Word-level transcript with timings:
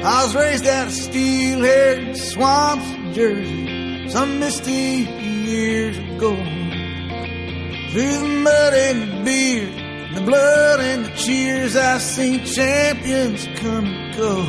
I 0.00 0.24
was 0.24 0.34
raised 0.36 0.64
out 0.64 0.86
of 0.86 0.92
steel-haired 0.92 2.16
swamps 2.16 2.88
of 2.88 3.14
Jersey 3.14 4.08
some 4.10 4.38
misty 4.38 4.72
years 4.72 5.98
ago. 5.98 6.36
Through 7.90 8.18
the 8.18 8.40
mud 8.44 8.74
and 8.74 9.02
the 9.02 9.24
beer, 9.24 9.66
the 10.14 10.20
blood 10.20 10.80
and 10.80 11.04
the 11.04 11.10
cheers, 11.16 11.74
I've 11.74 12.00
seen 12.00 12.44
champions 12.44 13.48
come 13.56 13.86
and 13.86 14.14
go. 14.16 14.44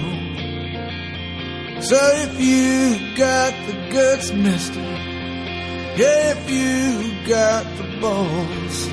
So 1.81 1.97
if 1.97 2.39
you 2.39 3.15
got 3.17 3.51
the 3.65 3.73
guts, 3.91 4.31
mister, 4.31 4.83
if 5.97 6.49
you 6.49 7.27
got 7.27 7.65
the 7.77 7.99
balls, 7.99 8.87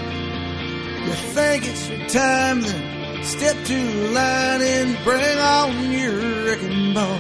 you 1.05 1.13
think 1.35 1.67
it's 1.67 1.89
your 1.91 2.09
time, 2.09 2.63
then 2.63 2.96
step 3.27 3.57
to 3.65 3.75
the 3.75 4.11
line 4.13 4.63
and 4.63 4.97
bring 5.03 5.39
on 5.39 5.91
your 5.91 6.45
wrecking 6.45 6.95
ball. 6.95 7.19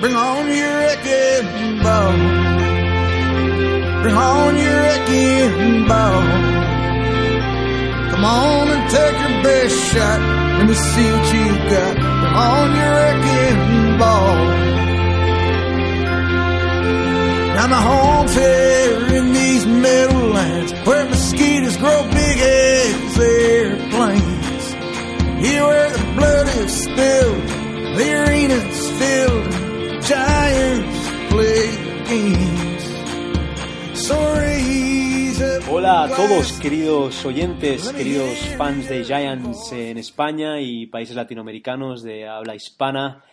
Bring 0.00 0.14
on 0.14 0.46
your 0.52 0.72
wrecking 0.80 1.82
ball. 1.82 2.12
Bring 4.02 4.16
on 4.16 4.56
your 4.56 4.76
wrecking 4.84 5.88
ball. 5.88 6.22
Come 8.10 8.24
on 8.24 8.68
and 8.68 8.90
take 8.90 9.18
your 9.24 9.42
best 9.42 9.76
shot. 9.92 10.20
Let 10.58 10.68
me 10.68 10.74
see 10.74 11.10
what 11.14 11.26
you 11.34 11.46
got. 11.72 11.94
Bring 12.20 12.36
on 12.52 12.68
your 12.80 12.92
wrecking 12.98 13.98
ball. 13.98 14.36
Now 17.56 17.66
my 17.68 17.82
home's 17.90 18.34
here 18.34 19.16
in 19.18 19.32
these 19.32 19.64
meadowlands 19.66 20.72
where 20.86 21.06
mosquitoes 21.06 21.78
grow 21.78 22.02
big 22.12 22.38
as 22.40 23.18
airplanes. 23.18 23.85
Here 25.38 25.62
where 25.62 25.90
the 25.90 26.04
blood 26.16 26.48
is 26.64 26.72
spilled, 26.84 27.48
the 27.96 28.06
arena's 28.14 28.90
filled, 28.98 29.54
and 29.54 30.02
giants 30.02 31.10
play 31.30 31.70
games. 32.08 32.56
Hola 35.68 36.04
a 36.04 36.08
todos, 36.08 36.52
queridos 36.60 37.24
oyentes, 37.26 37.92
queridos 37.92 38.38
fans 38.56 38.88
de 38.88 39.04
Giants 39.04 39.72
en 39.72 39.98
España 39.98 40.60
y 40.60 40.86
países 40.86 41.16
latinoamericanos 41.16 42.02
de 42.02 42.26
habla 42.26 42.54
hispana. 42.54 43.24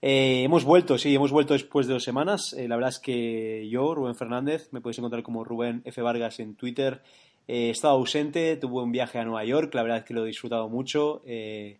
Eh, 0.00 0.42
hemos 0.42 0.64
vuelto, 0.64 0.98
sí, 0.98 1.14
hemos 1.14 1.30
vuelto 1.30 1.52
después 1.52 1.86
de 1.86 1.92
dos 1.92 2.02
semanas. 2.02 2.54
Eh, 2.54 2.66
la 2.66 2.76
verdad 2.76 2.90
es 2.90 2.98
que 2.98 3.68
yo, 3.68 3.94
Rubén 3.94 4.16
Fernández, 4.16 4.68
me 4.72 4.80
podéis 4.80 4.98
encontrar 4.98 5.22
como 5.22 5.44
Rubén 5.44 5.82
F. 5.84 6.02
Vargas 6.02 6.40
en 6.40 6.56
Twitter. 6.56 7.02
Eh, 7.48 7.68
he 7.68 7.70
estado 7.70 7.94
ausente, 7.94 8.56
tuve 8.56 8.82
un 8.82 8.92
viaje 8.92 9.18
a 9.18 9.24
Nueva 9.24 9.44
York, 9.44 9.74
la 9.74 9.82
verdad 9.82 9.98
es 9.98 10.04
que 10.04 10.14
lo 10.14 10.24
he 10.24 10.28
disfrutado 10.28 10.68
mucho. 10.68 11.22
Eh, 11.26 11.78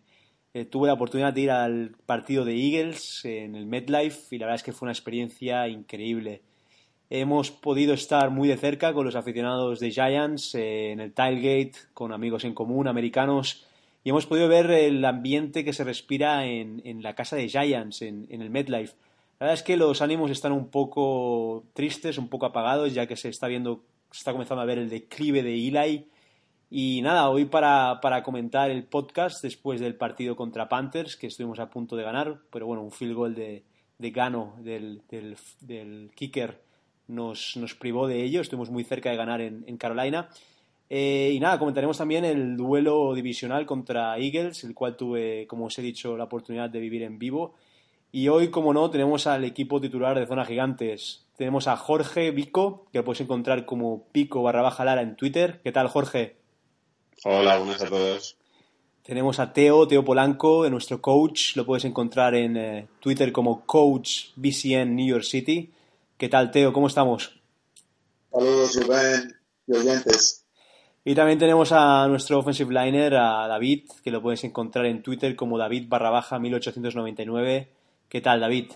eh, 0.53 0.65
tuve 0.65 0.87
la 0.87 0.93
oportunidad 0.93 1.33
de 1.33 1.41
ir 1.41 1.51
al 1.51 1.95
partido 2.05 2.45
de 2.45 2.53
Eagles 2.53 3.25
en 3.25 3.55
el 3.55 3.65
MetLife 3.65 4.35
y 4.35 4.39
la 4.39 4.45
verdad 4.45 4.57
es 4.57 4.63
que 4.63 4.71
fue 4.71 4.85
una 4.85 4.91
experiencia 4.91 5.67
increíble. 5.67 6.41
Hemos 7.09 7.51
podido 7.51 7.93
estar 7.93 8.29
muy 8.29 8.47
de 8.47 8.57
cerca 8.57 8.93
con 8.93 9.05
los 9.05 9.15
aficionados 9.15 9.79
de 9.79 9.91
Giants 9.91 10.55
eh, 10.55 10.91
en 10.91 10.99
el 10.99 11.13
tailgate, 11.13 11.73
con 11.93 12.11
amigos 12.11 12.43
en 12.43 12.53
común, 12.53 12.87
americanos, 12.87 13.65
y 14.03 14.09
hemos 14.09 14.25
podido 14.25 14.47
ver 14.47 14.69
el 14.69 15.03
ambiente 15.05 15.63
que 15.63 15.73
se 15.73 15.83
respira 15.83 16.45
en, 16.45 16.81
en 16.85 17.01
la 17.03 17.15
casa 17.15 17.35
de 17.35 17.49
Giants, 17.49 18.01
en, 18.01 18.27
en 18.29 18.41
el 18.41 18.49
MetLife. 18.49 18.95
La 19.39 19.45
verdad 19.45 19.53
es 19.55 19.63
que 19.63 19.77
los 19.77 20.01
ánimos 20.01 20.29
están 20.29 20.51
un 20.51 20.67
poco 20.67 21.63
tristes, 21.73 22.17
un 22.17 22.29
poco 22.29 22.45
apagados, 22.45 22.93
ya 22.93 23.07
que 23.07 23.15
se 23.15 23.29
está 23.29 23.47
viendo, 23.47 23.83
se 24.13 24.19
está 24.19 24.31
comenzando 24.31 24.61
a 24.61 24.65
ver 24.65 24.77
el 24.77 24.89
declive 24.89 25.41
de 25.41 25.55
Eli. 25.55 26.07
Y 26.69 27.01
nada, 27.01 27.29
hoy 27.29 27.45
para, 27.45 27.99
para 27.99 28.21
comentar 28.21 28.69
el 28.69 28.83
podcast 28.83 29.41
después 29.41 29.79
del 29.79 29.95
partido 29.95 30.35
contra 30.35 30.69
Panthers, 30.69 31.17
que 31.17 31.27
estuvimos 31.27 31.59
a 31.59 31.71
punto 31.71 31.95
de 31.95 32.03
ganar, 32.03 32.41
pero 32.51 32.67
bueno, 32.67 32.83
un 32.83 32.91
field 32.91 33.15
goal 33.15 33.33
de, 33.33 33.63
de 33.97 34.11
Gano 34.11 34.55
del, 34.59 35.01
del, 35.09 35.35
del 35.61 36.11
kicker 36.13 36.61
nos, 37.07 37.57
nos 37.57 37.73
privó 37.73 38.07
de 38.07 38.23
ello, 38.23 38.41
estuvimos 38.41 38.69
muy 38.69 38.83
cerca 38.83 39.09
de 39.09 39.17
ganar 39.17 39.41
en, 39.41 39.63
en 39.65 39.77
Carolina. 39.77 40.29
Eh, 40.91 41.31
y 41.33 41.39
nada, 41.39 41.57
comentaremos 41.57 41.97
también 41.97 42.23
el 42.23 42.55
duelo 42.55 43.15
divisional 43.15 43.65
contra 43.65 44.15
Eagles, 44.19 44.63
el 44.63 44.75
cual 44.75 44.95
tuve, 44.95 45.47
como 45.47 45.65
os 45.65 45.79
he 45.79 45.81
dicho, 45.81 46.15
la 46.15 46.25
oportunidad 46.25 46.69
de 46.69 46.79
vivir 46.79 47.01
en 47.01 47.17
vivo. 47.17 47.55
Y 48.11 48.27
hoy, 48.27 48.51
como 48.51 48.73
no, 48.73 48.91
tenemos 48.91 49.25
al 49.25 49.43
equipo 49.43 49.81
titular 49.81 50.19
de 50.19 50.27
Zona 50.27 50.45
Gigantes. 50.45 51.22
Tenemos 51.37 51.67
a 51.67 51.77
Jorge 51.77 52.31
Vico, 52.31 52.85
que 52.91 52.99
lo 52.99 53.05
puedes 53.05 53.21
encontrar 53.21 53.65
como 53.65 54.05
Pico 54.11 54.43
barra 54.43 54.61
baja 54.61 54.85
Lara 54.85 55.01
en 55.01 55.15
Twitter. 55.15 55.61
¿Qué 55.63 55.71
tal, 55.71 55.87
Jorge? 55.87 56.37
Hola, 57.23 57.57
buenas 57.57 57.81
a 57.81 57.87
todos. 57.87 58.37
Tenemos 59.03 59.39
a 59.39 59.51
Teo, 59.51 59.87
Teo 59.87 60.05
Polanco, 60.05 60.69
nuestro 60.69 61.01
coach. 61.01 61.55
Lo 61.55 61.65
puedes 61.65 61.85
encontrar 61.85 62.35
en 62.35 62.55
eh, 62.55 62.87
Twitter 62.99 63.31
como 63.31 63.65
Coach 63.65 64.29
BCN 64.35 64.95
New 64.95 65.07
York 65.07 65.23
City. 65.23 65.73
¿Qué 66.17 66.29
tal, 66.29 66.51
Teo? 66.51 66.71
¿Cómo 66.71 66.87
estamos? 66.87 67.41
Saludos, 68.31 68.75
Rubén 68.75 69.35
y 69.67 69.75
oyentes. 69.75 70.45
Y 71.03 71.15
también 71.15 71.39
tenemos 71.39 71.71
a 71.71 72.07
nuestro 72.07 72.39
offensive 72.39 72.73
liner, 72.73 73.15
a 73.15 73.47
David, 73.47 73.89
que 74.03 74.11
lo 74.11 74.21
puedes 74.21 74.43
encontrar 74.43 74.85
en 74.85 75.01
Twitter 75.03 75.35
como 75.35 75.57
David 75.57 75.87
barra 75.89 76.09
baja 76.09 76.39
1899. 76.39 77.69
¿Qué 78.07 78.21
tal, 78.21 78.39
David? 78.39 78.71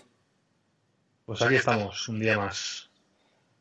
Pues 1.28 1.42
aquí 1.42 1.56
estamos, 1.56 2.08
un 2.08 2.20
día 2.20 2.38
más. 2.38 2.88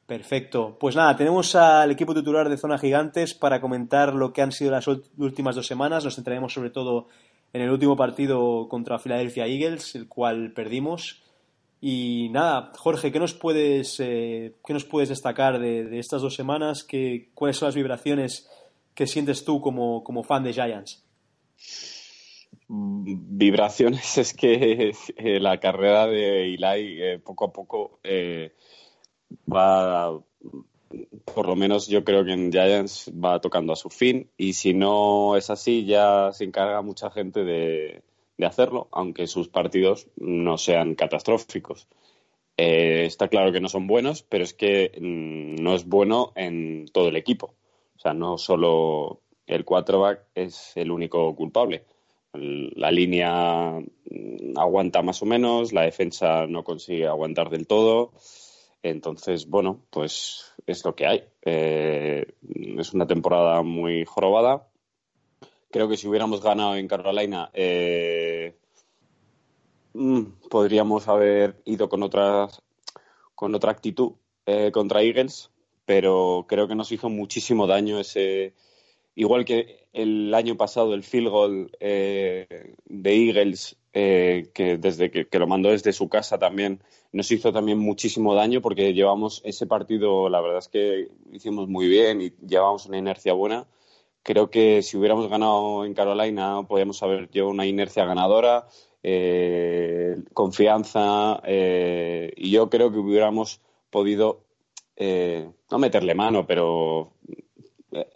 Perfecto. 0.05 0.77
Pues 0.79 0.95
nada, 0.95 1.17
tenemos 1.17 1.53
al 1.53 1.91
equipo 1.91 2.15
titular 2.15 2.47
de 2.47 2.55
Zona 2.55 2.77
Gigantes 2.77 3.33
para 3.33 3.59
comentar 3.59 4.13
lo 4.13 4.31
que 4.31 4.41
han 4.41 4.53
sido 4.53 4.71
las 4.71 4.87
últimas 4.87 5.53
dos 5.53 5.67
semanas. 5.67 6.05
Nos 6.05 6.15
centraremos 6.15 6.53
sobre 6.53 6.69
todo 6.69 7.09
en 7.51 7.61
el 7.61 7.69
último 7.69 7.97
partido 7.97 8.69
contra 8.69 8.99
Philadelphia 8.99 9.47
Eagles, 9.47 9.95
el 9.95 10.07
cual 10.07 10.53
perdimos. 10.53 11.21
Y 11.81 12.29
nada, 12.29 12.71
Jorge, 12.77 13.11
¿qué 13.11 13.19
nos 13.19 13.33
puedes, 13.33 13.99
eh, 13.99 14.53
¿qué 14.65 14.71
nos 14.71 14.85
puedes 14.85 15.09
destacar 15.09 15.59
de, 15.59 15.83
de 15.83 15.99
estas 15.99 16.21
dos 16.21 16.35
semanas? 16.35 16.85
¿Qué, 16.85 17.31
¿Cuáles 17.33 17.57
son 17.57 17.67
las 17.67 17.75
vibraciones 17.75 18.49
que 18.95 19.07
sientes 19.07 19.43
tú 19.43 19.59
como, 19.59 20.05
como 20.05 20.23
fan 20.23 20.45
de 20.45 20.53
Giants? 20.53 21.03
Vibraciones 22.69 24.17
es 24.17 24.33
que 24.33 24.91
eh, 25.17 25.39
la 25.39 25.59
carrera 25.59 26.07
de 26.07 26.53
Eli 26.53 27.01
eh, 27.01 27.19
poco 27.19 27.45
a 27.45 27.53
poco 27.53 27.99
eh, 28.03 28.53
va, 29.51 30.19
por 31.33 31.47
lo 31.47 31.55
menos 31.55 31.87
yo 31.87 32.03
creo 32.03 32.25
que 32.25 32.33
en 32.33 32.51
Giants 32.51 33.11
va 33.13 33.39
tocando 33.39 33.71
a 33.71 33.77
su 33.77 33.89
fin 33.89 34.29
y 34.37 34.53
si 34.53 34.73
no 34.73 35.37
es 35.37 35.49
así 35.49 35.85
ya 35.85 36.31
se 36.33 36.43
encarga 36.43 36.81
mucha 36.81 37.09
gente 37.09 37.43
de, 37.43 38.03
hacerlo, 38.45 38.87
aunque 38.91 39.27
sus 39.27 39.47
partidos 39.47 40.07
no 40.15 40.57
sean 40.57 40.93
catastróficos. 40.95 41.87
Está 42.55 43.27
claro 43.27 43.51
que 43.51 43.61
no 43.61 43.69
son 43.69 43.87
buenos, 43.87 44.23
pero 44.23 44.43
es 44.43 44.53
que 44.53 44.91
mm, 44.99 45.61
no 45.61 45.75
es 45.75 45.85
bueno 45.85 46.33
en 46.35 46.85
todo 46.91 47.07
el 47.09 47.15
equipo. 47.15 47.53
O 47.95 47.99
sea, 47.99 48.13
no 48.13 48.37
solo 48.37 49.21
el 49.47 49.63
quarterback 49.65 50.25
es 50.35 50.75
el 50.75 50.91
único 50.91 51.35
culpable. 51.35 51.85
La 52.33 52.91
línea 52.91 53.79
mm, 53.79 54.57
aguanta 54.57 55.01
más 55.01 55.21
o 55.21 55.25
menos, 55.25 55.73
la 55.73 55.83
defensa 55.83 56.45
no 56.47 56.63
consigue 56.63 57.07
aguantar 57.07 57.49
del 57.49 57.67
todo. 57.67 58.11
Entonces, 58.83 59.47
bueno, 59.47 59.81
pues 59.89 60.53
es 60.65 60.83
lo 60.85 60.95
que 60.95 61.07
hay. 61.07 61.23
Eh, 61.43 62.25
es 62.77 62.93
una 62.93 63.07
temporada 63.07 63.61
muy 63.63 64.05
jorobada. 64.05 64.67
Creo 65.71 65.89
que 65.89 65.97
si 65.97 66.07
hubiéramos 66.07 66.41
ganado 66.41 66.75
en 66.75 66.87
Carolina, 66.87 67.49
eh, 67.53 68.55
mm, 69.93 70.23
podríamos 70.49 71.07
haber 71.07 71.61
ido 71.65 71.89
con, 71.89 72.03
otras, 72.03 72.61
con 73.35 73.53
otra 73.55 73.71
actitud 73.71 74.13
eh, 74.45 74.71
contra 74.71 75.01
Eagles, 75.01 75.51
pero 75.85 76.45
creo 76.47 76.67
que 76.67 76.75
nos 76.75 76.91
hizo 76.91 77.09
muchísimo 77.09 77.67
daño 77.67 77.99
ese. 77.99 78.53
Igual 79.17 79.45
que 79.45 79.87
el 79.93 80.31
año 80.35 80.57
pasado, 80.57 80.93
el 80.93 81.01
field 81.01 81.29
goal 81.29 81.71
eh, 81.79 82.75
de 82.85 83.15
Eagles, 83.15 83.75
eh, 83.91 84.51
que 84.53 84.77
desde 84.77 85.09
que, 85.09 85.39
lo 85.39 85.47
mandó 85.47 85.71
desde 85.71 85.91
su 85.91 86.07
casa 86.07 86.37
también, 86.37 86.83
nos 87.11 87.31
hizo 87.31 87.51
también 87.51 87.79
muchísimo 87.79 88.35
daño 88.35 88.61
porque 88.61 88.93
llevamos 88.93 89.41
ese 89.43 89.65
partido, 89.65 90.29
la 90.29 90.39
verdad 90.39 90.59
es 90.59 90.67
que 90.67 91.07
hicimos 91.31 91.67
muy 91.67 91.87
bien 91.87 92.21
y 92.21 92.29
llevamos 92.47 92.85
una 92.85 92.99
inercia 92.99 93.33
buena. 93.33 93.65
Creo 94.21 94.51
que 94.51 94.83
si 94.83 94.97
hubiéramos 94.97 95.27
ganado 95.29 95.83
en 95.83 95.95
Carolina, 95.95 96.61
podríamos 96.67 97.01
haber 97.01 97.27
llevado 97.31 97.51
una 97.53 97.65
inercia 97.65 98.05
ganadora, 98.05 98.67
eh, 99.01 100.17
confianza, 100.35 101.41
eh, 101.43 102.33
y 102.37 102.51
yo 102.51 102.69
creo 102.69 102.91
que 102.91 102.99
hubiéramos 102.99 103.61
podido, 103.89 104.43
no 105.71 105.79
meterle 105.79 106.13
mano, 106.13 106.45
pero 106.45 107.13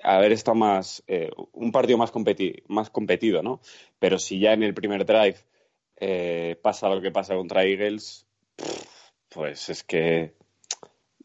haber 0.03 0.31
estado 0.31 0.55
más, 0.55 1.03
eh, 1.07 1.31
un 1.53 1.71
partido 1.71 1.97
más, 1.97 2.11
competi 2.11 2.63
más 2.67 2.89
competido, 2.89 3.41
¿no? 3.41 3.61
Pero 3.99 4.19
si 4.19 4.39
ya 4.39 4.53
en 4.53 4.63
el 4.63 4.73
primer 4.73 5.05
drive 5.05 5.37
eh, 5.97 6.57
pasa 6.61 6.89
lo 6.89 7.01
que 7.01 7.11
pasa 7.11 7.35
contra 7.35 7.63
Eagles, 7.63 8.25
pues 9.29 9.69
es 9.69 9.83
que 9.83 10.33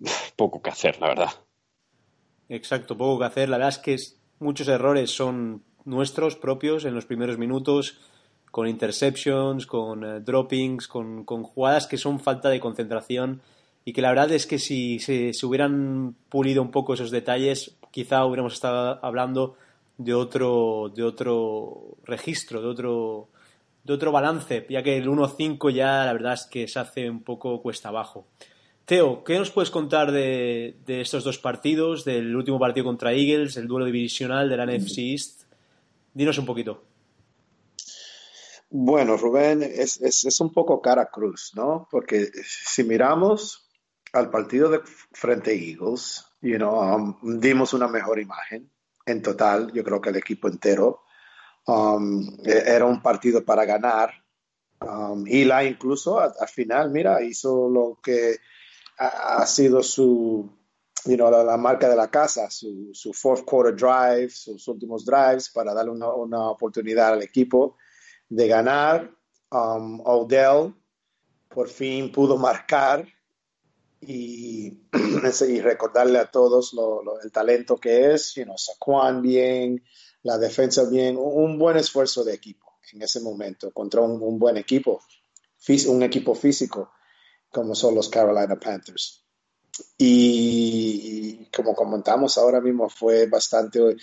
poco 0.37 0.63
que 0.63 0.71
hacer, 0.71 1.01
la 1.01 1.09
verdad. 1.09 1.31
Exacto, 2.49 2.97
poco 2.97 3.19
que 3.19 3.27
hacer. 3.27 3.49
La 3.49 3.59
verdad 3.59 3.71
es 3.71 3.79
que 3.79 3.97
muchos 4.39 4.69
errores 4.69 5.11
son 5.11 5.65
nuestros 5.85 6.37
propios 6.37 6.85
en 6.85 6.95
los 6.95 7.07
primeros 7.07 7.39
minutos 7.39 7.99
con 8.51 8.69
interceptions, 8.69 9.67
con 9.67 10.05
eh, 10.05 10.21
droppings, 10.21 10.89
con, 10.89 11.25
con, 11.25 11.43
jugadas 11.43 11.87
que 11.87 11.99
son 11.99 12.21
falta 12.21 12.49
de 12.49 12.61
concentración 12.61 13.43
y 13.85 13.93
que 13.93 14.03
la 14.03 14.09
verdad 14.09 14.33
es 14.33 14.47
que 14.47 14.59
si 14.59 14.99
se, 14.99 15.33
hubieran 15.45 16.17
pulido 16.29 16.61
un 16.61 16.73
poco 16.73 16.95
esos 16.95 17.13
detalles, 17.13 17.77
quizá 17.97 18.27
hubiéramos 18.27 18.53
estado 18.53 18.99
hablando 19.03 19.57
de 19.97 20.13
otro, 20.13 20.93
de 20.95 21.03
otro 21.03 21.97
registro, 22.05 22.61
de 22.61 22.69
otro, 22.69 23.31
de 23.85 23.95
otro 23.95 24.13
balance, 24.13 24.67
ya 24.69 24.83
que 24.83 24.99
el 24.99 25.09
1-5 25.09 25.73
ya 25.73 26.05
la 26.05 26.13
verdad 26.13 26.35
es 26.35 26.45
que 26.45 26.69
se 26.69 26.79
hace 26.79 27.09
un 27.09 27.23
poco 27.23 27.63
cuesta 27.63 27.89
abajo. 27.89 28.27
Teo, 28.85 29.25
¿qué 29.25 29.39
nos 29.39 29.51
puedes 29.51 29.71
contar 29.71 30.13
de, 30.13 30.77
estos 30.87 31.25
dos 31.25 31.39
partidos, 31.39 32.05
del 32.05 32.37
último 32.37 32.59
partido 32.59 32.85
contra 32.85 33.15
Eagles, 33.15 33.57
el 33.57 33.67
duelo 33.67 33.87
divisional 33.87 34.51
de 34.51 34.57
la 34.59 34.67
NFC 34.67 34.99
East? 34.99 35.45
Dinos 36.13 36.37
un 36.37 36.45
poquito. 36.45 36.85
Bueno, 38.69 39.17
Rubén, 39.17 39.63
es, 39.63 40.03
es, 40.03 40.23
es, 40.27 40.39
un 40.41 40.53
poco 40.53 40.83
cara 40.83 41.09
cruz, 41.11 41.53
¿no? 41.55 41.89
Porque 41.91 42.31
si 42.45 42.85
miramos 42.85 43.71
al 44.13 44.29
partido 44.29 44.69
de 44.69 44.81
frente 45.13 45.53
a 45.53 45.55
Eagles, 45.55 46.26
you 46.41 46.59
know, 46.59 46.81
um, 46.81 47.41
dimos 47.41 47.73
una 47.75 47.89
mejor 47.89 48.19
imagen. 48.19 48.71
En 49.05 49.23
total, 49.23 49.73
yo 49.73 49.85
creo 49.85 50.01
que 50.01 50.11
el 50.11 50.17
equipo 50.17 50.49
entero. 50.49 51.03
Um, 51.67 52.39
e, 52.45 52.63
era 52.67 52.85
un 52.85 53.03
partido 53.03 53.45
para 53.45 53.65
ganar. 53.65 54.13
Um, 54.81 55.27
y 55.27 55.45
la 55.45 55.65
incluso 55.65 56.21
al 56.21 56.49
final, 56.49 56.91
mira, 56.91 57.23
hizo 57.23 57.69
lo 57.69 57.99
que 58.03 58.39
ha, 58.99 59.43
ha 59.43 59.47
sido 59.47 59.83
su, 59.83 60.51
you 61.07 61.17
know, 61.17 61.31
la, 61.31 61.43
la, 61.43 61.57
marca 61.57 61.89
de 61.89 61.97
la 61.97 62.11
casa, 62.11 62.51
su, 62.51 62.91
su, 62.93 63.13
fourth 63.13 63.45
quarter 63.45 63.75
drive, 63.75 64.31
sus 64.31 64.69
últimos 64.69 65.05
drives 65.05 65.49
para 65.49 65.73
darle 65.73 65.93
una, 65.93 66.13
una 66.13 66.51
oportunidad 66.51 67.15
al 67.15 67.23
equipo 67.23 67.77
de 68.29 68.49
ganar. 68.49 69.11
Um, 69.51 70.01
Odell 70.05 70.75
por 71.49 71.69
fin 71.69 72.11
pudo 72.13 72.37
marcar 72.37 73.07
y, 74.01 74.79
recordarle 75.61 76.19
a 76.19 76.31
todos 76.31 76.75
el 77.23 77.33
talento 77.33 77.77
que 77.77 78.13
es, 78.13 78.35
you 78.35 78.45
know, 78.45 78.57
Saquon 78.59 79.23
bien, 79.23 79.83
la 80.23 80.39
defensa 80.39 80.85
bien, 80.85 81.17
un 81.19 81.59
buen 81.59 81.77
esfuerzo 81.77 82.25
de 82.25 82.35
equipo 82.35 82.67
en 82.93 83.03
ese 83.03 83.21
momento 83.21 83.73
contra 83.73 84.01
un, 84.01 84.39
buen 84.39 84.57
equipo, 84.57 85.03
un 85.89 86.03
equipo 86.03 86.35
físico 86.35 86.93
como 87.51 87.75
son 87.75 87.95
los 87.95 88.09
Carolina 88.09 88.59
Panthers. 88.59 89.25
Y, 89.99 91.47
como 91.55 91.75
comentamos 91.75 92.39
ahora 92.39 92.61
mismo 92.61 92.89
fue 92.89 93.27
bastante 93.27 93.97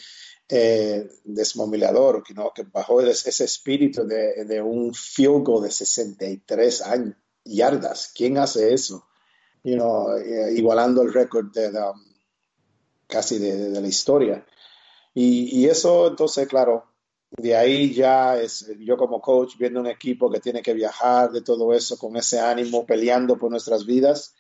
eh, 0.50 1.10
desmomilador, 1.24 2.24
¿no? 2.36 2.52
que 2.54 2.64
bajó 2.64 3.02
ese 3.02 3.44
espíritu 3.44 4.06
de, 4.06 4.62
un 4.62 4.94
field 4.94 5.44
goal 5.44 5.64
de 5.64 5.72
63 5.72 6.82
años, 6.82 7.16
yardas. 7.44 8.12
¿Quién 8.16 8.38
hace 8.38 8.74
eso? 8.74 9.08
You 9.64 9.76
know, 9.76 10.18
eh, 10.18 10.54
igualando 10.56 11.02
el 11.02 11.14
récord 11.14 11.52
de, 11.54 11.72
de 11.72 11.80
um, 11.80 12.04
casi 13.08 13.40
de, 13.40 13.80
la 13.80 13.88
historia. 13.88 14.46
Y, 15.14 15.66
eso, 15.68 16.08
entonces, 16.08 16.48
claro, 16.48 16.86
de 17.32 17.56
ahí 17.56 17.94
ya 17.94 18.38
es 18.42 18.68
yo 18.80 18.98
como 18.98 19.22
coach 19.22 19.58
viendo 19.58 19.80
un 19.80 19.88
equipo 19.88 20.30
que 20.32 20.40
tiene 20.40 20.62
que 20.62 20.74
viajar 20.74 21.32
de 21.32 21.42
todo 21.42 21.74
eso 21.74 21.98
con 21.98 22.16
ese 22.18 22.40
ánimo, 22.40 22.86
peleando 22.86 23.38
por 23.38 23.52
nuestras 23.52 23.86
vidas, 23.86 24.36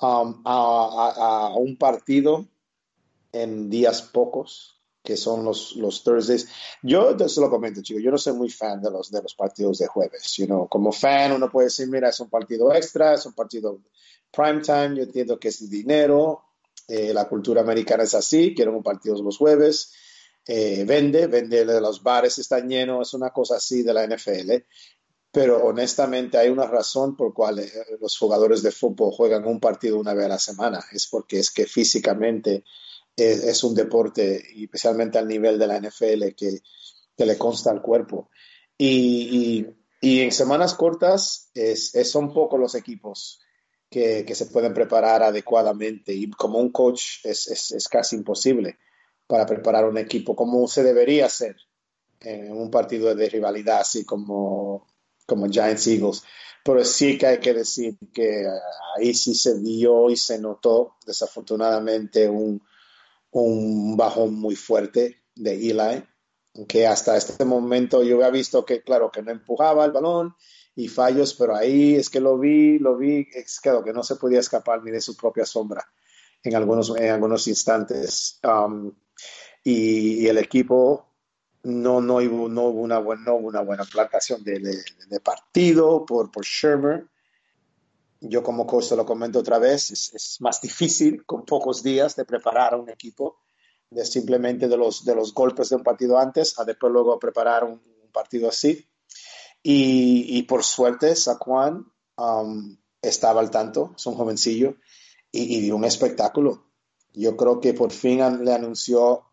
um, 0.00 0.42
a 0.44 1.54
un 1.56 1.76
partido 1.78 2.46
en 3.32 3.68
días 3.70 4.02
pocos, 4.02 4.73
que 5.04 5.18
son 5.18 5.44
los, 5.44 5.76
los 5.76 6.02
Thursdays. 6.02 6.48
Yo 6.82 7.14
te 7.14 7.26
lo 7.38 7.50
comento, 7.50 7.82
chicos, 7.82 8.02
yo 8.02 8.10
no 8.10 8.16
soy 8.16 8.32
muy 8.32 8.48
fan 8.48 8.80
de 8.80 8.90
los, 8.90 9.10
de 9.10 9.20
los 9.22 9.34
partidos 9.34 9.78
de 9.78 9.86
jueves. 9.86 10.34
You 10.38 10.46
know, 10.46 10.66
como 10.66 10.92
fan, 10.92 11.32
uno 11.32 11.50
puede 11.50 11.66
decir, 11.66 11.88
mira, 11.88 12.08
es 12.08 12.18
un 12.20 12.30
partido 12.30 12.74
extra, 12.74 13.12
es 13.12 13.26
un 13.26 13.34
partido 13.34 13.82
prime 14.32 14.62
time, 14.62 14.96
yo 14.96 15.02
entiendo 15.02 15.38
que 15.38 15.48
es 15.48 15.68
dinero, 15.68 16.42
eh, 16.88 17.12
la 17.12 17.28
cultura 17.28 17.60
americana 17.60 18.04
es 18.04 18.14
así, 18.14 18.54
quieren 18.54 18.74
un 18.74 18.82
partido 18.82 19.22
los 19.22 19.36
jueves, 19.36 19.92
eh, 20.46 20.84
vende, 20.86 21.26
vende, 21.26 21.64
los 21.66 22.02
bares 22.02 22.38
están 22.38 22.66
llenos, 22.66 23.08
es 23.08 23.14
una 23.14 23.30
cosa 23.30 23.56
así 23.56 23.82
de 23.82 23.92
la 23.92 24.06
NFL. 24.06 24.52
Pero 25.30 25.64
honestamente 25.64 26.38
hay 26.38 26.48
una 26.48 26.66
razón 26.66 27.14
por 27.16 27.34
cual 27.34 27.58
eh, 27.58 27.70
los 28.00 28.16
jugadores 28.16 28.62
de 28.62 28.70
fútbol 28.70 29.12
juegan 29.12 29.46
un 29.46 29.60
partido 29.60 29.98
una 29.98 30.14
vez 30.14 30.26
a 30.26 30.28
la 30.28 30.38
semana. 30.38 30.82
Es 30.92 31.08
porque 31.08 31.40
es 31.40 31.50
que 31.50 31.66
físicamente 31.66 32.64
es, 33.16 33.44
es, 33.44 33.64
un 33.64 33.74
deporte, 33.74 34.42
especialmente 34.62 35.18
al 35.18 35.28
nivel 35.28 35.58
de 35.58 35.66
la 35.66 35.78
NFL, 35.78 36.34
que, 36.36 36.60
que 37.16 37.26
le 37.26 37.38
consta 37.38 37.70
al 37.70 37.82
cuerpo. 37.82 38.30
Y, 38.76 39.66
y, 40.02 40.10
y 40.16 40.20
en 40.20 40.32
semanas 40.32 40.74
cortas 40.74 41.50
es, 41.54 41.94
es, 41.94 42.10
son 42.10 42.32
pocos 42.32 42.58
los 42.58 42.74
equipos 42.74 43.40
que, 43.88 44.24
que, 44.26 44.34
se 44.34 44.46
pueden 44.46 44.74
preparar 44.74 45.22
adecuadamente 45.22 46.12
y 46.12 46.30
como 46.30 46.58
un 46.58 46.72
coach 46.72 47.24
es, 47.24 47.46
es, 47.46 47.88
casi 47.88 48.16
imposible 48.16 48.78
para 49.26 49.46
preparar 49.46 49.84
un 49.84 49.96
equipo 49.96 50.34
como 50.34 50.66
se 50.66 50.82
debería 50.82 51.26
hacer 51.26 51.56
en 52.20 52.52
un 52.52 52.70
partido 52.70 53.14
de 53.14 53.28
rivalidad 53.28 53.80
así 53.80 54.04
como, 54.04 54.86
como 55.26 55.48
Giants 55.48 55.86
Eagles. 55.86 56.22
Pero 56.64 56.84
sí 56.84 57.16
que 57.16 57.26
hay 57.26 57.38
que 57.38 57.54
decir 57.54 57.96
que 58.12 58.46
ahí 58.96 59.14
sí 59.14 59.34
se 59.34 59.58
vio 59.60 60.10
y 60.10 60.16
se 60.16 60.38
notó 60.38 60.96
desafortunadamente 61.06 62.28
un, 62.28 62.60
un 63.42 63.96
bajón 63.96 64.34
muy 64.34 64.54
fuerte 64.54 65.24
de 65.34 65.54
Eli, 65.54 66.04
que 66.68 66.86
hasta 66.86 67.16
este 67.16 67.44
momento 67.44 68.04
yo 68.04 68.16
había 68.16 68.30
visto 68.30 68.64
que, 68.64 68.82
claro, 68.82 69.10
que 69.10 69.22
no 69.22 69.32
empujaba 69.32 69.84
el 69.84 69.90
balón 69.90 70.36
y 70.76 70.86
fallos, 70.86 71.34
pero 71.34 71.56
ahí 71.56 71.96
es 71.96 72.10
que 72.10 72.20
lo 72.20 72.38
vi, 72.38 72.78
lo 72.78 72.96
vi, 72.96 73.26
es 73.34 73.58
claro, 73.60 73.82
que 73.82 73.92
no 73.92 74.04
se 74.04 74.16
podía 74.16 74.38
escapar 74.38 74.84
ni 74.84 74.92
de 74.92 75.00
su 75.00 75.16
propia 75.16 75.44
sombra 75.44 75.84
en 76.44 76.54
algunos, 76.54 76.94
en 76.96 77.10
algunos 77.10 77.48
instantes. 77.48 78.38
Um, 78.44 78.92
y, 79.64 80.28
el 80.28 80.38
equipo 80.38 81.08
no, 81.64 82.00
no, 82.00 82.16
hubo, 82.18 82.48
no, 82.48 82.66
hubo 82.66 82.82
una, 82.82 82.98
buena, 82.98 83.24
no 83.24 83.34
hubo 83.34 83.48
una 83.48 83.62
buena 83.62 83.84
plantación 83.84 84.44
de 84.44 85.20
partido 85.20 86.06
por, 86.06 86.30
por 86.30 86.44
Shermer 86.44 87.08
yo 88.28 88.42
como 88.42 88.66
coach 88.66 88.92
lo 88.92 89.04
comento 89.04 89.38
otra 89.38 89.58
vez, 89.58 89.90
es, 89.90 90.12
es, 90.14 90.40
más 90.40 90.60
difícil 90.60 91.24
con 91.24 91.44
pocos 91.44 91.82
días 91.82 92.16
de 92.16 92.24
preparar 92.24 92.74
a 92.74 92.76
un 92.76 92.88
equipo, 92.88 93.38
de 93.90 94.04
simplemente 94.04 94.68
de 94.68 94.76
los, 94.76 95.04
de 95.04 95.14
los 95.14 95.32
golpes 95.34 95.68
de 95.70 95.76
un 95.76 95.82
partido 95.82 96.18
antes 96.18 96.58
a 96.58 96.64
después 96.64 96.92
luego 96.92 97.18
preparar 97.18 97.64
un, 97.64 97.80
partido 98.12 98.48
así. 98.48 98.88
Y, 99.60 100.38
y, 100.38 100.42
por 100.44 100.62
suerte, 100.62 101.16
Saquon 101.16 101.92
um, 102.16 102.76
estaba 103.02 103.40
al 103.40 103.50
tanto, 103.50 103.92
es 103.96 104.06
un 104.06 104.14
jovencillo, 104.14 104.76
y, 105.32 105.56
y, 105.56 105.60
dio 105.62 105.74
un 105.74 105.84
espectáculo. 105.84 106.70
Yo 107.12 107.36
creo 107.36 107.60
que 107.60 107.74
por 107.74 107.90
fin 107.90 108.44
le 108.44 108.54
anunció 108.54 109.24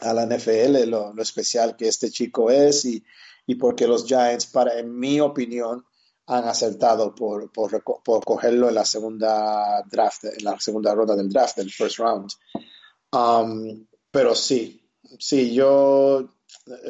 a 0.00 0.12
la 0.12 0.26
NFL 0.26 0.88
lo, 0.88 1.12
lo 1.12 1.22
especial 1.22 1.76
que 1.76 1.86
este 1.86 2.10
chico 2.10 2.50
es 2.50 2.84
y, 2.84 3.04
y 3.46 3.54
porque 3.54 3.86
los 3.86 4.06
Giants, 4.06 4.46
para, 4.46 4.76
en 4.76 4.98
mi 4.98 5.20
opinión, 5.20 5.86
han 6.26 6.44
acertado 6.44 7.14
por, 7.14 7.52
por, 7.52 7.82
por, 8.02 8.24
cogerlo 8.24 8.68
en 8.68 8.74
la 8.74 8.84
segunda 8.84 9.82
draft, 9.82 10.24
en 10.24 10.44
la 10.44 10.58
segunda 10.58 10.94
ronda 10.94 11.14
del 11.14 11.30
draft, 11.30 11.56
del 11.56 11.70
first 11.70 11.98
round. 11.98 12.30
Um, 13.12 13.86
pero 14.10 14.34
sí, 14.34 14.82
sí, 15.18 15.54
yo 15.54 16.28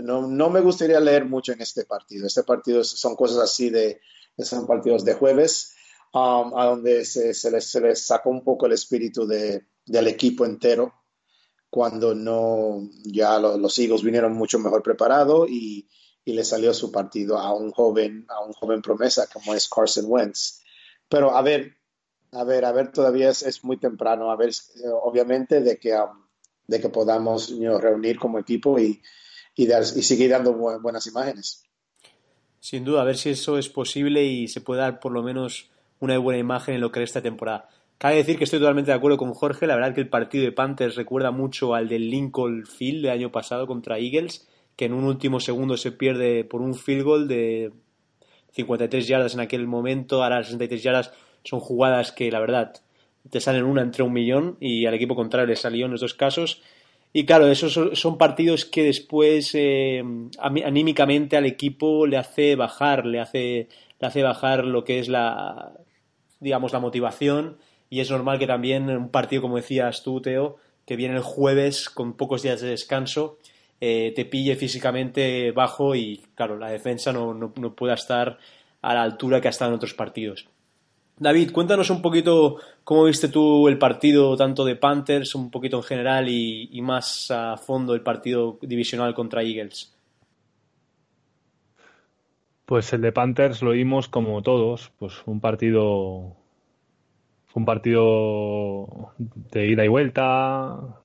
no, 0.03 0.27
no, 0.27 0.51
me 0.51 0.61
gustaría 0.61 1.01
leer 1.01 1.27
mucho 1.27 1.53
en 1.53 1.61
este 1.61 1.85
partido. 1.85 2.27
Este 2.27 2.45
partido 2.45 2.83
son 2.83 3.15
cosas 3.15 3.39
así 3.39 3.69
de, 3.69 4.01
son 4.39 4.67
partidos 4.67 5.05
de 5.05 5.15
jueves, 5.15 5.75
um, 6.15 6.57
a 6.57 6.67
donde 6.67 7.05
se, 7.05 7.35
se, 7.35 7.51
les, 7.51 7.71
se, 7.71 7.81
les, 7.83 8.07
sacó 8.07 8.31
un 8.31 8.43
poco 8.43 8.65
el 8.65 8.73
espíritu 8.73 9.27
de, 9.27 9.67
del 9.85 10.09
equipo 10.09 10.47
entero, 10.47 10.95
cuando 11.69 12.15
no, 12.15 12.89
ya 13.05 13.39
los, 13.39 13.59
los 13.59 13.79
Eagles 13.79 14.03
vinieron 14.03 14.33
mucho 14.33 14.59
mejor 14.59 14.83
preparados 14.83 15.47
y, 15.51 15.87
y 16.27 16.33
le 16.33 16.45
salió 16.45 16.75
su 16.75 16.91
partido 16.91 17.39
a 17.39 17.55
un 17.55 17.71
joven, 17.71 18.27
a 18.29 18.45
un 18.45 18.53
joven 18.53 18.83
promesa 18.83 19.29
como 19.33 19.55
es 19.55 19.69
Carson 19.69 20.07
Wentz. 20.09 20.61
Pero 21.09 21.37
a 21.37 21.41
ver, 21.41 21.77
a 22.33 22.43
ver, 22.43 22.65
a 22.65 22.73
ver, 22.73 22.91
todavía 22.91 23.31
es, 23.31 23.45
es 23.45 23.63
muy 23.63 23.77
temprano, 23.77 24.33
a 24.33 24.37
ver, 24.37 24.51
eh, 24.51 24.89
obviamente 25.05 25.61
de 25.61 25.79
que, 25.79 25.95
um, 25.95 26.27
de 26.67 26.81
que 26.81 26.89
podamos 26.89 27.55
reunir 27.57 28.19
como 28.19 28.41
equipo 28.41 28.77
y, 28.77 29.01
y, 29.55 29.69
dar, 29.69 29.83
y 29.83 30.03
seguir 30.03 30.31
dando 30.31 30.53
bu 30.53 30.81
buenas 30.81 31.07
imágenes. 31.07 31.63
Sin 32.59 32.85
duda, 32.85 33.03
a 33.03 33.05
ver 33.05 33.17
si 33.17 33.31
eso 33.31 33.57
es 33.57 33.69
posible 33.69 34.25
y 34.25 34.49
se 34.49 34.61
puede 34.61 34.81
dar 34.81 34.99
por 34.99 35.13
lo 35.13 35.23
menos 35.23 35.71
una 36.01 36.19
buena 36.19 36.41
imagen 36.41 36.75
en 36.75 36.81
lo 36.81 36.91
que 36.91 37.05
es 37.05 37.11
esta 37.11 37.23
temporada. 37.23 37.69
Cabe 37.99 38.17
decir 38.17 38.37
que 38.37 38.45
estoy 38.45 38.59
totalmente 38.59 38.91
de 38.91 38.97
acuerdo 38.97 39.17
con 39.17 39.33
Jorge, 39.33 39.69
la 39.69 39.77
verdad 39.77 39.95
que 39.95 40.01
el 40.01 40.09
partido 40.09 40.45
de 40.45 40.51
Panthers 40.51 40.97
recuerda 40.97 41.31
mucho 41.31 41.77
al 41.77 41.89
del 41.89 42.11
Lincoln 42.11 42.67
Field 42.67 43.03
del 43.03 43.13
año 43.13 43.31
pasado 43.31 43.69
contra 43.69 43.99
Eagles 43.99 44.49
que 44.77 44.85
en 44.85 44.93
un 44.93 45.05
último 45.05 45.41
segundo 45.41 45.77
se 45.77 45.93
pierde 45.93 46.45
por 46.45 46.61
un 46.61 46.75
field 46.75 47.03
goal 47.03 47.29
de 47.29 47.73
53 48.53 49.07
yardas 49.09 49.35
en 49.35 49.41
aquel 49.41 49.67
momento, 49.67 50.23
ahora 50.23 50.43
63 50.43 50.83
yardas 50.83 51.13
son 51.45 51.61
jugadas 51.61 52.13
que 52.13 52.31
la 52.31 52.41
verdad 52.41 52.75
te 53.31 53.41
salen 53.41 53.65
una 53.65 53.83
entre 53.83 54.03
un 54.03 54.13
millón 54.13 54.57
y 54.61 54.87
al 54.87 54.95
equipo 54.95 55.15
contrario 55.15 55.47
le 55.47 55.57
salió 55.57 55.87
en 55.87 55.93
los 55.93 56.01
dos 56.01 56.15
casos. 56.15 56.63
Y 57.13 57.25
claro, 57.25 57.47
esos 57.49 57.99
son, 57.99 58.19
partidos 58.19 58.65
que 58.65 58.83
después 58.83 59.55
eh, 59.55 60.05
anímicamente 60.39 61.37
al 61.37 61.47
equipo 61.47 62.07
le 62.07 62.19
hace 62.19 62.57
bajar, 62.57 63.07
le 63.07 63.21
hace, 63.21 63.69
le 63.99 64.07
hace 64.07 64.23
bajar 64.23 64.67
lo 64.67 64.85
que 64.85 64.99
es 64.99 65.09
la, 65.09 65.73
digamos, 66.41 66.73
la 66.73 66.81
motivación. 66.81 67.57
Y 67.89 68.01
es 68.01 68.11
normal 68.11 68.39
que 68.39 68.47
también 68.47 68.91
un 68.91 69.09
partido, 69.09 69.43
como 69.43 69.57
decías 69.57 70.03
tú, 70.03 70.21
Teo, 70.21 70.57
que 70.85 70.97
viene 70.97 71.15
el 71.15 71.23
jueves 71.23 71.89
con 71.89 72.17
pocos 72.19 72.43
días 72.43 72.61
de 72.61 72.69
descanso, 72.69 73.39
eh, 73.81 74.13
te 74.15 74.25
pille 74.25 74.57
físicamente 74.57 75.53
bajo 75.53 75.95
y, 75.95 76.23
claro, 76.35 76.59
la 76.59 76.71
defensa 76.71 77.13
no, 77.13 77.35
no, 77.35 77.75
pueda 77.75 77.95
estar 77.95 78.39
a 78.83 78.95
la 78.95 79.03
altura 79.03 79.41
que 79.41 79.49
ha 79.49 79.51
estado 79.51 79.71
en 79.71 79.77
otros 79.77 79.95
partidos. 79.95 80.49
David, 81.19 81.53
cuéntanos 81.53 81.91
un 81.91 82.03
poquito 82.03 82.59
cómo 82.85 83.05
viste 83.05 83.29
tú 83.29 83.69
el 83.69 83.79
partido 83.79 84.37
tanto 84.37 84.65
de 84.65 84.77
Panthers, 84.77 85.35
un 85.35 85.51
poquito 85.51 85.79
en 85.79 85.83
general 85.83 86.29
y, 86.29 86.81
más 86.83 87.31
a 87.31 87.57
fondo 87.57 87.95
el 87.95 88.03
partido 88.03 88.59
divisional 88.61 89.15
contra 89.15 89.43
Eagles. 89.43 89.95
Pues 92.67 92.93
el 92.93 93.01
de 93.01 93.13
Panthers 93.13 93.63
lo 93.63 93.71
vimos 93.71 94.09
como 94.09 94.43
todos, 94.43 94.91
pues 94.99 95.15
un 95.27 95.41
partido 95.41 96.37
un 97.55 97.65
partido 97.65 99.15
de 99.19 99.69
ida 99.69 99.85
y 99.85 99.89
vuelta. 99.89 101.01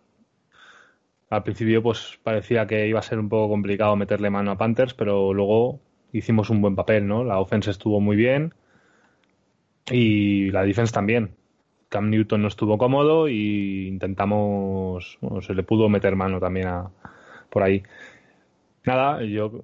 Al 1.31 1.43
principio 1.43 1.81
pues 1.81 2.19
parecía 2.23 2.67
que 2.67 2.88
iba 2.88 3.00
a 3.00 3.03
ser 3.03 3.17
un 3.17 3.29
poco 3.29 3.47
complicado 3.47 3.95
meterle 3.95 4.29
mano 4.29 4.51
a 4.51 4.57
Panthers, 4.57 4.93
pero 4.93 5.33
luego 5.33 5.79
hicimos 6.11 6.50
un 6.50 6.61
buen 6.61 6.75
papel, 6.75 7.07
¿no? 7.07 7.23
La 7.23 7.39
offense 7.39 7.71
estuvo 7.71 8.01
muy 8.01 8.17
bien 8.17 8.53
y 9.89 10.51
la 10.51 10.63
defense 10.63 10.91
también. 10.91 11.33
Cam 11.88 12.09
Newton 12.09 12.41
no 12.41 12.50
estuvo 12.50 12.77
cómodo 12.77 13.29
y 13.29 13.88
intentamos, 13.88 15.19
se 15.39 15.53
le 15.53 15.63
pudo 15.63 15.88
meter 15.88 16.17
mano 16.17 16.41
también 16.41 16.67
a, 16.67 16.91
por 17.50 17.63
ahí. 17.63 17.81
Nada, 18.83 19.23
yo 19.23 19.63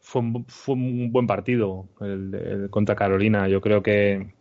fue 0.00 0.22
un, 0.22 0.44
fue 0.48 0.74
un 0.74 1.12
buen 1.12 1.28
partido 1.28 1.86
el, 2.00 2.66
contra 2.70 2.96
Carolina. 2.96 3.46
Yo 3.46 3.60
creo 3.60 3.80
que, 3.80 4.34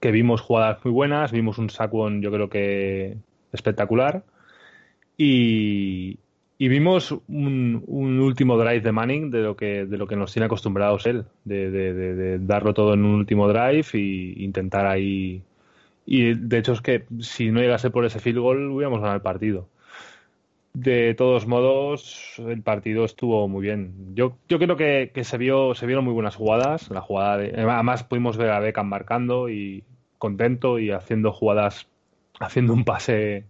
que 0.00 0.10
vimos 0.10 0.40
jugadas 0.40 0.84
muy 0.84 0.92
buenas, 0.92 1.30
vimos 1.30 1.58
un 1.58 1.70
Saquon 1.70 2.20
yo 2.20 2.32
creo 2.32 2.50
que 2.50 3.16
espectacular 3.52 4.24
y, 5.16 6.18
vimos 6.58 7.12
un, 7.28 7.84
último 8.20 8.56
drive 8.56 8.80
de 8.80 8.92
Manning 8.92 9.30
de 9.30 9.42
lo 9.42 9.56
que, 9.56 9.86
de 9.86 9.98
lo 9.98 10.06
que 10.06 10.16
nos 10.16 10.32
tiene 10.32 10.46
acostumbrados 10.46 11.06
él, 11.06 11.24
de, 11.44 12.38
darlo 12.40 12.74
todo 12.74 12.94
en 12.94 13.04
un 13.04 13.14
último 13.14 13.48
drive 13.48 13.86
e 13.92 14.42
intentar 14.42 14.86
ahí. 14.86 15.42
Y 16.06 16.34
de 16.34 16.58
hecho 16.58 16.72
es 16.72 16.80
que 16.80 17.04
si 17.20 17.50
no 17.50 17.60
llegase 17.60 17.90
por 17.90 18.04
ese 18.04 18.20
field 18.20 18.38
goal 18.38 18.70
hubiéramos 18.70 19.00
ganado 19.00 19.16
el 19.16 19.22
partido. 19.22 19.68
De 20.74 21.14
todos 21.14 21.46
modos, 21.46 22.34
el 22.38 22.62
partido 22.62 23.04
estuvo 23.04 23.46
muy 23.46 23.60
bien. 23.60 24.14
Yo, 24.14 24.38
yo 24.48 24.58
creo 24.58 24.76
que, 24.76 25.10
se 25.22 25.36
vio, 25.36 25.74
se 25.74 25.84
vieron 25.86 26.04
muy 26.04 26.14
buenas 26.14 26.34
jugadas. 26.34 26.90
La 26.90 27.02
jugada 27.02 27.34
además 27.34 28.04
pudimos 28.04 28.38
ver 28.38 28.50
a 28.50 28.58
Beckham 28.58 28.88
marcando 28.88 29.50
y 29.50 29.84
contento 30.16 30.78
y 30.78 30.90
haciendo 30.90 31.30
jugadas, 31.30 31.88
haciendo 32.40 32.72
un 32.72 32.84
pase 32.84 33.44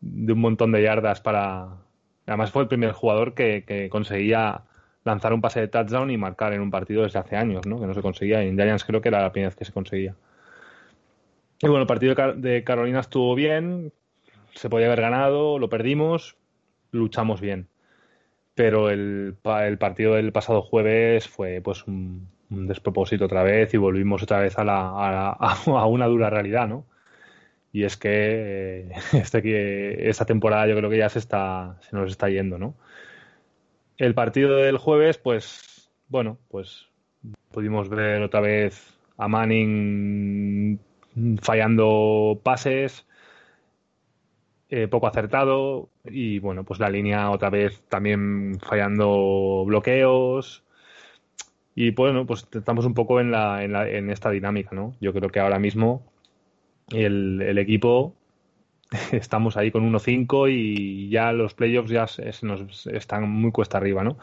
de 0.00 0.32
un 0.32 0.40
montón 0.40 0.72
de 0.72 0.82
yardas 0.82 1.20
para, 1.20 1.76
Además 2.30 2.52
fue 2.52 2.62
el 2.62 2.68
primer 2.68 2.92
jugador 2.92 3.34
que, 3.34 3.88
conseguía 3.90 4.62
lanzar 5.02 5.32
un 5.32 5.40
pase 5.40 5.60
de 5.60 5.66
touchdown 5.66 6.12
y 6.12 6.16
marcar 6.16 6.52
en 6.52 6.60
un 6.60 6.70
partido 6.70 7.02
desde 7.02 7.18
hace 7.18 7.34
años, 7.34 7.66
¿no? 7.66 7.80
Que 7.80 7.88
no 7.88 7.94
se 7.94 8.02
conseguía. 8.02 8.40
En 8.42 8.56
Giants 8.56 8.84
creo 8.84 9.00
que 9.00 9.08
era 9.08 9.20
la 9.20 9.32
primera 9.32 9.48
vez 9.48 9.56
que 9.56 9.64
se 9.64 9.72
conseguía. 9.72 10.14
Y 11.60 11.66
bueno, 11.66 11.80
el 11.80 11.88
partido 11.88 12.14
de 12.36 12.62
Carolina 12.62 13.00
estuvo 13.00 13.34
bien, 13.34 13.92
se 14.54 14.70
podía 14.70 14.86
haber 14.86 15.00
ganado, 15.00 15.58
lo 15.58 15.68
perdimos, 15.68 16.36
luchamos 16.92 17.40
bien. 17.40 17.66
Pero 18.54 18.90
el, 18.90 19.36
partido 19.78 20.14
del 20.14 20.32
pasado 20.32 20.62
jueves 20.62 21.26
fue 21.28 21.60
pues 21.60 21.84
un, 21.88 22.28
despropósito 22.48 23.24
otra 23.24 23.42
vez 23.42 23.74
y 23.74 23.76
volvimos 23.76 24.22
otra 24.22 24.38
vez 24.38 24.56
a, 24.56 24.62
la, 24.62 25.30
a 25.30 25.86
una 25.86 26.06
dura 26.06 26.30
realidad, 26.30 26.68
¿no? 26.68 26.84
Y 27.72 27.84
es 27.84 27.96
que 27.96 28.10
eh, 28.12 28.92
este, 29.12 30.08
esta 30.08 30.24
temporada 30.24 30.66
yo 30.66 30.76
creo 30.76 30.90
que 30.90 30.98
ya 30.98 31.08
se 31.08 31.18
está 31.18 31.78
se 31.82 31.96
nos 31.96 32.10
está 32.10 32.28
yendo, 32.28 32.58
¿no? 32.58 32.74
El 33.98 34.14
partido 34.14 34.56
del 34.56 34.78
jueves, 34.78 35.18
pues 35.18 35.90
bueno, 36.08 36.38
pues 36.48 36.86
pudimos 37.50 37.88
ver 37.88 38.22
otra 38.22 38.40
vez 38.40 38.98
a 39.18 39.28
Manning 39.28 40.78
fallando 41.42 42.40
pases, 42.42 43.06
eh, 44.70 44.88
poco 44.88 45.06
acertado 45.06 45.90
y 46.04 46.38
bueno, 46.38 46.64
pues 46.64 46.80
la 46.80 46.88
línea 46.88 47.30
otra 47.30 47.50
vez 47.50 47.82
también 47.88 48.58
fallando 48.60 49.64
bloqueos. 49.66 50.64
Y 51.74 51.90
bueno, 51.92 52.26
pues 52.26 52.46
estamos 52.52 52.84
un 52.84 52.94
poco 52.94 53.20
en, 53.20 53.30
la, 53.30 53.62
en 53.62 54.10
esta 54.10 54.30
dinámica, 54.30 54.74
¿no? 54.74 54.94
Yo 55.00 55.12
creo 55.12 55.30
que 55.30 55.40
ahora 55.40 55.58
mismo 55.58 56.09
el, 56.92 57.58
equipo 57.58 58.14
estamos 59.12 59.56
ahí 59.56 59.70
con 59.70 59.90
1-5 59.90 60.50
y 60.50 61.08
ya 61.08 61.32
los 61.32 61.54
playoffs 61.54 61.90
ya 61.90 62.06
se, 62.06 62.32
nos 62.42 62.86
están 62.86 63.30
muy 63.30 63.52
cuesta 63.52 63.78
arriba, 63.78 64.04
¿no? 64.04 64.18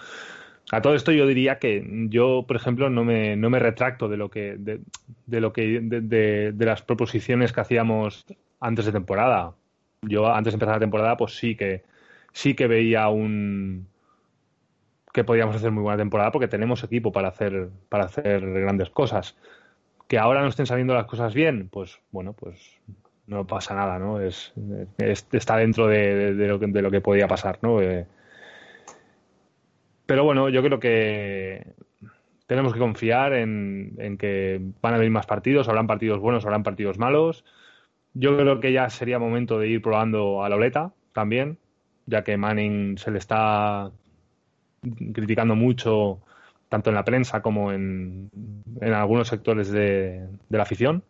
A 0.72 0.82
todo 0.82 0.96
esto 0.96 1.14
yo 1.14 1.26
diría 1.26 1.60
que 1.60 2.08
yo, 2.10 2.44
por 2.46 2.58
ejemplo, 2.58 2.90
no 2.90 3.06
me, 3.06 3.38
no 3.38 3.50
me 3.50 3.60
retracto 3.60 4.10
de 4.10 4.18
lo 4.18 4.30
que 4.30 4.58
de, 4.58 5.40
lo 5.40 5.54
que 5.54 5.80
de, 5.80 6.52
de, 6.52 6.66
las 6.66 6.82
proposiciones 6.82 7.54
que 7.54 7.62
hacíamos 7.62 8.26
antes 8.60 8.86
de 8.86 8.92
temporada. 8.92 9.54
Yo 10.02 10.28
antes 10.28 10.52
de 10.52 10.56
empezar 10.56 10.76
la 10.76 10.82
temporada, 10.82 11.16
pues 11.16 11.38
sí 11.38 11.56
que 11.56 11.84
sí 12.34 12.54
que 12.54 12.68
veía 12.68 13.08
un 13.08 13.88
que 15.14 15.24
podíamos 15.24 15.56
hacer 15.56 15.72
muy 15.72 15.84
buena 15.84 15.98
temporada 15.98 16.32
porque 16.32 16.50
tenemos 16.50 16.84
equipo 16.84 17.14
para 17.14 17.30
hacer 17.30 17.70
para 17.88 18.04
hacer 18.06 18.42
grandes 18.42 18.90
cosas 18.90 19.38
que 20.08 20.18
ahora 20.18 20.42
no 20.42 20.48
estén 20.48 20.66
saliendo 20.66 20.94
las 20.94 21.06
cosas 21.06 21.34
bien, 21.34 21.70
pues 21.70 22.00
bueno, 22.12 22.34
pues 22.34 22.80
no 23.28 23.46
pasa 23.46 23.76
nada, 23.76 24.00
¿no? 24.00 24.22
Es, 24.22 24.54
está 24.98 25.58
dentro 25.58 25.88
de, 25.88 26.32
lo 26.34 26.60
que, 26.60 26.68
de 26.68 26.82
lo 26.82 26.92
que 26.92 27.02
podía 27.02 27.28
pasar, 27.28 27.60
¿no? 27.62 27.82
Eh, 27.82 28.06
pero 30.06 30.24
bueno, 30.24 30.48
yo 30.48 30.64
creo 30.64 30.80
que 30.80 31.74
tenemos 32.48 32.74
que 32.74 32.80
confiar 32.80 33.34
en, 33.34 34.18
que 34.18 34.62
van 34.82 34.94
a 34.94 34.98
venir 34.98 35.12
más 35.12 35.26
partidos, 35.26 35.68
habrán 35.68 35.86
partidos 35.86 36.20
buenos, 36.20 36.46
habrán 36.46 36.64
partidos 36.64 36.98
malos. 36.98 37.44
Yo 38.14 38.38
creo 38.38 38.62
que 38.62 38.72
ya 38.72 38.90
sería 38.90 39.20
momento 39.20 39.60
de 39.60 39.68
ir 39.68 39.82
probando 39.82 40.44
a 40.44 40.50
la 40.50 40.56
oleta 40.56 40.94
también, 41.14 41.60
ya 42.06 42.24
que 42.24 42.38
Manning 42.38 42.98
se 42.98 43.12
le 43.12 43.20
está 43.20 43.92
criticando 45.14 45.56
mucho 45.56 46.22
tanto 46.70 46.90
en 46.90 46.96
la 46.96 47.06
prensa 47.06 47.42
como 47.42 47.72
en, 47.72 48.30
en 48.82 48.94
algunos 48.94 49.28
sectores 49.28 49.72
de, 49.72 50.28
la 50.50 50.64
afición, 50.64 51.04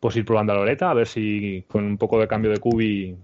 pues 0.00 0.16
ir 0.16 0.24
probando 0.24 0.52
a 0.52 0.56
Loreta, 0.56 0.90
a 0.90 0.94
ver 0.94 1.06
si 1.06 1.64
con 1.68 1.84
un 1.84 1.98
poco 1.98 2.18
de 2.18 2.28
cambio 2.28 2.50
de 2.50 2.58
cubi 2.58 3.16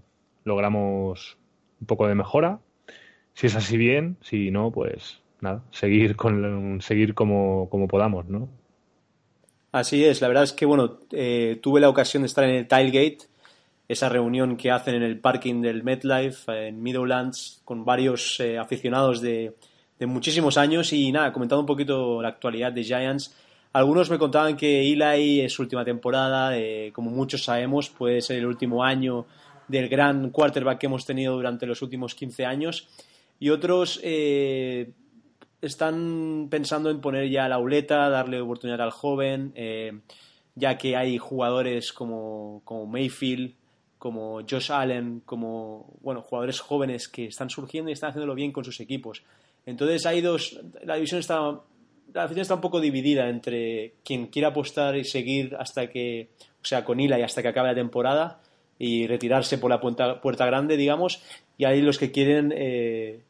logramos 0.43 1.37
un 1.79 1.87
poco 1.87 2.07
de 2.07 2.15
mejora. 2.15 2.59
Si 3.33 3.47
es 3.47 3.55
así 3.55 3.77
bien, 3.77 4.17
si 4.21 4.51
no, 4.51 4.71
pues 4.71 5.21
nada, 5.41 5.63
seguir 5.71 6.15
con 6.15 6.79
seguir 6.81 7.15
como, 7.15 7.67
como 7.69 7.87
podamos, 7.87 8.27
¿no? 8.27 8.47
Así 9.71 10.05
es, 10.05 10.21
la 10.21 10.27
verdad 10.27 10.43
es 10.43 10.53
que 10.53 10.67
bueno, 10.67 10.99
eh, 11.11 11.59
tuve 11.61 11.81
la 11.81 11.89
ocasión 11.89 12.21
de 12.21 12.27
estar 12.27 12.43
en 12.43 12.51
el 12.51 12.67
Tilegate, 12.67 13.25
esa 13.87 14.07
reunión 14.07 14.55
que 14.55 14.69
hacen 14.69 14.93
en 14.93 15.03
el 15.03 15.19
parking 15.19 15.61
del 15.61 15.83
MetLife 15.83 16.67
en 16.67 16.81
Meadowlands 16.81 17.61
con 17.65 17.83
varios 17.83 18.39
eh, 18.39 18.59
aficionados 18.59 19.19
de, 19.19 19.55
de 20.03 20.07
muchísimos 20.07 20.57
años 20.57 20.91
y 20.91 21.13
nada, 21.13 21.31
comentando 21.31 21.61
un 21.61 21.65
poquito 21.65 22.21
la 22.21 22.27
actualidad 22.27 22.73
de 22.73 22.83
Giants. 22.83 23.33
Algunos 23.71 24.09
me 24.09 24.19
contaban 24.19 24.57
que 24.57 24.81
Eli 24.81 25.39
es 25.39 25.53
su 25.53 25.61
última 25.61 25.85
temporada, 25.85 26.57
eh, 26.57 26.91
como 26.93 27.09
muchos 27.09 27.45
sabemos, 27.45 27.89
puede 27.89 28.19
ser 28.19 28.39
el 28.39 28.45
último 28.45 28.83
año 28.83 29.25
del 29.69 29.87
gran 29.87 30.29
quarterback 30.29 30.79
que 30.79 30.87
hemos 30.87 31.05
tenido 31.05 31.35
durante 31.35 31.65
los 31.65 31.81
últimos 31.81 32.15
15 32.15 32.45
años. 32.45 32.89
Y 33.39 33.49
otros 33.49 34.01
eh, 34.03 34.91
están 35.61 36.49
pensando 36.51 36.89
en 36.89 36.99
poner 36.99 37.29
ya 37.29 37.47
la 37.47 37.59
uleta, 37.59 38.09
darle 38.09 38.41
oportunidad 38.41 38.81
al 38.81 38.91
joven, 38.91 39.53
eh, 39.55 40.01
ya 40.53 40.77
que 40.77 40.97
hay 40.97 41.17
jugadores 41.17 41.93
como, 41.93 42.61
como 42.65 42.87
Mayfield, 42.87 43.53
como 43.97 44.41
Josh 44.41 44.69
Allen, 44.69 45.21
como 45.25 45.93
bueno, 46.01 46.21
jugadores 46.23 46.59
jóvenes 46.59 47.07
que 47.07 47.27
están 47.27 47.49
surgiendo 47.49 47.89
y 47.89 47.93
están 47.93 48.09
haciéndolo 48.09 48.35
bien 48.35 48.51
con 48.51 48.65
sus 48.65 48.81
equipos. 48.81 49.23
Entonces 49.65 50.05
hay 50.05 50.21
dos, 50.21 50.59
la 50.83 50.95
división 50.95 51.19
está, 51.19 51.39
la 52.13 52.23
afición 52.23 52.41
está 52.41 52.55
un 52.55 52.61
poco 52.61 52.79
dividida 52.81 53.29
entre 53.29 53.93
quien 54.03 54.27
quiera 54.27 54.49
apostar 54.49 54.95
y 54.95 55.05
seguir 55.05 55.55
hasta 55.57 55.89
que, 55.89 56.29
o 56.61 56.65
sea, 56.65 56.83
con 56.83 56.99
Ila 56.99 57.19
y 57.19 57.23
hasta 57.23 57.41
que 57.41 57.47
acabe 57.47 57.69
la 57.69 57.75
temporada 57.75 58.39
y 58.77 59.07
retirarse 59.07 59.57
por 59.57 59.69
la 59.69 59.79
puerta, 59.79 60.19
puerta 60.19 60.45
grande, 60.45 60.77
digamos, 60.77 61.23
y 61.57 61.65
hay 61.65 61.81
los 61.81 61.97
que 61.97 62.11
quieren 62.11 62.53
eh, 62.55 63.21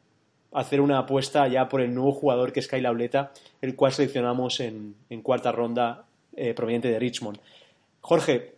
hacer 0.52 0.82
una 0.82 1.00
apuesta 1.00 1.48
ya 1.48 1.70
por 1.70 1.82
el 1.82 1.94
nuevo 1.94 2.14
jugador 2.14 2.52
que 2.52 2.60
es 2.60 2.68
Kyle 2.68 2.84
Lauleta, 2.84 3.32
el 3.62 3.76
cual 3.76 3.92
seleccionamos 3.92 4.60
en, 4.60 4.96
en 5.10 5.22
cuarta 5.22 5.52
ronda 5.52 6.06
eh, 6.36 6.54
proveniente 6.54 6.90
de 6.90 7.00
Richmond. 7.00 7.40
Jorge, 8.02 8.56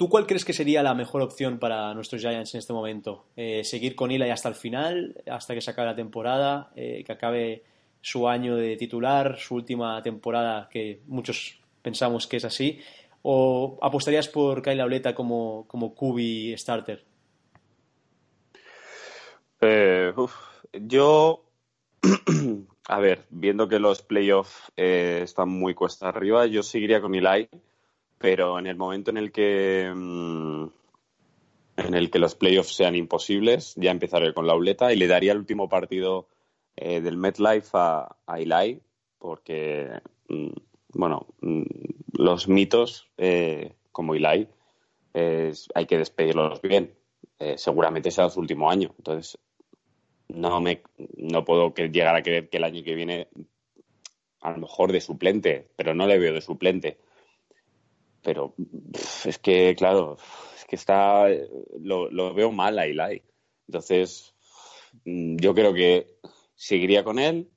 ¿Tú 0.00 0.08
cuál 0.08 0.26
crees 0.26 0.46
que 0.46 0.54
sería 0.54 0.82
la 0.82 0.94
mejor 0.94 1.20
opción 1.20 1.58
para 1.58 1.92
nuestros 1.92 2.22
Giants 2.22 2.54
en 2.54 2.60
este 2.60 2.72
momento? 2.72 3.26
Eh, 3.36 3.62
¿Seguir 3.64 3.94
con 3.94 4.10
Eli 4.10 4.30
hasta 4.30 4.48
el 4.48 4.54
final, 4.54 5.22
hasta 5.30 5.52
que 5.52 5.60
se 5.60 5.72
acabe 5.72 5.88
la 5.88 5.94
temporada, 5.94 6.72
eh, 6.74 7.04
que 7.04 7.12
acabe 7.12 7.64
su 8.00 8.26
año 8.26 8.56
de 8.56 8.78
titular, 8.78 9.36
su 9.38 9.56
última 9.56 10.02
temporada, 10.02 10.70
que 10.72 11.02
muchos 11.06 11.60
pensamos 11.82 12.26
que 12.26 12.38
es 12.38 12.46
así? 12.46 12.80
¿O 13.20 13.78
apostarías 13.82 14.26
por 14.28 14.62
Kyle 14.62 14.80
Auleta 14.80 15.14
como, 15.14 15.66
como 15.68 15.94
QB 15.94 16.56
starter? 16.56 17.04
Eh, 19.60 20.14
yo, 20.80 21.44
a 22.88 23.00
ver, 23.00 23.26
viendo 23.28 23.68
que 23.68 23.78
los 23.78 24.00
playoffs 24.00 24.72
están 24.76 25.50
muy 25.50 25.74
cuesta 25.74 26.08
arriba, 26.08 26.46
yo 26.46 26.62
seguiría 26.62 27.02
con 27.02 27.14
Eli, 27.14 27.50
pero 28.20 28.58
en 28.58 28.66
el 28.66 28.76
momento 28.76 29.10
en 29.10 29.16
el 29.16 29.32
que 29.32 29.90
mm, 29.92 30.64
en 31.78 31.94
el 31.94 32.10
que 32.10 32.18
los 32.18 32.34
playoffs 32.34 32.74
sean 32.74 32.94
imposibles, 32.94 33.74
ya 33.76 33.90
empezaré 33.90 34.34
con 34.34 34.46
la 34.46 34.52
Auleta 34.52 34.92
y 34.92 34.96
le 34.96 35.06
daría 35.06 35.32
el 35.32 35.38
último 35.38 35.70
partido 35.70 36.28
eh, 36.76 37.00
del 37.00 37.16
MetLife 37.16 37.70
a, 37.72 38.16
a 38.26 38.38
Eli, 38.38 38.82
porque 39.18 39.88
mm, 40.28 40.50
bueno, 40.92 41.26
mm, 41.40 41.62
los 42.12 42.46
mitos 42.46 43.08
eh, 43.16 43.72
como 43.90 44.14
Eli 44.14 44.48
hay 45.12 45.86
que 45.86 45.98
despedirlos 45.98 46.60
bien. 46.60 46.94
Eh, 47.38 47.56
seguramente 47.56 48.10
sea 48.10 48.28
su 48.28 48.38
último 48.38 48.70
año. 48.70 48.94
Entonces, 48.98 49.38
no 50.28 50.60
me 50.60 50.82
no 51.16 51.44
puedo 51.44 51.74
llegar 51.74 52.14
a 52.14 52.22
creer 52.22 52.50
que 52.50 52.58
el 52.58 52.64
año 52.64 52.84
que 52.84 52.94
viene 52.94 53.28
a 54.42 54.50
lo 54.52 54.58
mejor 54.58 54.92
de 54.92 55.00
suplente, 55.00 55.70
pero 55.74 55.94
no 55.94 56.06
le 56.06 56.18
veo 56.18 56.34
de 56.34 56.42
suplente. 56.42 56.98
Pero 58.22 58.54
es 59.24 59.38
que, 59.38 59.74
claro, 59.76 60.18
es 60.56 60.64
que 60.64 60.76
está 60.76 61.26
lo, 61.80 62.34
veo 62.34 62.52
mal 62.52 62.78
a 62.78 62.86
Eli. 62.86 63.22
Entonces, 63.68 64.34
mm, 65.04 65.36
yo 65.36 65.54
creo 65.54 65.72
que 65.74 66.18
seguiría 66.54 67.04
con 67.04 67.18
él, 67.18 67.50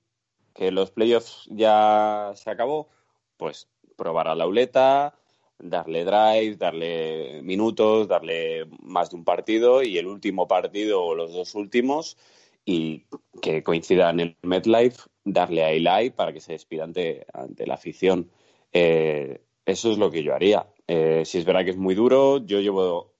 que 0.53 0.71
los 0.71 0.91
playoffs 0.91 1.47
ya 1.49 2.31
se 2.35 2.49
acabó, 2.49 2.89
pues 3.37 3.67
probar 3.97 4.27
a 4.27 4.35
la 4.35 4.47
uleta, 4.47 5.15
darle 5.59 6.03
drive, 6.05 6.55
darle 6.57 7.41
minutos, 7.41 8.07
darle 8.07 8.65
más 8.81 9.09
de 9.09 9.17
un 9.17 9.23
partido 9.23 9.83
y 9.83 9.97
el 9.97 10.07
último 10.07 10.47
partido 10.47 11.03
o 11.03 11.15
los 11.15 11.33
dos 11.33 11.55
últimos 11.55 12.17
y 12.65 13.05
que 13.41 13.63
coincidan 13.63 14.19
en 14.19 14.37
el 14.41 14.49
MetLife, 14.49 15.03
darle 15.23 15.63
a 15.63 15.71
Eli 15.71 16.11
para 16.11 16.33
que 16.33 16.39
se 16.41 16.53
despida 16.53 16.83
ante, 16.83 17.25
la 17.65 17.73
afición. 17.73 18.31
Eh, 18.71 19.41
eso 19.65 19.91
es 19.91 19.97
lo 19.97 20.11
que 20.11 20.23
yo 20.23 20.35
haría. 20.35 20.67
Eh, 20.87 21.23
si 21.25 21.37
es 21.37 21.45
verdad 21.45 21.63
que 21.63 21.71
es 21.71 21.77
muy 21.77 21.95
duro, 21.95 22.45
yo 22.45 22.59
llevo, 22.59 23.13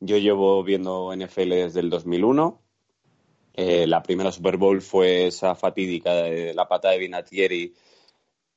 yo 0.00 0.16
llevo 0.16 0.62
viendo 0.64 1.14
NFL 1.14 1.50
desde 1.50 1.80
el 1.80 1.90
2001. 1.90 2.60
Eh, 3.54 3.86
la 3.86 4.02
primera 4.02 4.32
Super 4.32 4.56
Bowl 4.56 4.80
fue 4.80 5.26
esa 5.26 5.54
fatídica 5.54 6.14
de 6.14 6.54
la 6.54 6.68
pata 6.68 6.90
de 6.90 6.98
Vinatieri 6.98 7.74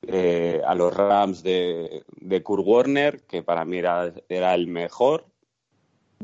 eh, 0.06 0.62
a 0.66 0.74
los 0.74 0.94
Rams 0.94 1.42
de, 1.42 2.04
Kurt 2.42 2.66
Warner, 2.66 3.22
que 3.26 3.42
para 3.42 3.64
mí 3.66 3.78
era, 3.78 4.12
era 4.28 4.54
el 4.54 4.66
mejor. 4.66 5.26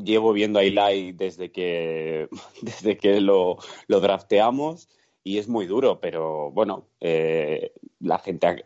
Llevo 0.03 0.33
viendo 0.33 0.57
a 0.57 0.63
Eli 0.63 1.11
desde 1.11 1.51
que, 1.51 2.27
desde 2.63 2.97
que 2.97 3.21
lo, 3.21 3.57
lo 3.87 3.99
drafteamos 3.99 4.89
y 5.23 5.37
es 5.37 5.47
muy 5.47 5.67
duro, 5.67 5.99
pero 6.01 6.49
bueno, 6.51 6.87
la 6.99 8.19
gente. 8.19 8.65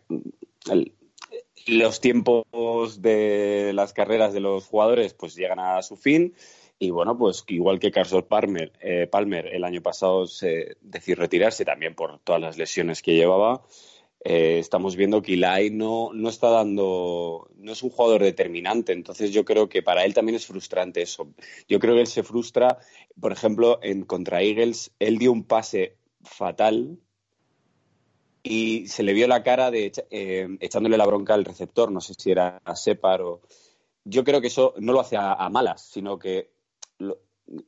Los 1.68 2.00
tiempos 2.00 3.02
de 3.02 3.72
las 3.74 3.94
carreras 3.94 4.34
de 4.34 4.40
los 4.40 4.66
jugadores 4.68 5.14
pues 5.14 5.36
llegan 5.36 5.60
a 5.60 5.82
su 5.82 5.96
fin. 5.96 6.34
Y 6.80 6.92
bueno, 6.92 7.18
pues 7.18 7.44
igual 7.48 7.80
que 7.80 7.92
Carlos 7.92 8.24
Palmer, 8.24 8.72
eh, 8.82 9.08
Palmer 9.08 9.48
el 9.48 9.64
año 9.64 9.82
pasado 9.82 10.28
se 10.28 10.78
decidió 10.82 11.16
retirarse 11.16 11.66
también 11.66 11.96
por 11.96 12.20
todas 12.20 12.40
las 12.40 12.58
lesiones 12.58 13.02
que 13.02 13.16
llevaba, 13.16 13.64
eh, 14.24 14.60
estamos 14.60 14.96
viendo 14.96 15.22
que 15.22 15.36
Eli 15.36 15.70
no, 15.70 16.12
no 16.14 16.30
está 16.30 16.50
dando, 16.50 17.50
no 17.56 17.72
es 17.72 17.82
un 17.84 17.90
jugador 17.90 18.24
determinante, 18.24 18.92
entonces 18.92 19.32
yo 19.32 19.46
creo 19.46 19.70
que 19.70 19.82
para 19.82 20.06
él 20.06 20.14
también 20.14 20.36
es 20.36 20.46
frustrante 20.46 21.02
eso. 21.02 21.34
Yo 21.68 21.80
creo 21.80 21.96
que 21.96 22.02
él 22.02 22.08
se 22.08 22.24
frustra, 22.24 22.80
por 23.20 23.32
ejemplo, 23.32 23.80
en 23.82 24.04
contra 24.04 24.42
Eagles, 24.42 24.92
él 25.00 25.18
dio 25.18 25.32
un 25.32 25.44
pase 25.44 25.96
fatal 26.24 27.00
y 28.50 28.88
se 28.88 29.04
le 29.04 29.14
vio 29.14 29.28
la 29.28 29.44
cara 29.44 29.72
de 29.72 29.92
eh, 30.10 30.58
echándole 30.60 30.98
la 30.98 31.06
bronca 31.06 31.34
al 31.34 31.46
receptor, 31.46 31.92
no 31.92 32.02
sé 32.02 32.14
si 32.18 32.32
era 32.32 32.62
a 32.64 32.76
Separ 32.76 33.22
o... 33.22 33.42
Yo 34.06 34.24
creo 34.24 34.40
que 34.40 34.48
eso 34.48 34.74
no 34.78 34.94
lo 34.94 35.02
hace 35.02 35.18
a, 35.18 35.50
malas, 35.50 35.82
sino 35.82 36.18
que 36.18 36.52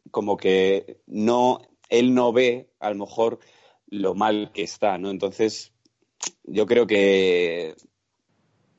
como 0.09 0.37
que 0.37 1.01
no, 1.07 1.61
él 1.89 2.13
no 2.13 2.31
ve 2.31 2.69
a 2.79 2.89
lo 2.91 2.95
mejor 2.95 3.39
lo 3.87 4.15
mal 4.15 4.51
que 4.53 4.63
está, 4.63 4.97
¿no? 4.97 5.09
Entonces 5.09 5.73
yo 6.43 6.65
creo 6.65 6.87
que 6.87 7.75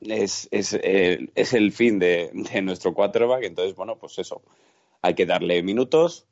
es, 0.01 0.47
es, 0.49 0.73
eh, 0.73 1.29
es 1.35 1.53
el 1.53 1.71
fin 1.71 1.99
de, 1.99 2.31
de, 2.33 2.61
nuestro 2.63 2.95
quarterback. 2.95 3.43
Entonces, 3.43 3.75
bueno, 3.75 3.97
pues 3.99 4.17
eso. 4.17 4.41
Hay 5.03 5.13
que 5.13 5.27
darle 5.27 5.61
minutos, 5.61 6.27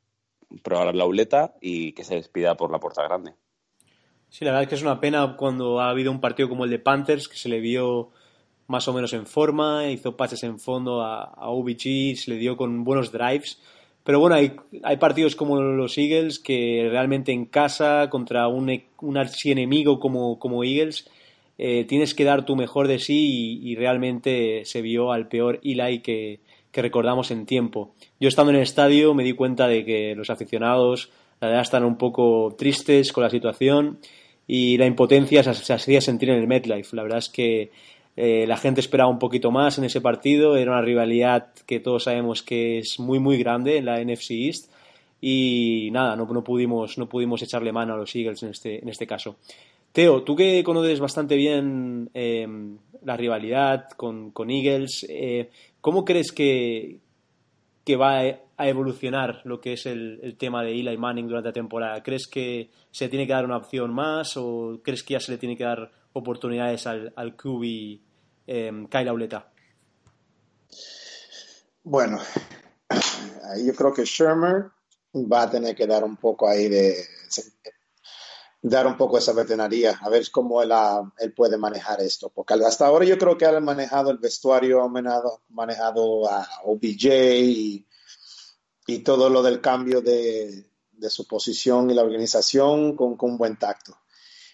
probar 0.62 0.94
la 0.94 1.06
uleta 1.06 1.56
y 1.60 1.92
que 1.92 2.04
se 2.04 2.16
despida 2.16 2.56
por 2.56 2.72
la 2.72 2.80
puerta 2.80 3.02
grande. 3.04 3.34
Sí, 4.30 4.44
la 4.44 4.52
verdad 4.52 4.62
es 4.62 4.68
que 4.68 4.74
es 4.76 4.82
una 4.82 5.00
pena 5.00 5.34
cuando 5.36 5.80
ha 5.80 5.90
habido 5.90 6.12
un 6.12 6.20
partido 6.20 6.48
como 6.48 6.64
el 6.64 6.70
de 6.70 6.78
Panthers, 6.78 7.28
que 7.28 7.36
se 7.36 7.48
le 7.48 7.58
vio 7.58 8.10
más 8.68 8.86
o 8.86 8.92
menos 8.92 9.12
en 9.12 9.26
forma, 9.26 9.90
hizo 9.90 10.16
pases 10.16 10.44
en 10.44 10.60
fondo 10.60 11.02
a, 11.02 11.24
a 11.24 11.48
se 11.76 12.30
le 12.30 12.36
dio 12.36 12.56
con 12.56 12.84
buenos 12.84 13.10
drives. 13.10 13.60
Pero 14.04 14.20
bueno, 14.20 14.36
hay, 14.36 14.96
partidos 14.98 15.34
como 15.34 15.60
los 15.60 15.98
Eagles 15.98 16.38
que 16.38 16.88
realmente 16.88 17.32
en 17.32 17.46
casa, 17.46 18.08
contra 18.08 18.46
un, 18.46 18.82
un 19.00 19.16
archienemigo 19.18 19.98
como, 19.98 20.38
como 20.38 20.62
Eagles, 20.62 21.10
eh, 21.58 21.84
tienes 21.84 22.14
que 22.14 22.24
dar 22.24 22.44
tu 22.44 22.54
mejor 22.54 22.86
de 22.86 23.00
sí 23.00 23.60
y, 23.62 23.74
realmente 23.74 24.64
se 24.64 24.80
vio 24.80 25.12
al 25.12 25.26
peor 25.26 25.60
Eli 25.64 26.00
que, 26.00 26.38
que, 26.70 26.82
recordamos 26.82 27.32
en 27.32 27.46
tiempo. 27.46 27.94
Yo 28.20 28.28
estando 28.28 28.50
en 28.50 28.56
el 28.56 28.62
estadio 28.62 29.12
me 29.12 29.24
di 29.24 29.32
cuenta 29.32 29.66
de 29.66 29.84
que 29.84 30.14
los 30.14 30.30
aficionados 30.30 31.10
la 31.40 31.48
verdad 31.48 31.62
están 31.62 31.84
un 31.84 31.96
poco 31.96 32.54
tristes 32.56 33.12
con 33.12 33.24
la 33.24 33.30
situación 33.30 33.98
y 34.52 34.78
la 34.78 34.86
impotencia 34.86 35.44
se, 35.44 35.72
hacía 35.72 36.00
sentir 36.00 36.30
en 36.30 36.38
el 36.38 36.48
MetLife. 36.48 36.96
La 36.96 37.04
verdad 37.04 37.18
es 37.18 37.28
que 37.28 37.70
eh, 38.16 38.46
la 38.48 38.56
gente 38.56 38.80
esperaba 38.80 39.08
un 39.08 39.20
poquito 39.20 39.52
más 39.52 39.78
en 39.78 39.84
ese 39.84 40.00
partido, 40.00 40.56
era 40.56 40.72
una 40.72 40.82
rivalidad 40.82 41.52
que 41.66 41.78
todos 41.78 42.02
sabemos 42.02 42.42
que 42.42 42.78
es 42.80 42.98
muy 42.98 43.20
muy 43.20 43.38
grande 43.38 43.76
en 43.76 43.84
la 43.84 44.02
NFC 44.02 44.32
East 44.32 44.72
y 45.20 45.90
nada, 45.92 46.16
no, 46.16 46.26
no, 46.26 46.42
pudimos, 46.42 46.98
no 46.98 47.08
pudimos 47.08 47.40
echarle 47.42 47.70
mano 47.70 47.94
a 47.94 47.96
los 47.96 48.12
Eagles 48.16 48.42
en 48.42 48.50
este, 48.50 48.82
en 48.82 48.88
este 48.88 49.06
caso. 49.06 49.36
Teo, 49.92 50.24
tú 50.24 50.34
que 50.34 50.64
conoces 50.64 50.98
bastante 50.98 51.36
bien 51.36 52.10
em, 52.12 52.76
la 53.04 53.16
rivalidad 53.16 53.88
con, 53.90 54.32
Eagles, 54.48 55.06
eh, 55.08 55.48
¿cómo 55.80 56.04
crees 56.04 56.32
que, 56.32 56.98
que, 57.84 57.94
va 57.94 58.24
a 58.60 58.68
evolucionar 58.68 59.40
lo 59.44 59.60
que 59.60 59.72
es 59.72 59.86
el, 59.86 60.36
tema 60.38 60.62
de 60.62 60.72
Eli 60.72 60.96
Manning 60.96 61.26
durante 61.26 61.48
la 61.48 61.52
temporada? 61.52 62.02
¿Crees 62.02 62.26
que 62.26 62.70
se 62.90 63.08
tiene 63.08 63.26
que 63.26 63.32
dar 63.32 63.44
una 63.44 63.56
opción 63.56 63.92
más 63.92 64.36
o 64.36 64.80
crees 64.84 65.02
que 65.02 65.14
ya 65.14 65.20
se 65.20 65.32
le 65.32 65.38
tiene 65.38 65.56
que 65.56 65.64
dar 65.64 65.90
oportunidades 66.12 66.86
al, 66.86 67.12
al 67.16 67.36
QB 67.36 67.64
eh, 68.46 68.86
Kyle 68.90 69.08
Auleta? 69.08 69.50
Bueno, 71.82 72.18
yo 73.64 73.74
creo 73.74 73.94
que 73.94 74.04
Shermer 74.04 74.66
va 75.14 75.42
a 75.42 75.50
tener 75.50 75.74
que 75.74 75.86
dar 75.86 76.04
un 76.04 76.16
poco 76.16 76.48
ahí 76.48 76.68
de 76.68 76.94
dar 78.62 78.86
un 78.86 78.96
poco 78.96 79.16
esa 79.16 79.32
veterinaria, 79.32 79.98
a 80.02 80.10
ver 80.10 80.30
cómo 80.30 80.62
él, 80.62 80.70
él, 81.18 81.32
puede 81.32 81.56
manejar 81.56 82.00
esto. 82.02 82.28
Porque 82.28 82.54
hasta 82.54 82.86
ahora 82.86 83.06
yo 83.06 83.16
creo 83.16 83.38
que 83.38 83.46
ha 83.46 83.58
manejado 83.58 84.10
el 84.10 84.18
vestuario, 84.18 84.82
ha 84.82 84.88
manejado, 84.88 85.40
manejado 85.48 86.30
a 86.30 86.46
OBJ 86.64 87.06
y, 87.40 87.86
y, 88.94 88.98
todo 89.00 89.30
lo 89.30 89.42
del 89.42 89.60
cambio 89.60 90.00
de, 90.00 90.66
de, 90.92 91.10
su 91.10 91.26
posición 91.26 91.90
y 91.90 91.94
la 91.94 92.02
organización 92.02 92.96
con, 92.96 93.16
con, 93.16 93.36
buen 93.36 93.56
tacto. 93.56 93.96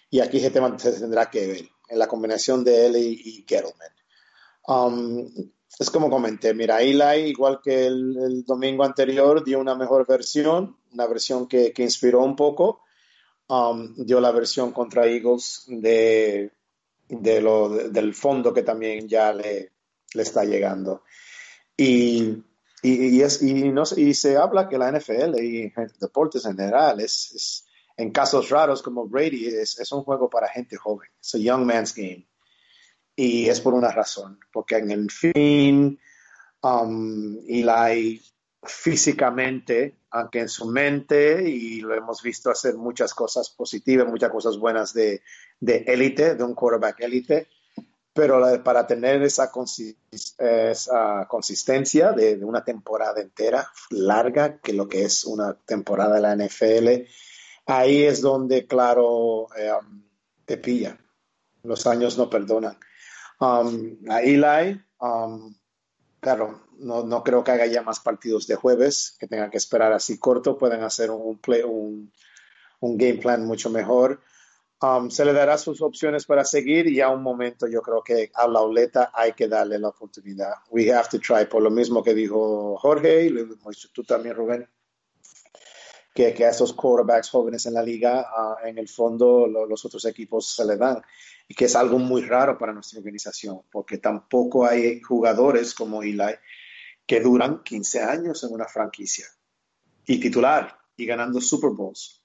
Y 0.09 0.19
aquí 0.19 0.39
se, 0.39 0.51
tendrá 0.51 1.29
que 1.29 1.47
ver 1.47 1.69
en 1.89 1.99
la 1.99 2.07
combinación 2.07 2.63
de 2.63 2.85
él 2.85 2.95
y, 2.97 3.21
y 3.23 3.45
Gettleman. 3.47 3.91
Um, 4.67 5.27
es 5.79 5.89
como 5.89 6.09
comenté, 6.09 6.53
mira, 6.53 6.81
Eli, 6.81 7.29
igual 7.29 7.59
que 7.63 7.85
el, 7.85 8.17
el, 8.17 8.43
domingo 8.45 8.83
anterior, 8.83 9.43
dio 9.43 9.59
una 9.59 9.75
mejor 9.75 10.07
versión, 10.07 10.77
una 10.93 11.07
versión 11.07 11.47
que, 11.47 11.71
que 11.71 11.83
inspiró 11.83 12.23
un 12.23 12.35
poco 12.35 12.81
Um, 13.49 13.93
dio 13.95 14.19
la 14.19 14.31
versión 14.31 14.73
contra 14.73 15.05
Eagles 15.05 15.63
de, 15.67 16.51
de 17.07 17.41
lo, 17.41 17.69
del 17.69 18.13
fondo 18.13 18.53
que 18.53 18.61
también 18.61 19.07
ya 19.07 19.31
le, 19.31 19.71
le 20.13 20.21
está 20.21 20.43
llegando. 20.43 21.03
Y, 21.77 22.43
y, 22.83 23.21
es, 23.21 23.41
y, 23.41 23.71
no, 23.71 23.83
y 23.95 24.13
se 24.13 24.37
habla 24.37 24.69
que 24.69 24.77
la 24.77 24.91
NFL 24.91 25.39
y 25.41 25.73
deportes 25.99 26.45
en 26.45 26.57
general 26.57 26.99
es, 27.01 27.31
es 27.33 27.65
en 27.97 28.11
casos 28.11 28.49
raros 28.49 28.83
como 28.83 29.07
Brady 29.07 29.47
es, 29.47 29.79
es, 29.79 29.91
un 29.91 30.03
juego 30.03 30.29
para 30.29 30.47
gente 30.47 30.77
joven, 30.77 31.09
es 31.19 31.33
un 31.33 31.41
young 31.41 31.65
man's 31.65 31.95
game. 31.95 32.27
Y 33.15 33.49
es 33.49 33.59
por 33.59 33.73
una 33.73 33.91
razón, 33.91 34.39
porque 34.51 34.77
en 34.77 34.91
el 34.91 35.09
fin 35.09 35.99
Um, 36.61 37.37
Eli 37.47 38.21
físicamente, 38.63 39.99
aunque 40.09 40.39
en 40.39 40.49
su 40.49 40.65
mente, 40.65 41.47
y 41.47 41.81
lo 41.81 41.93
hemos 41.93 42.21
visto 42.21 42.49
hacer 42.49 42.75
muchas 42.75 43.13
cosas 43.13 43.49
positivas, 43.49 44.07
muchas 44.07 44.31
cosas 44.31 44.57
buenas 44.57 44.93
de 44.93 45.21
élite, 45.61 46.35
de, 46.35 46.43
un 46.43 46.55
quarterback 46.55 46.99
élite, 47.01 47.47
pero 48.17 48.63
para 48.63 48.87
tener 48.87 49.21
esa, 49.21 49.51
consistencia 51.27 52.11
de, 52.13 52.43
una 52.43 52.63
temporada 52.63 53.21
entera 53.21 53.71
larga, 53.91 54.57
que 54.57 54.73
lo 54.73 54.87
que 54.87 55.03
es 55.03 55.23
una 55.23 55.53
temporada 55.53 56.15
de 56.15 56.21
la 56.21 56.35
NFL, 56.35 57.07
ahí 57.67 58.01
es 58.01 58.21
donde, 58.21 58.65
claro, 58.65 59.49
eh, 59.55 59.71
te 60.45 60.57
pilla. 60.57 60.97
Los 61.61 61.85
años 61.85 62.17
no 62.17 62.27
perdonan. 62.27 62.79
Um, 63.39 63.97
a 64.09 64.21
Eli, 64.23 64.81
um, 64.99 65.55
claro, 66.19 66.63
no, 66.79 67.03
no, 67.03 67.23
creo 67.23 67.43
que 67.43 67.51
haga 67.51 67.67
ya 67.67 67.83
más 67.83 67.99
partidos 67.99 68.47
de 68.47 68.55
jueves, 68.55 69.15
que 69.19 69.27
tengan 69.27 69.51
que 69.51 69.57
esperar 69.57 69.93
así 69.93 70.17
corto, 70.17 70.57
pueden 70.57 70.81
hacer 70.81 71.11
un, 71.11 71.37
play, 71.37 71.61
un, 71.61 72.11
un 72.79 72.97
game 72.97 73.19
plan 73.19 73.45
mucho 73.45 73.69
mejor. 73.69 74.23
Um, 74.79 75.09
se 75.09 75.25
le 75.25 75.33
dará 75.33 75.57
sus 75.57 75.81
opciones 75.81 76.25
para 76.25 76.45
seguir 76.45 76.85
y 76.87 77.01
a 77.01 77.09
un 77.09 77.23
momento 77.23 77.65
yo 77.67 77.81
creo 77.81 78.03
que 78.03 78.29
a 78.35 78.47
la 78.47 78.61
oleta 78.61 79.09
hay 79.11 79.33
que 79.33 79.47
darle 79.47 79.79
la 79.79 79.89
oportunidad. 79.89 80.53
We 80.69 80.91
have 80.93 81.09
to 81.09 81.19
try, 81.19 81.45
por 81.49 81.63
lo 81.63 81.71
mismo 81.71 82.03
que 82.03 82.13
dijo 82.13 82.77
Jorge 82.77 83.25
y 83.25 83.33
tú 83.91 84.03
también, 84.03 84.35
Rubén, 84.35 84.69
que, 86.13 86.31
que 86.31 86.45
a 86.45 86.51
esos 86.51 86.73
quarterbacks 86.73 87.31
jóvenes 87.31 87.65
en 87.65 87.73
la 87.73 87.81
liga, 87.81 88.27
uh, 88.37 88.67
en 88.67 88.77
el 88.77 88.87
fondo 88.87 89.47
los 89.47 89.83
otros 89.83 90.05
equipos 90.05 90.55
se 90.55 90.63
le 90.63 90.77
dan 90.77 91.01
y 91.47 91.55
que 91.55 91.65
es 91.65 91.75
algo 91.75 91.97
muy 91.97 92.21
raro 92.21 92.55
para 92.57 92.73
nuestra 92.73 92.99
organización, 92.99 93.61
porque 93.71 93.97
tampoco 93.97 94.67
hay 94.67 95.01
jugadores 95.01 95.73
como 95.73 96.03
Eli 96.03 96.35
que 97.07 97.19
duran 97.19 97.63
15 97.63 98.01
años 98.01 98.43
en 98.43 98.53
una 98.53 98.65
franquicia 98.65 99.25
y 100.05 100.19
titular 100.19 100.77
y 100.95 101.05
ganando 101.05 101.41
Super 101.41 101.71
Bowls. 101.71 102.21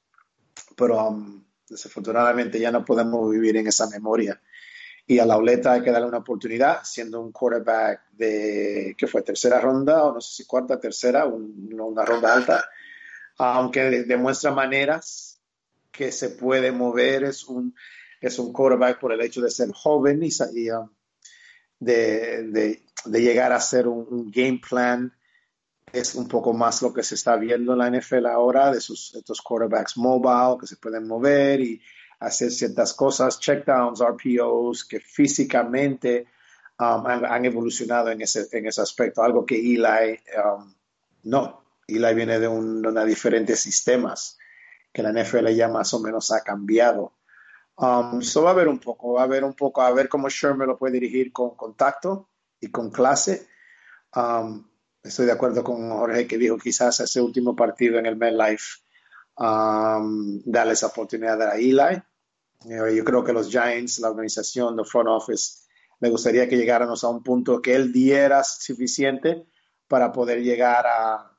Pero 0.77 1.09
um, 1.09 1.45
desafortunadamente 1.73 2.61
ya 2.61 2.71
no 2.71 2.85
podemos 2.85 3.31
vivir 3.31 3.57
en 3.57 3.67
esa 3.67 3.89
memoria. 3.89 4.41
Y 5.07 5.19
a 5.19 5.27
la 5.27 5.37
Oleta 5.37 5.73
hay 5.73 5.83
que 5.83 5.91
darle 5.91 6.07
una 6.07 6.19
oportunidad, 6.19 6.85
siendo 6.85 7.21
un 7.21 7.33
quarterback 7.33 8.13
de, 8.13 8.95
que 8.97 9.09
fue 9.09 9.23
tercera 9.23 9.61
ronda, 9.61 10.05
o 10.05 10.15
no 10.15 10.21
sé 10.21 10.37
si 10.43 10.47
cuarta, 10.47 10.79
tercera, 10.79 11.27
una 11.27 12.05
ronda 12.05 12.33
alta, 12.33 12.65
aunque 13.39 14.05
demuestra 14.05 14.53
maneras 14.53 15.41
que 15.91 16.13
se 16.13 16.31
puede 16.31 16.71
mover, 16.73 17.25
es 17.25 17.45
un, 17.45 17.75
es 18.21 18.39
un 18.39 18.53
quarterback 18.53 19.01
por 19.01 19.13
el 19.13 19.21
hecho 19.21 19.41
de 19.41 19.51
ser 19.51 19.71
joven 19.73 20.23
y, 20.23 20.29
y 20.55 20.71
um, 20.71 20.89
de, 21.79 22.81
de, 23.05 23.21
llegar 23.21 23.53
a 23.53 23.61
ser 23.61 23.89
un, 23.89 24.31
game 24.31 24.61
plan 24.67 25.13
es 25.93 26.15
un 26.15 26.27
poco 26.27 26.53
más 26.53 26.81
lo 26.83 26.93
que 26.93 27.03
se 27.03 27.15
está 27.15 27.37
viendo 27.37 27.73
en 27.73 27.79
la 27.79 27.91
NFL 27.91 28.27
ahora, 28.27 28.73
de 28.73 28.81
sus, 28.81 29.15
estos 29.15 29.43
quarterbacks 29.43 29.97
mobile 29.97 30.59
que 30.59 30.67
se 30.67 30.77
pueden 30.77 31.07
mover 31.07 31.61
y 31.61 31.81
hacer 32.21 32.51
ciertas 32.51 32.95
cosas, 32.95 33.39
checkdowns, 33.39 34.01
RPOs, 34.01 34.85
que 34.85 35.01
físicamente 35.01 36.27
um, 36.79 37.07
han, 37.07 37.45
evolucionado 37.45 38.11
en 38.11 38.23
ese, 38.23 38.49
en 38.53 38.67
ese 38.67 38.81
aspecto, 38.81 39.23
algo 39.23 39.45
que 39.45 39.57
Eli 39.57 40.19
um, 40.43 40.73
no. 41.25 41.63
Eli 41.87 42.15
viene 42.15 42.39
de, 42.39 42.49
un, 42.49 42.81
de 42.81 43.05
diferentes 43.05 43.61
sistemas 43.61 44.39
que 44.93 45.03
la 45.03 45.13
NFL 45.13 45.49
ya 45.49 45.69
más 45.69 45.93
o 45.95 46.01
menos 46.01 46.33
ha 46.33 46.43
cambiado. 46.43 47.13
Um, 47.77 48.21
va 48.21 48.51
a 48.51 48.55
ver 48.55 48.69
un 48.69 48.79
poco, 48.79 49.15
va 49.15 49.25
a 49.25 49.27
ver 49.27 49.45
un 49.45 49.55
poco, 49.55 49.83
a 49.83 49.91
ver 49.93 50.09
cómo 50.09 50.29
Sherman 50.29 50.69
lo 50.69 50.79
puede 50.79 50.95
dirigir 50.95 51.33
con 51.33 51.55
contacto 51.57 52.29
y 52.61 52.71
con 52.71 52.91
clase. 52.91 53.49
Um, 54.15 54.65
estoy 55.03 55.27
de 55.27 55.33
acuerdo 55.33 55.65
con 55.65 55.91
Jorge 55.91 56.27
que 56.27 56.39
dijo 56.39 56.57
quizás 56.59 57.01
ese 57.01 57.21
último 57.21 57.57
partido 57.57 57.99
en 57.99 58.07
el 58.07 58.17
MetLife 58.17 58.83
um, 59.37 60.41
darle 60.45 60.75
esa 60.75 60.89
oportunidad 60.89 61.41
a 61.43 61.57
Eli. 61.57 62.03
Eh, 62.71 62.95
yo 62.97 63.05
creo 63.05 63.25
que 63.25 63.33
los 63.33 63.49
Giants, 63.49 63.99
la 63.99 64.11
organización, 64.11 64.79
el 64.79 64.87
front 64.87 65.09
office, 65.09 65.63
me 66.01 66.11
gustaría 66.11 66.49
que 66.49 66.57
llegáramos 66.57 67.05
a 67.05 67.09
un 67.09 67.23
punto 67.23 67.61
que 67.61 67.75
él 67.75 67.93
diera 67.93 68.43
suficiente 68.45 69.47
para 69.89 70.13
poder 70.13 70.43
llegar 70.43 70.87
a, 70.87 71.39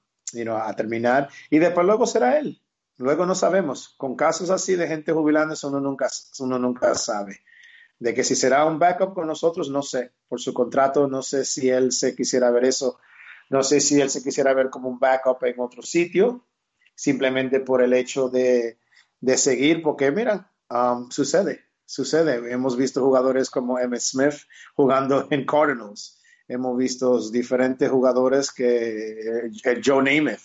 a 0.67 0.75
terminar 0.75 1.29
y 1.49 1.59
después 1.59 1.85
luego 1.85 2.05
será 2.05 2.37
él. 2.37 2.61
Luego 2.97 3.25
no 3.25 3.35
sabemos. 3.35 3.95
Con 3.97 4.15
casos 4.15 4.49
así 4.49 4.75
de 4.75 4.87
gente 4.87 5.11
jubilándose, 5.11 5.65
uno 5.67 5.79
nunca, 5.79 6.07
uno 6.39 6.59
nunca 6.59 6.93
sabe. 6.95 7.39
De 7.99 8.13
que 8.13 8.23
si 8.23 8.35
será 8.35 8.65
un 8.65 8.79
backup 8.79 9.13
con 9.13 9.27
nosotros, 9.27 9.69
no 9.69 9.81
sé. 9.81 10.11
Por 10.27 10.39
su 10.39 10.53
contrato, 10.53 11.07
no 11.07 11.21
sé 11.21 11.43
si 11.45 11.69
él 11.69 11.91
se 11.91 12.15
quisiera 12.15 12.51
ver 12.51 12.65
eso. 12.65 12.99
No 13.53 13.61
sé 13.61 13.81
si 13.81 14.01
él 14.01 14.09
se 14.09 14.23
quisiera 14.23 14.51
ver 14.55 14.71
como 14.71 14.89
un 14.89 14.97
backup 14.97 15.43
en 15.43 15.59
otro 15.59 15.83
sitio, 15.83 16.43
simplemente 16.95 17.59
por 17.59 17.83
el 17.83 17.93
hecho 17.93 18.27
de, 18.27 18.79
de 19.21 19.37
seguir, 19.37 19.83
porque 19.83 20.09
mira, 20.09 20.51
um, 20.71 21.11
sucede, 21.11 21.59
sucede. 21.85 22.51
Hemos 22.51 22.75
visto 22.75 23.03
jugadores 23.03 23.51
como 23.51 23.77
Emmett 23.77 24.01
Smith 24.01 24.33
jugando 24.75 25.27
en 25.29 25.45
Cardinals. 25.45 26.19
Hemos 26.47 26.75
visto 26.75 27.29
diferentes 27.29 27.91
jugadores 27.91 28.51
que 28.51 29.45
eh, 29.63 29.81
Joe 29.85 30.01
Namath 30.01 30.41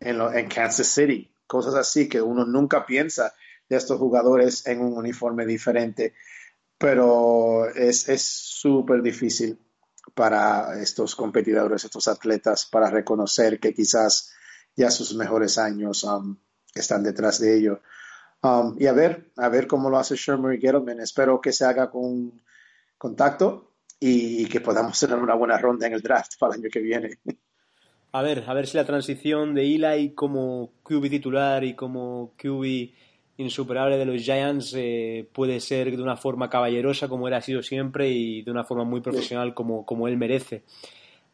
en, 0.00 0.20
en 0.20 0.46
Kansas 0.46 0.88
City 0.88 1.34
cosas 1.46 1.74
así 1.74 2.10
que 2.10 2.20
uno 2.20 2.44
nunca 2.44 2.84
piensa 2.84 3.32
de 3.70 3.76
estos 3.76 3.98
jugadores 3.98 4.66
en 4.66 4.82
un 4.82 4.98
uniforme 4.98 5.46
diferente, 5.46 6.12
pero 6.76 7.70
es 7.74 8.04
súper 8.20 9.00
difícil 9.00 9.63
para 10.12 10.80
estos 10.80 11.14
competidores, 11.14 11.84
estos 11.84 12.08
atletas, 12.08 12.66
para 12.66 12.90
reconocer 12.90 13.58
que 13.58 13.72
quizás 13.72 14.32
ya 14.76 14.90
sus 14.90 15.14
mejores 15.14 15.58
años 15.58 16.04
um, 16.04 16.36
están 16.74 17.02
detrás 17.02 17.40
de 17.40 17.56
ello. 17.56 17.80
Um, 18.42 18.76
y 18.78 18.86
a 18.86 18.92
ver, 18.92 19.32
a 19.36 19.48
ver 19.48 19.66
cómo 19.66 19.88
lo 19.88 19.98
hace 19.98 20.16
Sherman 20.16 20.54
y 20.54 20.60
Gettleman. 20.60 21.00
Espero 21.00 21.40
que 21.40 21.52
se 21.52 21.64
haga 21.64 21.90
con 21.90 22.42
contacto 22.98 23.76
y 23.98 24.46
que 24.46 24.60
podamos 24.60 24.98
tener 25.00 25.16
una 25.16 25.34
buena 25.34 25.56
ronda 25.56 25.86
en 25.86 25.94
el 25.94 26.02
draft 26.02 26.32
para 26.38 26.54
el 26.54 26.60
año 26.60 26.70
que 26.70 26.80
viene. 26.80 27.18
A 28.12 28.22
ver, 28.22 28.44
a 28.46 28.54
ver 28.54 28.68
si 28.68 28.76
la 28.76 28.84
transición 28.84 29.54
de 29.54 29.62
Eli 29.62 30.14
como 30.14 30.72
QB 30.84 31.10
titular 31.10 31.64
y 31.64 31.74
como 31.74 32.32
QB 32.36 32.92
insuperable 33.36 33.98
de 33.98 34.04
los 34.04 34.22
Giants 34.22 34.74
eh, 34.76 35.28
puede 35.32 35.60
ser 35.60 35.96
de 35.96 36.02
una 36.02 36.16
forma 36.16 36.48
caballerosa 36.48 37.08
como 37.08 37.26
él 37.26 37.34
ha 37.34 37.40
sido 37.40 37.62
siempre 37.62 38.10
y 38.10 38.42
de 38.42 38.50
una 38.50 38.64
forma 38.64 38.84
muy 38.84 39.00
profesional 39.00 39.54
como, 39.54 39.84
como 39.84 40.06
él 40.08 40.16
merece. 40.16 40.62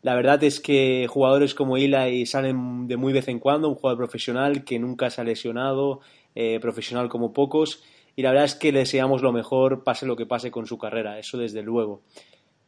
La 0.03 0.15
verdad 0.15 0.43
es 0.45 0.61
que 0.61 1.07
jugadores 1.11 1.55
como 1.55 1.77
Eli 1.77 2.25
salen 2.25 2.89
de 2.89 2.97
muy 2.97 3.13
vez 3.13 3.29
en 3.29 3.39
cuando, 3.39 3.69
un 3.69 3.75
jugador 3.75 3.99
profesional 3.99 4.65
que 4.65 4.79
nunca 4.79 5.11
se 5.11 5.21
ha 5.21 5.25
lesionado, 5.25 6.01
eh, 6.35 6.59
profesional 6.61 7.11
como 7.11 7.35
pocos, 7.35 7.83
y 8.17 8.23
la 8.23 8.31
verdad 8.31 8.47
es 8.47 8.55
que 8.55 8.73
le 8.73 8.81
deseamos 8.81 9.21
lo 9.21 9.33
mejor, 9.33 9.85
pase 9.85 10.07
lo 10.07 10.17
que 10.17 10.25
pase 10.25 10.51
con 10.51 10.67
su 10.67 10.79
carrera, 10.79 11.19
eso 11.19 11.37
desde 11.37 11.63
luego. 11.63 12.01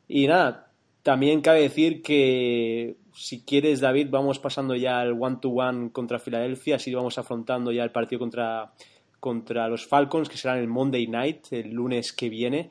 Y 0.09 0.27
nada, 0.27 0.73
también 1.03 1.41
cabe 1.41 1.63
decir 1.63 2.03
que 2.03 2.97
si 3.15 3.43
quieres, 3.45 3.81
David, 3.81 4.09
vamos 4.11 4.39
pasando 4.39 4.75
ya 4.77 5.01
al 5.01 5.17
one-to-one 5.19 5.91
contra 5.91 6.19
Filadelfia, 6.19 6.77
así 6.77 6.93
vamos 6.95 7.17
afrontando 7.17 7.73
ya 7.73 7.83
el 7.83 7.93
partido 7.93 8.19
contra, 8.21 8.73
contra 9.23 9.69
los 9.69 9.87
Falcons, 9.87 10.29
que 10.29 10.37
será 10.37 10.59
el 10.59 10.67
Monday 10.67 11.07
Night, 11.07 11.53
el 11.53 11.71
lunes 11.71 12.13
que 12.13 12.29
viene. 12.29 12.71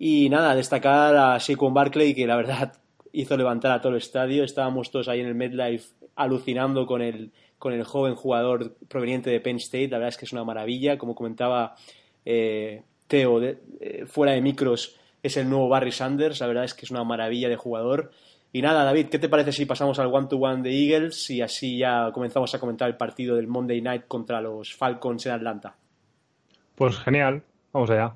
Y 0.00 0.28
nada, 0.30 0.56
destacar 0.56 1.14
a 1.14 1.38
Saquon 1.38 1.72
Barkley, 1.72 2.12
que 2.12 2.26
la 2.26 2.34
verdad 2.34 2.72
hizo 3.12 3.36
levantar 3.36 3.70
a 3.70 3.80
todo 3.80 3.92
el 3.92 3.98
estadio. 3.98 4.42
Estábamos 4.42 4.90
todos 4.90 5.06
ahí 5.06 5.20
en 5.20 5.28
el 5.28 5.36
MedLife 5.36 5.94
alucinando 6.16 6.86
con 6.86 7.02
el, 7.02 7.32
con 7.58 7.72
el 7.72 7.84
joven 7.84 8.14
jugador 8.14 8.76
proveniente 8.88 9.30
de 9.30 9.40
Penn 9.40 9.56
State. 9.56 9.88
La 9.88 9.98
verdad 9.98 10.10
es 10.10 10.16
que 10.18 10.24
es 10.24 10.32
una 10.32 10.44
maravilla. 10.44 10.98
Como 10.98 11.14
comentaba 11.14 11.74
eh, 12.24 12.82
Teo, 13.06 13.42
eh, 13.42 14.04
fuera 14.06 14.32
de 14.32 14.40
micros, 14.40 14.98
es 15.22 15.36
el 15.36 15.48
nuevo 15.48 15.68
Barry 15.68 15.92
Sanders. 15.92 16.40
La 16.40 16.46
verdad 16.46 16.64
es 16.64 16.74
que 16.74 16.84
es 16.84 16.90
una 16.90 17.04
maravilla 17.04 17.48
de 17.48 17.56
jugador. 17.56 18.10
Y 18.52 18.62
nada, 18.62 18.84
David, 18.84 19.08
¿qué 19.08 19.18
te 19.18 19.28
parece 19.28 19.50
si 19.50 19.66
pasamos 19.66 19.98
al 19.98 20.14
one-to-one 20.14 20.62
de 20.62 20.70
Eagles 20.70 21.28
y 21.30 21.42
así 21.42 21.78
ya 21.78 22.10
comenzamos 22.12 22.54
a 22.54 22.60
comentar 22.60 22.88
el 22.88 22.96
partido 22.96 23.34
del 23.34 23.48
Monday 23.48 23.82
Night 23.82 24.04
contra 24.06 24.40
los 24.40 24.72
Falcons 24.74 25.26
en 25.26 25.32
Atlanta? 25.32 25.74
Pues 26.76 26.96
genial, 26.98 27.42
vamos 27.72 27.90
allá. 27.90 28.14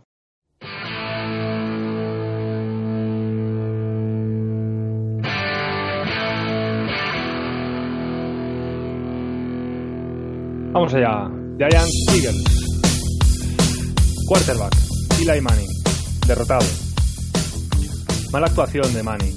Vamos 10.72 10.92
allá. 10.92 11.31
Giants 11.57 12.07
Eagles. 12.12 12.44
Quarterback. 14.26 14.74
Eli 15.18 15.40
Manning. 15.40 15.68
Derrotado. 16.26 16.66
Mala 18.31 18.48
actuación 18.48 18.92
de 18.92 19.02
Manning. 19.02 19.35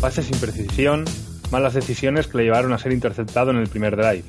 Pases 0.00 0.26
sin 0.26 0.38
precisión, 0.38 1.04
malas 1.50 1.74
decisiones 1.74 2.28
que 2.28 2.38
le 2.38 2.44
llevaron 2.44 2.72
a 2.72 2.78
ser 2.78 2.92
interceptado 2.92 3.50
en 3.50 3.56
el 3.56 3.66
primer 3.66 3.96
drive. 3.96 4.24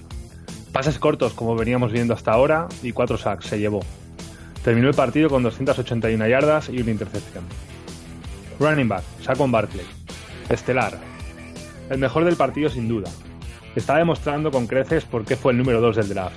Pases 0.74 0.98
cortos 0.98 1.34
como 1.34 1.56
veníamos 1.56 1.92
viendo 1.92 2.16
hasta 2.16 2.32
ahora 2.32 2.68
y 2.82 2.92
cuatro 2.92 3.18
sacks 3.18 3.46
se 3.46 3.60
llevó. 3.60 3.82
Terminó 4.64 4.88
el 4.88 4.96
partido 4.96 5.30
con 5.30 5.44
281 5.44 6.28
yardas 6.28 6.70
y 6.70 6.82
una 6.82 6.92
intercepción. 6.92 7.44
Running 8.60 8.90
back, 8.90 9.04
Saquon 9.22 9.52
Barkley. 9.52 9.86
Estelar. 10.50 10.98
El 11.90 12.00
mejor 12.00 12.26
del 12.26 12.36
partido 12.36 12.70
sin 12.70 12.88
duda. 12.88 13.10
Está 13.76 13.98
demostrando 13.98 14.52
con 14.52 14.68
creces 14.68 15.06
por 15.06 15.24
qué 15.26 15.36
fue 15.36 15.54
el 15.54 15.58
número 15.58 15.80
2 15.80 15.96
del 15.96 16.10
draft. 16.10 16.36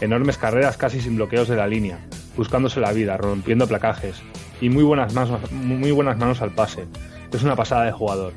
Enormes 0.00 0.36
carreras 0.36 0.76
casi 0.76 1.00
sin 1.00 1.16
bloqueos 1.16 1.46
de 1.46 1.56
la 1.56 1.68
línea, 1.68 2.04
buscándose 2.36 2.80
la 2.80 2.92
vida, 2.92 3.16
rompiendo 3.16 3.68
placajes 3.68 4.20
y 4.60 4.68
muy 4.68 4.82
buenas 4.82 5.14
manos, 5.14 5.52
muy 5.52 5.90
buenas 5.92 6.18
manos 6.18 6.42
al 6.42 6.50
pase. 6.52 6.86
Es 7.32 7.42
una 7.42 7.56
pasada 7.56 7.84
de 7.84 7.92
jugador. 7.92 8.32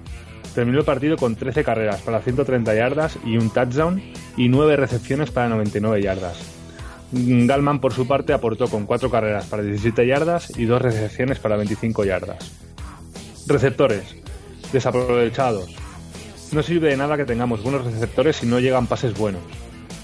Terminó 0.53 0.79
el 0.79 0.85
partido 0.85 1.17
con 1.17 1.35
13 1.35 1.63
carreras 1.63 2.01
para 2.01 2.21
130 2.21 2.73
yardas 2.75 3.17
y 3.25 3.37
un 3.37 3.49
touchdown 3.49 4.01
y 4.37 4.47
9 4.47 4.75
recepciones 4.75 5.31
para 5.31 5.49
99 5.49 6.01
yardas. 6.01 6.37
Galman 7.11 7.79
por 7.79 7.93
su 7.93 8.07
parte 8.07 8.33
aportó 8.33 8.67
con 8.67 8.85
4 8.85 9.09
carreras 9.09 9.45
para 9.45 9.63
17 9.63 10.05
yardas 10.07 10.57
y 10.57 10.65
2 10.65 10.81
recepciones 10.81 11.39
para 11.39 11.57
25 11.57 12.05
yardas. 12.05 12.51
Receptores. 13.47 14.15
Desaprovechados. 14.71 15.84
No 16.51 16.63
sirve 16.63 16.89
de 16.89 16.97
nada 16.97 17.17
que 17.17 17.25
tengamos 17.25 17.63
buenos 17.63 17.85
receptores 17.85 18.37
si 18.37 18.45
no 18.45 18.59
llegan 18.59 18.87
pases 18.87 19.17
buenos. 19.17 19.41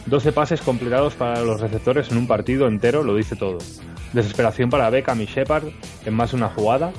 12 0.08 0.32
pases 0.32 0.62
completados 0.62 1.14
para 1.14 1.42
los 1.42 1.62
receptores 1.62 2.10
en 2.12 2.18
un 2.18 2.28
partido 2.28 2.68
entero 2.68 3.04
lo 3.04 3.16
dice 3.16 3.36
todo. 3.36 3.60
Desesperación 4.14 4.70
para 4.70 4.90
Beckham 4.90 5.22
y 5.22 5.26
Shepard 5.26 5.68
en 6.06 6.14
más 6.14 6.34
una 6.34 6.50
jugada. 6.50 6.92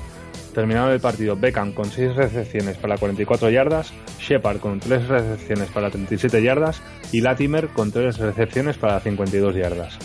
Terminaron 0.53 0.91
el 0.91 0.99
partido 0.99 1.35
Beckham 1.35 1.73
con 1.73 1.91
6 1.91 2.15
recepciones 2.15 2.77
para 2.77 2.97
44 2.97 3.49
yardas, 3.49 3.91
Shepard 4.19 4.59
con 4.59 4.79
3 4.79 5.07
recepciones 5.07 5.69
para 5.69 5.89
37 5.89 6.41
yardas 6.41 6.81
y 7.11 7.21
Latimer 7.21 7.67
con 7.69 7.91
3 7.91 8.17
recepciones 8.17 8.77
para 8.77 8.99
52 8.99 9.55
yardas. 9.55 9.97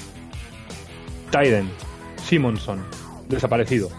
Tyden, 1.30 1.70
Simonson, 2.24 2.82
desaparecido. 3.28 3.90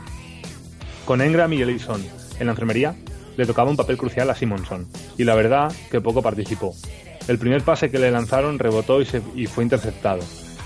Con 1.05 1.21
Engram 1.21 1.53
y 1.53 1.61
Ellison, 1.61 2.03
en 2.39 2.47
la 2.47 2.51
enfermería 2.51 2.95
le 3.39 3.45
tocaba 3.45 3.71
un 3.71 3.77
papel 3.77 3.95
crucial 3.95 4.29
a 4.29 4.35
Simonson, 4.35 4.85
y 5.17 5.23
la 5.23 5.33
verdad 5.33 5.71
que 5.89 6.01
poco 6.01 6.21
participó. 6.21 6.75
El 7.29 7.39
primer 7.39 7.63
pase 7.63 7.89
que 7.89 7.97
le 7.97 8.11
lanzaron 8.11 8.59
rebotó 8.59 8.99
y, 9.01 9.45
fue 9.45 9.63
interceptado, 9.63 10.19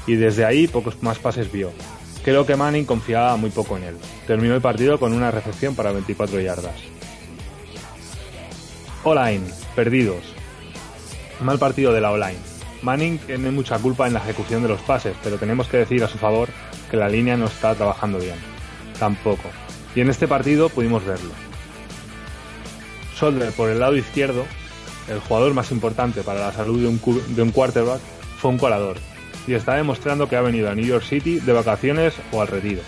y 0.08 0.16
desde 0.16 0.44
ahí 0.44 0.68
pocos 0.68 1.04
más 1.04 1.20
pases 1.20 1.52
vio. 1.52 1.72
Creo 2.24 2.48
que 2.48 2.56
Manning 2.56 2.86
confiaba 2.86 3.38
muy 3.38 3.52
poco 3.52 3.78
en 3.78 3.84
él. 3.84 3.96
Terminó 4.26 4.56
el 4.56 4.62
partido 4.62 4.98
con 4.98 5.14
una 5.14 5.30
recepción 5.30 5.76
para 5.76 5.92
24 5.92 6.40
yardas. 6.40 6.74
O-line, 9.04 9.46
perdidos. 9.76 10.24
Mal 11.42 11.60
partido 11.60 11.94
de 11.94 12.02
la 12.02 12.12
O-line. 12.12 12.40
Manning 12.82 13.20
tiene 13.20 13.52
mucha 13.52 13.78
culpa 13.78 14.08
en 14.08 14.14
la 14.14 14.20
ejecución 14.20 14.64
de 14.64 14.70
los 14.70 14.82
pases, 14.82 15.16
pero 15.24 15.38
tenemos 15.38 15.68
que 15.68 15.78
decir 15.78 16.04
a 16.04 16.08
su 16.08 16.18
favor 16.18 16.50
que 16.90 16.98
la 16.98 17.08
línea 17.08 17.38
no 17.38 17.46
está 17.46 17.76
trabajando 17.76 18.18
bien. 18.18 18.38
Tampoco. 18.98 19.48
Y 19.96 20.02
en 20.02 20.10
este 20.10 20.28
partido 20.28 20.70
pudimos 20.70 21.06
verlo. 21.06 21.53
Solder 23.16 23.52
por 23.52 23.70
el 23.70 23.80
lado 23.80 23.96
izquierdo, 23.96 24.46
el 25.10 25.20
jugador 25.20 25.54
más 25.54 25.72
importante 25.72 26.22
para 26.22 26.40
la 26.40 26.52
salud 26.52 26.82
de 26.82 26.88
un, 26.88 27.36
de 27.36 27.42
un 27.42 27.52
quarterback, 27.52 28.00
fue 28.38 28.52
un 28.52 28.58
colador, 28.58 28.98
y 29.48 29.54
está 29.54 29.76
demostrando 29.76 30.28
que 30.28 30.36
ha 30.36 30.42
venido 30.42 30.70
a 30.70 30.76
New 30.76 30.86
York 30.86 31.04
City 31.04 31.40
de 31.40 31.54
vacaciones 31.54 32.14
o 32.32 32.42
al 32.42 32.48
retiro. 32.48 32.82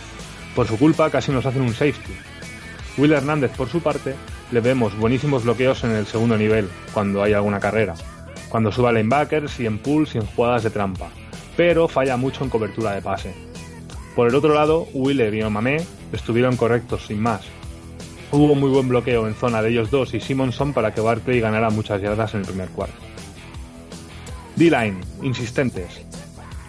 Por 0.55 0.67
su 0.67 0.77
culpa 0.77 1.09
casi 1.09 1.31
nos 1.31 1.45
hacen 1.45 1.61
un 1.61 1.73
safety. 1.73 2.13
Will 2.97 3.11
Hernández, 3.11 3.51
por 3.51 3.69
su 3.69 3.81
parte, 3.81 4.15
le 4.51 4.61
vemos 4.61 4.97
buenísimos 4.97 5.43
bloqueos 5.43 5.83
en 5.83 5.91
el 5.91 6.05
segundo 6.05 6.37
nivel, 6.37 6.69
cuando 6.93 7.23
hay 7.23 7.33
alguna 7.33 7.59
carrera, 7.59 7.93
cuando 8.49 8.71
suba 8.71 8.91
linebackers 8.91 9.59
y 9.59 9.65
en 9.65 9.79
pulls 9.79 10.15
y 10.15 10.17
en 10.17 10.25
jugadas 10.25 10.63
de 10.63 10.69
trampa, 10.69 11.09
pero 11.57 11.87
falla 11.87 12.15
mucho 12.15 12.43
en 12.43 12.49
cobertura 12.49 12.91
de 12.91 13.01
pase. 13.01 13.33
Por 14.15 14.29
el 14.29 14.35
otro 14.35 14.53
lado, 14.53 14.87
Willer 14.93 15.33
y 15.33 15.43
Omamé 15.43 15.85
estuvieron 16.13 16.55
correctos 16.55 17.07
sin 17.07 17.21
más, 17.21 17.41
Hubo 18.31 18.55
muy 18.55 18.69
buen 18.69 18.89
bloqueo 18.89 19.27
en 19.27 19.35
zona 19.35 19.61
de 19.61 19.69
ellos 19.69 19.91
dos 19.91 20.13
y 20.13 20.19
Simonson 20.19 20.73
para 20.73 20.93
que 20.93 21.01
Barkley 21.01 21.39
ganara 21.39 21.69
muchas 21.69 22.01
yardas 22.01 22.33
en 22.33 22.41
el 22.41 22.45
primer 22.45 22.69
cuarto. 22.69 22.95
D-line, 24.55 25.01
insistentes. 25.21 26.01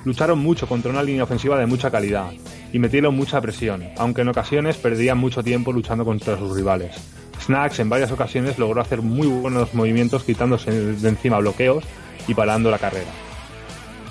Lucharon 0.05 0.38
mucho 0.38 0.69
contra 0.69 0.90
una 0.90 1.03
línea 1.03 1.25
ofensiva 1.25 1.59
de 1.59 1.66
mucha 1.66 1.90
calidad 1.90 2.31
y 2.73 2.79
metieron 2.79 3.16
mucha 3.16 3.40
presión, 3.40 3.85
aunque 3.97 4.23
en 4.23 4.29
ocasiones 4.29 4.77
perdían 4.77 5.19
mucho 5.19 5.42
tiempo 5.42 5.73
luchando 5.73 6.05
contra 6.05 6.38
sus 6.38 6.55
rivales. 6.55 6.97
Snacks 7.40 7.79
en 7.81 7.88
varias 7.88 8.12
ocasiones 8.12 8.59
logró 8.59 8.81
hacer 8.81 9.03
muy 9.03 9.27
buenos 9.27 9.73
movimientos 9.75 10.25
quitándose 10.25 10.71
de 10.71 11.09
encima 11.09 11.38
bloqueos 11.38 11.85
y 12.29 12.35
parando 12.35 12.71
la 12.71 12.79
carrera. 12.79 13.11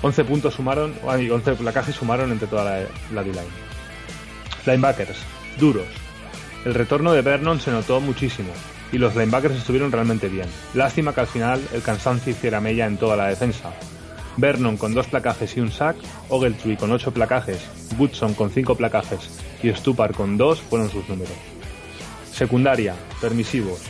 11 0.02 0.24
puntos 0.24 0.54
sumaron, 0.54 0.94
11 1.04 1.54
placajes 1.54 1.94
sumaron 1.94 2.32
entre 2.32 2.48
toda 2.48 2.64
la, 2.64 2.86
la 3.12 3.22
D-line. 3.22 3.46
Linebackers, 4.66 5.18
duros, 5.58 5.86
el 6.66 6.74
retorno 6.74 7.12
de 7.12 7.22
Vernon 7.22 7.60
se 7.60 7.70
notó 7.70 8.00
muchísimo 8.00 8.48
y 8.90 8.98
los 8.98 9.14
linebackers 9.14 9.54
estuvieron 9.54 9.92
realmente 9.92 10.28
bien. 10.28 10.48
Lástima 10.74 11.14
que 11.14 11.20
al 11.20 11.28
final 11.28 11.60
el 11.72 11.80
cansancio 11.80 12.32
hiciera 12.32 12.60
mella 12.60 12.86
en 12.86 12.96
toda 12.96 13.14
la 13.14 13.28
defensa. 13.28 13.72
Vernon 14.36 14.76
con 14.76 14.92
dos 14.92 15.06
placajes 15.06 15.56
y 15.56 15.60
un 15.60 15.70
sack, 15.70 15.96
Ogletree 16.28 16.76
con 16.76 16.90
ocho 16.90 17.14
placajes, 17.14 17.64
Woodson 17.96 18.34
con 18.34 18.50
cinco 18.50 18.74
placajes 18.74 19.30
y 19.62 19.72
Stupar 19.72 20.12
con 20.12 20.36
dos 20.36 20.60
fueron 20.60 20.90
sus 20.90 21.08
números. 21.08 21.36
Secundaria, 22.32 22.96
permisivos. 23.20 23.82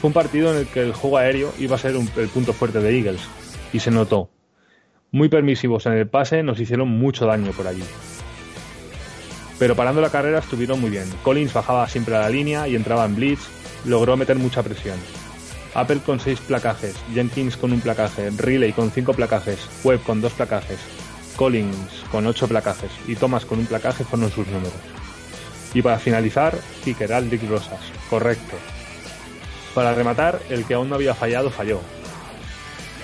Fue 0.00 0.08
un 0.08 0.14
partido 0.14 0.52
en 0.52 0.58
el 0.58 0.66
que 0.68 0.82
el 0.82 0.92
juego 0.92 1.18
aéreo 1.18 1.52
iba 1.58 1.74
a 1.74 1.80
ser 1.80 1.96
el 1.96 2.28
punto 2.28 2.52
fuerte 2.52 2.78
de 2.78 2.96
Eagles 2.96 3.22
y 3.72 3.80
se 3.80 3.90
notó. 3.90 4.30
Muy 5.10 5.28
permisivos 5.28 5.86
en 5.86 5.94
el 5.94 6.06
pase 6.06 6.44
nos 6.44 6.60
hicieron 6.60 6.86
mucho 6.86 7.26
daño 7.26 7.50
por 7.50 7.66
allí 7.66 7.82
pero 9.60 9.76
parando 9.76 10.00
la 10.00 10.08
carrera 10.08 10.38
estuvieron 10.38 10.80
muy 10.80 10.88
bien. 10.88 11.04
Collins 11.22 11.52
bajaba 11.52 11.86
siempre 11.86 12.16
a 12.16 12.20
la 12.20 12.30
línea 12.30 12.66
y 12.66 12.74
entraba 12.74 13.04
en 13.04 13.14
blitz, 13.14 13.40
logró 13.84 14.16
meter 14.16 14.36
mucha 14.36 14.62
presión. 14.62 14.98
Apple 15.74 16.00
con 16.04 16.18
6 16.18 16.40
placajes, 16.40 16.94
Jenkins 17.12 17.58
con 17.58 17.70
un 17.70 17.82
placaje, 17.82 18.30
Riley 18.30 18.72
con 18.72 18.90
5 18.90 19.12
placajes, 19.12 19.58
Webb 19.84 20.02
con 20.02 20.22
2 20.22 20.32
placajes, 20.32 20.78
Collins 21.36 21.76
con 22.10 22.26
8 22.26 22.48
placajes 22.48 22.90
y 23.06 23.16
Thomas 23.16 23.44
con 23.44 23.58
un 23.58 23.66
placaje 23.66 24.02
fueron 24.02 24.30
sus 24.30 24.46
números. 24.46 24.72
Y 25.74 25.82
para 25.82 25.98
finalizar, 25.98 26.58
Kicker 26.82 27.12
Aldrich 27.12 27.46
Rosas, 27.46 27.80
correcto. 28.08 28.56
Para 29.74 29.94
rematar, 29.94 30.40
el 30.48 30.64
que 30.64 30.72
aún 30.72 30.88
no 30.88 30.94
había 30.94 31.14
fallado 31.14 31.50
falló. 31.50 31.82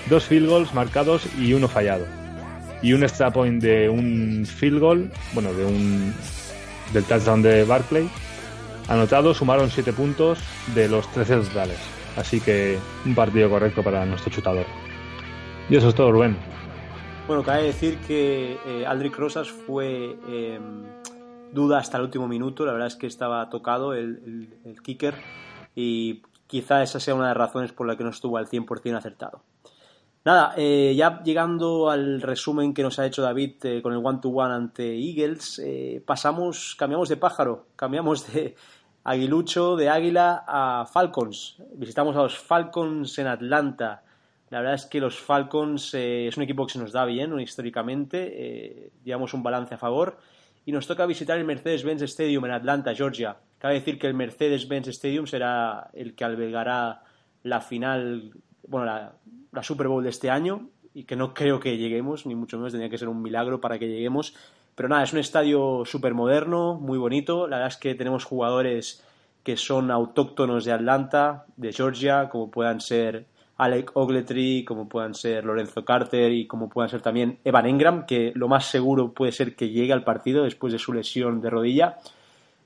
Dos 0.09 0.25
field 0.25 0.49
goals 0.49 0.73
marcados 0.73 1.29
y 1.39 1.53
uno 1.53 1.69
fallado. 1.69 2.07
Y 2.81 2.95
un 2.95 3.03
extra 3.03 3.31
point 3.31 3.63
de 3.63 3.91
un 3.91 4.47
field 4.47 4.81
goal, 4.81 5.13
bueno, 5.35 5.53
de 5.53 5.65
un 5.67 6.15
del 6.93 7.05
touchdown 7.05 7.43
de 7.43 7.65
Barclay. 7.65 8.09
Anotado, 8.89 9.35
sumaron 9.35 9.71
7 9.71 9.93
puntos 9.93 10.39
de 10.75 10.89
los 10.89 11.11
13 11.13 11.37
totales. 11.39 11.79
Así 12.17 12.41
que 12.41 12.79
un 13.05 13.15
partido 13.15 13.51
correcto 13.51 13.83
para 13.83 14.07
nuestro 14.07 14.33
chutador. 14.33 14.67
Y 15.69 15.77
eso 15.77 15.89
es 15.89 15.95
todo, 15.95 16.13
Rubén. 16.13 16.37
Bueno, 17.27 17.43
cabe 17.43 17.65
decir 17.65 17.99
que 18.07 18.57
eh, 18.67 18.87
Aldrich 18.87 19.17
Rosas 19.17 19.49
fue 19.51 20.17
eh, 20.29 20.61
duda 21.53 21.79
hasta 21.79 21.99
el 21.99 22.05
último 22.05 22.29
minuto. 22.29 22.65
La 22.65 22.73
verdad 22.73 22.87
es 22.87 22.97
que 22.97 23.09
estaba 23.09 23.51
tocado 23.51 23.95
el, 23.95 24.21
el, 24.65 24.71
el 24.71 24.83
kicker 24.83 25.15
y 25.75 26.23
quizá 26.47 26.83
esa 26.83 27.01
sea 27.01 27.15
una 27.15 27.25
de 27.25 27.31
las 27.31 27.39
razones 27.39 27.73
por 27.73 27.87
la 27.87 27.97
que 27.97 28.05
no 28.05 28.11
estuvo 28.11 28.39
al 28.39 28.49
100% 28.49 28.97
acertado. 28.97 29.43
Nada, 30.27 30.55
eh, 30.57 30.93
ya 30.97 31.23
llegando 31.23 31.89
al 31.89 32.21
resumen 32.21 32.75
que 32.75 32.83
nos 32.83 32.99
ha 32.99 33.07
hecho 33.07 33.23
David 33.23 33.65
eh, 33.65 33.81
con 33.81 33.93
el 33.93 34.05
one-to-one 34.05 34.53
ante 34.53 34.93
Eagles, 34.93 35.63
eh, 35.65 36.03
pasamos, 36.05 36.75
cambiamos 36.77 37.09
de 37.09 37.17
pájaro, 37.17 37.69
cambiamos 37.77 38.33
de 38.33 38.57
aguilucho, 39.05 39.77
de 39.77 39.89
águila 39.89 40.45
a 40.45 40.85
Falcons. 40.93 41.63
Visitamos 41.75 42.17
a 42.17 42.23
los 42.23 42.37
Falcons 42.37 43.17
en 43.21 43.29
Atlanta. 43.29 44.03
La 44.51 44.59
verdad 44.59 44.75
es 44.75 44.87
que 44.87 44.99
los 44.99 45.17
Falcons 45.17 45.95
es 45.95 46.37
un 46.37 46.43
equipo 46.43 46.67
que 46.67 46.73
se 46.73 46.81
nos 46.81 46.91
da 46.91 47.05
bien 47.05 47.39
históricamente, 47.39 48.91
llevamos 49.05 49.33
un 49.33 49.45
balance 49.45 49.77
a 49.77 49.79
favor 49.79 50.19
y 50.65 50.73
nos 50.73 50.89
toca 50.89 51.07
visitar 51.07 51.39
el 51.39 51.45
Mercedes-Benz 51.45 52.03
Stadium 52.03 52.47
en 52.47 52.51
Atlanta, 52.51 52.97
Georgia. 52.97 53.37
Cabe 53.59 53.75
decir 53.75 53.97
que 53.97 54.09
el 54.09 54.15
Mercedes-Benz 54.15 54.89
Stadium 54.89 55.29
será 55.29 55.89
el 55.93 56.17
que 56.17 56.25
albergará 56.25 57.05
la 57.45 57.61
final, 57.61 58.33
bueno, 58.69 58.87
la, 58.87 59.63
Super 59.63 59.89
Bowl 59.89 60.03
de 60.03 60.11
este 60.11 60.31
año 60.31 60.69
y 60.93 61.05
que 61.05 61.17
no 61.17 61.33
creo 61.35 61.61
que 61.61 61.77
lleguemos, 61.77 62.27
ni 62.27 62.35
mucho 62.35 62.57
menos, 62.59 62.73
tendría 62.73 62.91
que 62.91 62.99
ser 62.99 63.09
un 63.09 63.23
milagro 63.23 63.61
para 63.61 63.79
que 63.79 63.89
lleguemos. 63.89 64.35
Pero 64.75 64.89
nada, 64.89 65.03
es 65.03 65.13
un 65.13 65.19
estadio 65.19 65.85
súper 65.85 66.15
moderno, 66.15 66.75
muy 66.75 66.99
bonito. 66.99 67.47
La 67.47 67.57
verdad 67.57 67.73
es 67.73 67.79
que 67.79 67.95
tenemos 67.95 68.25
jugadores 68.25 69.03
que 69.43 69.57
son 69.57 69.91
autóctonos 69.91 70.65
de 70.65 70.73
Atlanta, 70.73 71.47
de 71.57 71.73
Georgia, 71.73 72.29
como 72.29 72.51
puedan 72.51 72.81
ser 72.81 73.27
Alec 73.59 73.93
Ogletree, 73.95 74.65
como 74.65 74.89
puedan 74.89 75.15
ser 75.15 75.45
Lorenzo 75.45 75.85
Carter 75.85 76.33
y 76.33 76.47
como 76.47 76.69
puedan 76.69 76.91
ser 76.91 77.01
también 77.01 77.39
Evan 77.45 77.67
Engram, 77.67 78.07
que 78.07 78.33
lo 78.35 78.49
más 78.49 78.67
seguro 78.67 79.13
puede 79.13 79.33
ser 79.33 79.57
que 79.57 79.71
llegue 79.71 79.93
al 79.93 80.05
partido 80.05 80.45
después 80.45 80.73
de 80.73 80.79
su 80.79 80.93
lesión 80.93 81.41
de 81.41 81.51
rodilla. 81.51 81.97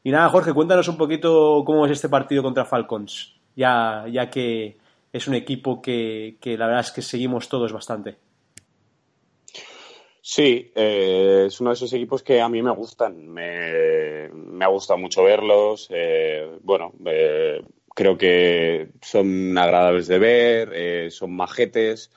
Y 0.03 0.11
nada, 0.11 0.29
Jorge, 0.31 0.53
cuéntanos 0.53 0.89
un 0.89 0.97
poquito 0.97 1.63
cómo 1.65 1.85
es 1.87 1.93
este 1.93 2.09
partido 2.09 2.43
contra 2.43 2.65
Falcons, 2.65 3.35
ya, 3.55 4.07
ya 4.11 4.31
que 4.31 4.79
es 5.13 5.29
un 5.29 5.35
equipo 5.35 5.81
que, 5.83 6.37
que 6.41 6.57
la 6.57 6.67
verdad 6.67 6.85
es 6.87 6.93
que 6.93 7.03
seguimos 7.03 7.49
todos 7.49 7.73
bastante. 7.73 8.17
Sí, 10.33 10.71
eh, 10.77 11.47
es 11.49 11.61
uno 11.61 11.71
de 11.71 11.75
esos 11.75 11.93
equipos 11.93 12.23
que 12.23 12.41
a 12.41 12.49
mí 12.49 12.63
me 12.63 12.71
gustan. 12.71 13.27
Me, 13.29 14.29
me 14.29 14.65
ha 14.65 14.69
gustado 14.69 14.97
mucho 14.97 15.25
verlos. 15.25 15.89
Eh, 15.91 16.59
bueno, 16.63 16.93
eh, 17.07 17.63
creo 17.95 18.17
que 18.17 18.91
son 19.03 19.59
agradables 19.59 20.07
de 20.07 20.19
ver, 20.21 21.11
son 21.11 21.35
majetes. 21.35 22.13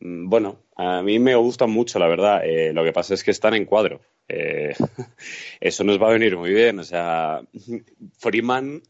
Mm, 0.00 0.28
bueno, 0.28 0.64
a 0.76 1.02
mí 1.02 1.20
me 1.20 1.36
gustan 1.36 1.70
mucho, 1.70 2.00
la 2.00 2.08
verdad. 2.08 2.42
lo 2.72 2.82
que 2.82 2.92
pasa 2.92 3.14
es 3.14 3.22
que 3.22 3.30
están 3.30 3.54
en 3.54 3.66
cuadro. 3.66 4.00
eso 5.60 5.84
nos 5.84 6.02
va 6.02 6.08
a 6.08 6.12
venir 6.12 6.36
muy 6.36 6.50
bien. 6.52 6.80
O 6.80 6.84
sea, 6.84 7.40
Freeman, 8.18 8.82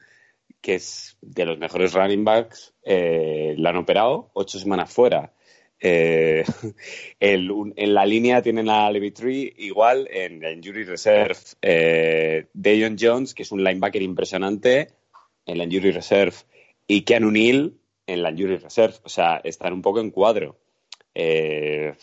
que 0.65 0.77
es 0.77 1.19
de 1.21 1.45
los 1.45 1.59
mejores 1.59 1.93
running 1.93 2.25
backs, 2.25 2.73
la 2.87 3.69
han 3.69 3.77
operado 3.77 4.31
ocho 4.33 4.59
semanas 4.59 4.91
fuera. 4.91 5.35
Eh, 5.87 6.43
en 7.21 7.95
la 7.95 8.07
línea 8.07 8.41
tienen 8.41 8.71
a 8.71 8.91
Levitri 8.91 9.53
igual 9.59 10.09
en 10.11 10.41
la 10.41 10.51
Injury 10.51 10.85
Reserve. 10.85 11.37
Eh, 11.61 12.47
Jones, 12.99 13.35
que 13.35 13.43
es 13.43 13.53
un 13.53 13.63
linebacker 13.63 14.01
impresionante, 14.01 14.89
en 15.45 15.59
la 15.59 15.65
Injury 15.65 15.91
Reserve. 15.91 16.37
Y 16.87 17.03
Keanu 17.03 17.31
Neal 17.31 17.75
en 18.07 18.23
la 18.23 18.31
Injury 18.31 18.57
Reserve. 18.57 18.95
O 19.03 19.11
sea, 19.11 19.43
están 19.45 19.75
un 19.75 19.83
poco 19.83 20.01
en 20.01 20.11
cuadro. 20.11 20.59
Eh, 21.15 21.95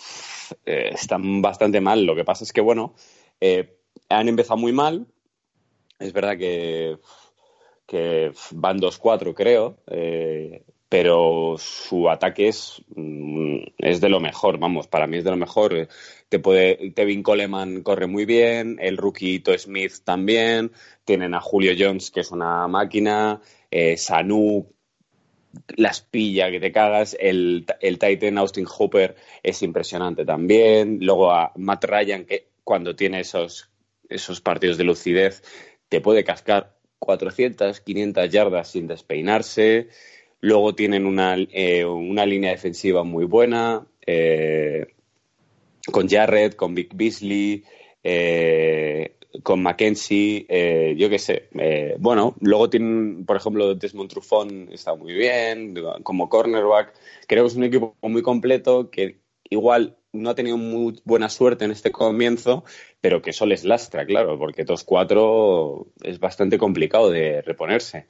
eh, 0.66 0.90
están 0.94 1.42
bastante 1.42 1.82
mal. 1.82 2.06
Lo 2.06 2.16
que 2.16 2.24
pasa 2.24 2.44
es 2.44 2.54
que, 2.54 2.62
bueno, 2.62 2.94
han 4.10 4.30
empezado 4.30 4.58
muy 4.58 4.74
mal. 4.74 5.08
Es 5.98 6.14
verdad 6.14 6.38
que, 6.38 6.98
que 7.92 8.32
van 8.52 8.80
2-4, 8.80 9.34
creo 9.34 9.76
pero 10.92 11.56
su 11.58 12.10
ataque 12.10 12.50
es, 12.50 12.84
mm, 12.96 13.60
es 13.78 14.02
de 14.02 14.10
lo 14.10 14.20
mejor, 14.20 14.60
vamos, 14.60 14.88
para 14.88 15.08
mí 15.08 15.20
es 15.20 15.24
de 15.24 15.30
lo 15.30 15.38
mejor. 15.38 15.88
Tevin 16.28 17.24
Coleman 17.24 17.82
corre 17.82 18.08
muy 18.08 18.26
bien, 18.26 18.78
el 18.78 18.98
rookie 18.98 19.42
Smith 19.58 19.94
también, 20.04 20.74
tienen 21.06 21.34
a 21.34 21.40
Julio 21.40 21.72
Jones, 21.80 22.12
que 22.12 22.20
es 22.20 22.32
una 22.32 22.68
máquina, 22.68 23.40
eh, 23.72 23.96
Sanu 23.96 24.68
las 25.78 26.02
pilla 26.02 26.52
que 26.52 26.60
te 26.60 26.74
cagas, 26.74 27.16
el, 27.18 27.66
el 27.80 27.98
Titan 27.98 28.38
Austin 28.38 28.66
Hooper 28.66 29.16
es 29.44 29.64
impresionante 29.64 30.26
también, 30.26 30.98
luego 31.00 31.32
a 31.32 31.54
Matt 31.56 31.86
Ryan, 31.86 32.26
que 32.26 32.50
cuando 32.66 32.98
tiene 32.98 33.22
esos, 33.22 33.70
esos 34.10 34.42
partidos 34.42 34.78
de 34.78 34.84
lucidez, 34.84 35.42
te 35.88 36.02
puede 36.02 36.26
cascar 36.26 36.81
400, 37.02 37.82
500 37.82 38.30
yardas 38.30 38.72
sin 38.72 38.88
despeinarse. 38.88 39.90
Luego 40.40 40.76
tienen 40.76 41.06
una, 41.06 41.36
eh, 41.36 41.84
una 41.84 42.26
línea 42.26 42.52
defensiva 42.52 43.04
muy 43.04 43.26
buena, 43.26 43.86
eh, 44.06 44.86
con 45.92 46.08
Jarrett, 46.08 46.56
con 46.56 46.76
Vic 46.76 46.92
Beasley, 46.96 47.64
eh, 48.04 49.16
con 49.44 49.64
Mackenzie, 49.64 50.46
yo 50.98 51.10
qué 51.10 51.18
sé. 51.18 51.48
bueno, 52.00 52.36
luego 52.42 52.70
tienen, 52.70 53.26
por 53.26 53.38
ejemplo, 53.38 53.74
Desmond 53.76 54.10
Trufant 54.10 54.72
está 54.72 54.94
muy 54.94 55.14
bien, 55.14 55.74
como 56.04 56.28
cornerback. 56.30 56.94
Creo 57.28 57.44
que 57.44 57.48
es 57.48 57.56
un 57.56 57.64
equipo 57.64 57.96
muy 58.02 58.22
completo 58.22 58.92
que 58.92 59.22
igual 59.50 59.96
no 60.14 60.30
ha 60.30 60.36
tenido 60.36 60.58
muy 60.58 61.02
buena 61.06 61.30
suerte 61.30 61.66
en 61.66 61.72
este 61.72 61.92
comienzo, 61.92 62.64
pero 63.00 63.22
que 63.22 63.30
eso 63.32 63.46
les 63.46 63.64
lastra, 63.64 64.06
claro, 64.06 64.38
porque 64.38 64.62
estos 64.62 64.84
cuatro 64.84 65.88
es 66.04 66.20
bastante 66.20 66.58
complicado 66.58 67.10
de 67.10 67.42
reponerse. 67.42 68.08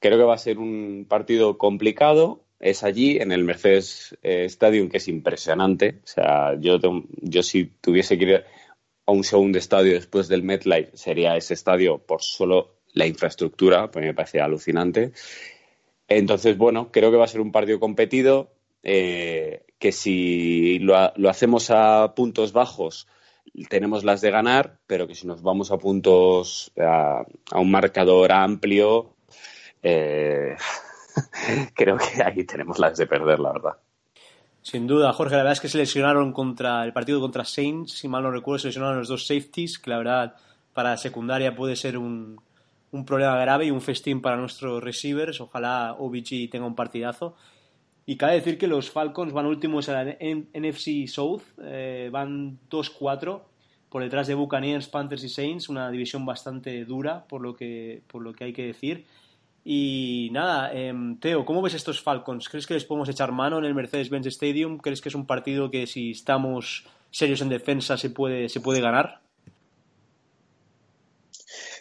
Creo 0.00 0.18
que 0.18 0.24
va 0.24 0.34
a 0.34 0.38
ser 0.38 0.58
un 0.58 1.06
partido 1.08 1.58
complicado. 1.58 2.44
Es 2.58 2.84
allí, 2.84 3.18
en 3.18 3.32
el 3.32 3.44
Mercedes 3.44 4.16
eh, 4.22 4.44
Stadium, 4.46 4.88
que 4.88 4.98
es 4.98 5.08
impresionante. 5.08 6.00
O 6.04 6.06
sea, 6.06 6.58
yo, 6.58 6.78
yo 7.20 7.42
si 7.42 7.66
tuviese 7.80 8.18
que 8.18 8.24
ir 8.24 8.44
a 9.06 9.12
un 9.12 9.24
segundo 9.24 9.58
estadio 9.58 9.92
después 9.94 10.28
del 10.28 10.42
MetLife, 10.42 10.96
sería 10.96 11.36
ese 11.36 11.54
estadio 11.54 11.98
por 11.98 12.22
solo 12.22 12.76
la 12.94 13.06
infraestructura, 13.06 13.90
pues 13.90 14.04
me 14.04 14.14
parece 14.14 14.40
alucinante. 14.40 15.12
Entonces, 16.08 16.56
bueno, 16.56 16.90
creo 16.92 17.10
que 17.10 17.16
va 17.16 17.24
a 17.24 17.28
ser 17.28 17.40
un 17.40 17.52
partido 17.52 17.80
competido, 17.80 18.52
eh, 18.82 19.64
que 19.78 19.92
si 19.92 20.78
lo, 20.78 20.96
hacemos 21.28 21.70
a 21.70 22.14
puntos 22.14 22.52
bajos, 22.52 23.06
tenemos 23.68 24.04
las 24.04 24.20
de 24.20 24.30
ganar, 24.30 24.78
pero 24.86 25.06
que 25.06 25.14
si 25.14 25.26
nos 25.26 25.42
vamos 25.42 25.70
a 25.70 25.78
puntos, 25.78 26.72
a 26.78 27.24
un 27.54 27.70
marcador 27.70 28.32
amplio, 28.32 29.16
eh, 29.82 30.56
creo 31.74 31.96
que 31.96 32.22
ahí 32.22 32.44
tenemos 32.44 32.78
las 32.78 32.96
de 32.96 33.06
perder, 33.06 33.40
la 33.40 33.52
verdad. 33.52 33.76
Sin 34.62 34.86
duda, 34.86 35.12
Jorge, 35.12 35.32
la 35.32 35.38
verdad 35.38 35.54
es 35.54 35.60
que 35.60 35.68
se 35.68 35.78
lesionaron 35.78 36.32
contra 36.32 36.84
el 36.84 36.92
partido 36.92 37.20
contra 37.20 37.44
Saints, 37.44 37.98
si 37.98 38.08
mal 38.08 38.22
no 38.22 38.30
recuerdo, 38.30 38.60
se 38.60 38.68
lesionaron 38.68 38.98
los 38.98 39.08
dos 39.08 39.26
safeties, 39.26 39.78
que 39.78 39.90
la 39.90 39.98
verdad 39.98 40.36
para 40.72 40.90
la 40.90 40.96
secundaria 40.96 41.54
puede 41.54 41.74
ser 41.74 41.98
un, 41.98 42.40
un 42.92 43.04
problema 43.04 43.36
grave 43.38 43.66
y 43.66 43.70
un 43.70 43.80
festín 43.80 44.22
para 44.22 44.36
nuestros 44.36 44.82
receivers. 44.82 45.40
Ojalá 45.40 45.96
OBG 45.98 46.48
tenga 46.50 46.66
un 46.66 46.76
partidazo. 46.76 47.34
Y 48.04 48.16
cabe 48.16 48.34
decir 48.34 48.58
que 48.58 48.66
los 48.66 48.90
Falcons 48.90 49.32
van 49.32 49.46
últimos 49.46 49.88
en 49.88 49.94
la 49.94 50.04
NFC 50.04 51.06
South, 51.06 51.42
eh, 51.62 52.08
van 52.12 52.58
2-4 52.68 53.42
por 53.88 54.02
detrás 54.02 54.26
de 54.26 54.34
Buccaneers, 54.34 54.88
Panthers 54.88 55.24
y 55.24 55.28
Saints, 55.28 55.68
una 55.68 55.90
división 55.90 56.26
bastante 56.26 56.84
dura 56.84 57.26
por 57.28 57.42
lo 57.42 57.54
que, 57.54 58.02
por 58.08 58.22
lo 58.22 58.32
que 58.32 58.44
hay 58.44 58.52
que 58.52 58.66
decir. 58.66 59.06
Y 59.64 60.30
nada, 60.32 60.72
em, 60.72 61.18
Teo, 61.18 61.44
¿cómo 61.44 61.62
ves 61.62 61.74
estos 61.74 62.02
Falcons? 62.02 62.48
¿Crees 62.48 62.66
que 62.66 62.74
les 62.74 62.84
podemos 62.84 63.08
echar 63.08 63.30
mano 63.30 63.58
en 63.58 63.64
el 63.64 63.74
Mercedes-Benz 63.74 64.26
Stadium? 64.26 64.78
¿Crees 64.78 65.00
que 65.00 65.08
es 65.08 65.14
un 65.14 65.26
partido 65.26 65.70
que 65.70 65.86
si 65.86 66.10
estamos 66.10 66.86
serios 67.10 67.42
en 67.42 67.48
defensa 67.48 67.96
se 67.96 68.10
puede, 68.10 68.48
se 68.48 68.60
puede 68.60 68.80
ganar? 68.80 69.21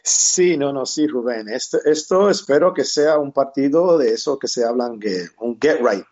Sí, 0.03 0.57
no, 0.57 0.73
no, 0.73 0.85
sí, 0.85 1.07
Rubén. 1.07 1.49
Esto, 1.49 1.79
esto 1.85 2.29
espero 2.29 2.73
que 2.73 2.83
sea 2.83 3.19
un 3.19 3.31
partido 3.31 3.97
de 3.97 4.13
eso 4.13 4.39
que 4.39 4.47
se 4.47 4.65
hablan, 4.65 4.99
que 4.99 5.27
un 5.39 5.59
get 5.61 5.79
right 5.79 6.05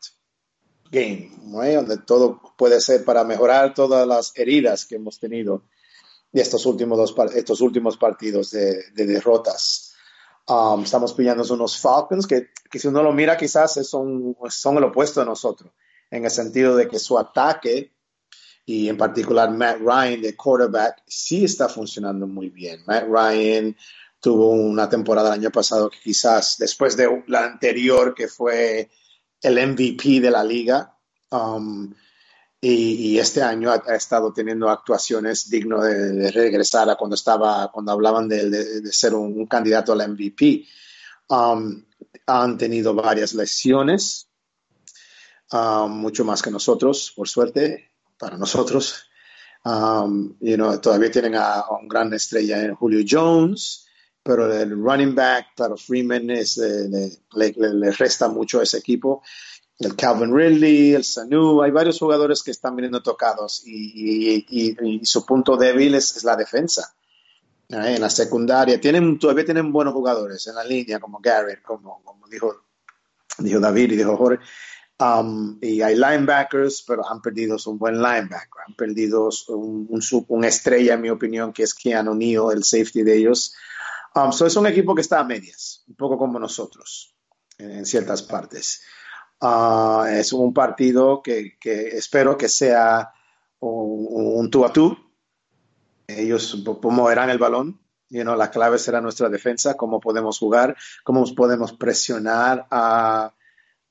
game, 0.91 1.31
donde 1.41 1.97
todo 1.97 2.41
puede 2.57 2.81
ser 2.81 3.03
para 3.03 3.23
mejorar 3.23 3.73
todas 3.73 4.07
las 4.07 4.31
heridas 4.35 4.85
que 4.85 4.95
hemos 4.95 5.19
tenido 5.19 5.63
de 6.31 6.41
estos 6.41 6.65
últimos, 6.65 6.97
dos, 6.97 7.35
estos 7.35 7.61
últimos 7.61 7.97
partidos 7.97 8.51
de 8.51 8.91
derrotas. 8.93 9.89
Um, 10.49 10.81
estamos 10.81 11.13
pillando 11.13 11.43
unos 11.53 11.77
Falcons 11.77 12.25
que, 12.25 12.49
que, 12.71 12.79
si 12.79 12.87
uno 12.87 13.03
lo 13.03 13.13
mira 13.13 13.37
quizás 13.37 13.73
son, 13.87 14.35
son 14.49 14.77
el 14.77 14.85
opuesto 14.85 15.19
de 15.19 15.27
nosotros, 15.27 15.71
en 16.09 16.25
el 16.25 16.31
sentido 16.31 16.75
de 16.75 16.87
que 16.87 16.97
su 16.97 17.19
ataque 17.19 17.93
y 18.69 18.87
en 18.87 18.97
particular 18.97 19.49
Matt 19.49 19.79
Ryan 19.79 20.21
de 20.21 20.35
quarterback 20.35 21.01
sí 21.07 21.45
está 21.45 21.67
funcionando 21.67 22.27
muy 22.27 22.49
bien. 22.49 22.83
Matt 22.85 23.05
Ryan 23.09 23.75
tuvo 24.19 24.51
una 24.51 24.87
temporada 24.87 25.29
el 25.29 25.41
año 25.41 25.49
pasado 25.49 25.89
que 25.89 25.97
quizás 25.99 26.55
después 26.59 26.95
de 26.95 27.23
la 27.25 27.45
anterior 27.45 28.13
que 28.13 28.27
fue 28.27 28.87
el 29.41 29.69
MVP 29.71 30.19
de 30.19 30.29
la 30.29 30.43
liga, 30.43 30.95
um, 31.31 31.91
y, 32.61 33.17
este 33.17 33.41
año 33.41 33.71
ha, 33.71 33.95
estado 33.95 34.31
teniendo 34.33 34.69
actuaciones 34.69 35.49
dignas 35.49 35.85
de, 35.85 36.29
regresar 36.29 36.91
a 36.91 36.95
cuando 36.95 37.15
estaba, 37.15 37.71
cuando 37.71 37.93
hablaban 37.93 38.29
de, 38.29 38.83
ser 38.91 39.15
un, 39.15 39.47
candidato 39.47 39.93
al 39.93 40.07
MVP. 40.11 40.67
Um, 41.29 41.85
han 42.27 42.57
tenido 42.57 42.93
varias 42.93 43.33
lesiones, 43.33 44.29
um, 45.51 45.89
mucho 45.89 46.23
más 46.23 46.43
que 46.43 46.51
nosotros, 46.51 47.11
por 47.15 47.27
suerte, 47.27 47.88
para 48.19 48.37
nosotros. 48.37 49.05
Um, 49.63 50.35
todavía 50.81 51.11
tienen 51.11 51.35
a, 51.35 51.63
un 51.81 51.87
gran 51.87 52.13
estrella 52.13 52.63
en 52.63 52.75
Julio 52.75 53.03
Jones, 53.09 53.87
pero 54.21 54.51
el 54.53 54.71
running 54.71 55.15
back, 55.15 55.55
claro, 55.55 55.77
Freeman 55.77 56.29
es, 56.29 56.57
eh, 56.57 57.09
le, 57.33 57.91
resta 57.91 58.27
mucho 58.27 58.59
a 58.59 58.63
ese 58.63 58.77
equipo 58.77 59.23
el 59.79 59.95
Calvin 59.95 60.35
Ridley, 60.35 60.93
el 60.93 61.05
Sanu, 61.05 61.61
hay 61.61 61.71
varios 61.71 61.97
jugadores 61.99 62.43
que 62.43 62.51
están 62.51 62.75
viniendo 62.75 63.01
tocados 63.01 63.63
y, 63.65 64.99
su 65.03 65.25
punto 65.25 65.55
débil 65.55 65.95
es, 65.95 66.21
la 66.23 66.35
defensa. 66.35 66.93
En 67.69 68.01
la 68.01 68.09
secundaria 68.09 68.81
tienen, 68.81 69.17
todavía 69.17 69.45
tienen 69.45 69.71
buenos 69.71 69.93
jugadores 69.93 70.45
en 70.47 70.55
la 70.55 70.63
línea, 70.65 70.99
como 70.99 71.19
Garrett, 71.19 71.61
como, 71.61 72.01
dijo, 72.29 72.65
dijo 73.37 73.59
David 73.59 73.91
y 73.91 73.95
dijo 73.97 74.17
Jorge. 74.17 74.43
Um, 75.01 75.57
y 75.61 75.81
hay 75.81 75.95
linebackers, 75.95 76.83
pero 76.85 77.09
han 77.09 77.21
perdido 77.21 77.55
un 77.67 77.77
buen 77.77 77.95
linebacker, 78.01 78.63
han 78.67 78.75
perdido 78.75 79.29
un, 79.47 79.87
un, 80.27 80.43
estrella, 80.43 80.95
en 80.95 81.01
mi 81.01 81.09
opinión, 81.09 81.53
que 81.53 81.63
es 81.63 81.73
Keanu 81.73 82.13
Neal, 82.13 82.51
el 82.51 82.65
safety 82.65 83.03
de 83.03 83.15
ellos. 83.15 83.55
Um, 84.13 84.29
es 84.29 84.55
un 84.57 84.67
equipo 84.67 84.93
que 84.93 85.01
está 85.01 85.19
a 85.19 85.23
medias, 85.23 85.85
un 85.87 85.95
poco 85.95 86.17
como 86.17 86.37
nosotros, 86.37 87.15
en 87.57 87.85
ciertas 87.85 88.23
partes. 88.23 88.81
Ah, 89.39 90.07
es 90.11 90.33
un 90.33 90.53
partido 90.53 91.21
que, 91.23 91.57
espero 91.63 92.37
que 92.37 92.49
sea 92.49 93.13
un, 93.59 94.49
tú 94.51 94.65
a 94.65 94.73
tú. 94.73 94.97
Ellos 96.07 96.61
moverán 96.81 97.29
el 97.29 97.37
balón 97.37 97.79
You 98.11 98.23
know, 98.23 98.35
la 98.35 98.49
clave 98.49 98.79
será 98.79 99.01
nuestra 99.01 99.29
defensa, 99.29 99.77
cómo 99.77 99.99
podemos 99.99 100.39
jugar, 100.39 100.75
cómo 101.03 101.23
podemos 101.35 101.73
presionar 101.73 102.65
a, 102.71 103.35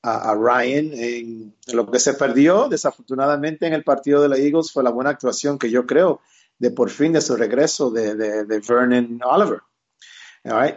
a, 0.01 0.33
Ryan. 0.35 0.91
En, 0.93 1.55
lo 1.73 1.89
que 1.89 1.99
se 1.99 2.13
perdió, 2.13 2.67
desafortunadamente, 2.69 3.67
en 3.67 3.73
el 3.73 3.83
partido 3.83 4.21
de 4.21 4.29
los 4.29 4.39
Eagles 4.39 4.71
fue 4.71 4.83
la 4.83 4.91
buena 4.91 5.11
actuación 5.11 5.57
que 5.57 5.69
yo 5.69 5.85
creo 5.85 6.21
de 6.57 6.71
por 6.71 6.89
fin 6.89 7.13
de 7.13 7.21
su 7.21 7.35
regreso 7.35 7.89
de, 7.89 8.15
de, 8.15 8.59
Vernon 8.59 9.19
Oliver, 9.23 9.61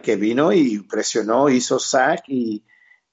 que 0.03 0.17
vino 0.17 0.53
y 0.53 0.79
presionó, 0.81 1.49
hizo 1.49 1.79
sack 1.79 2.23
y, 2.29 2.65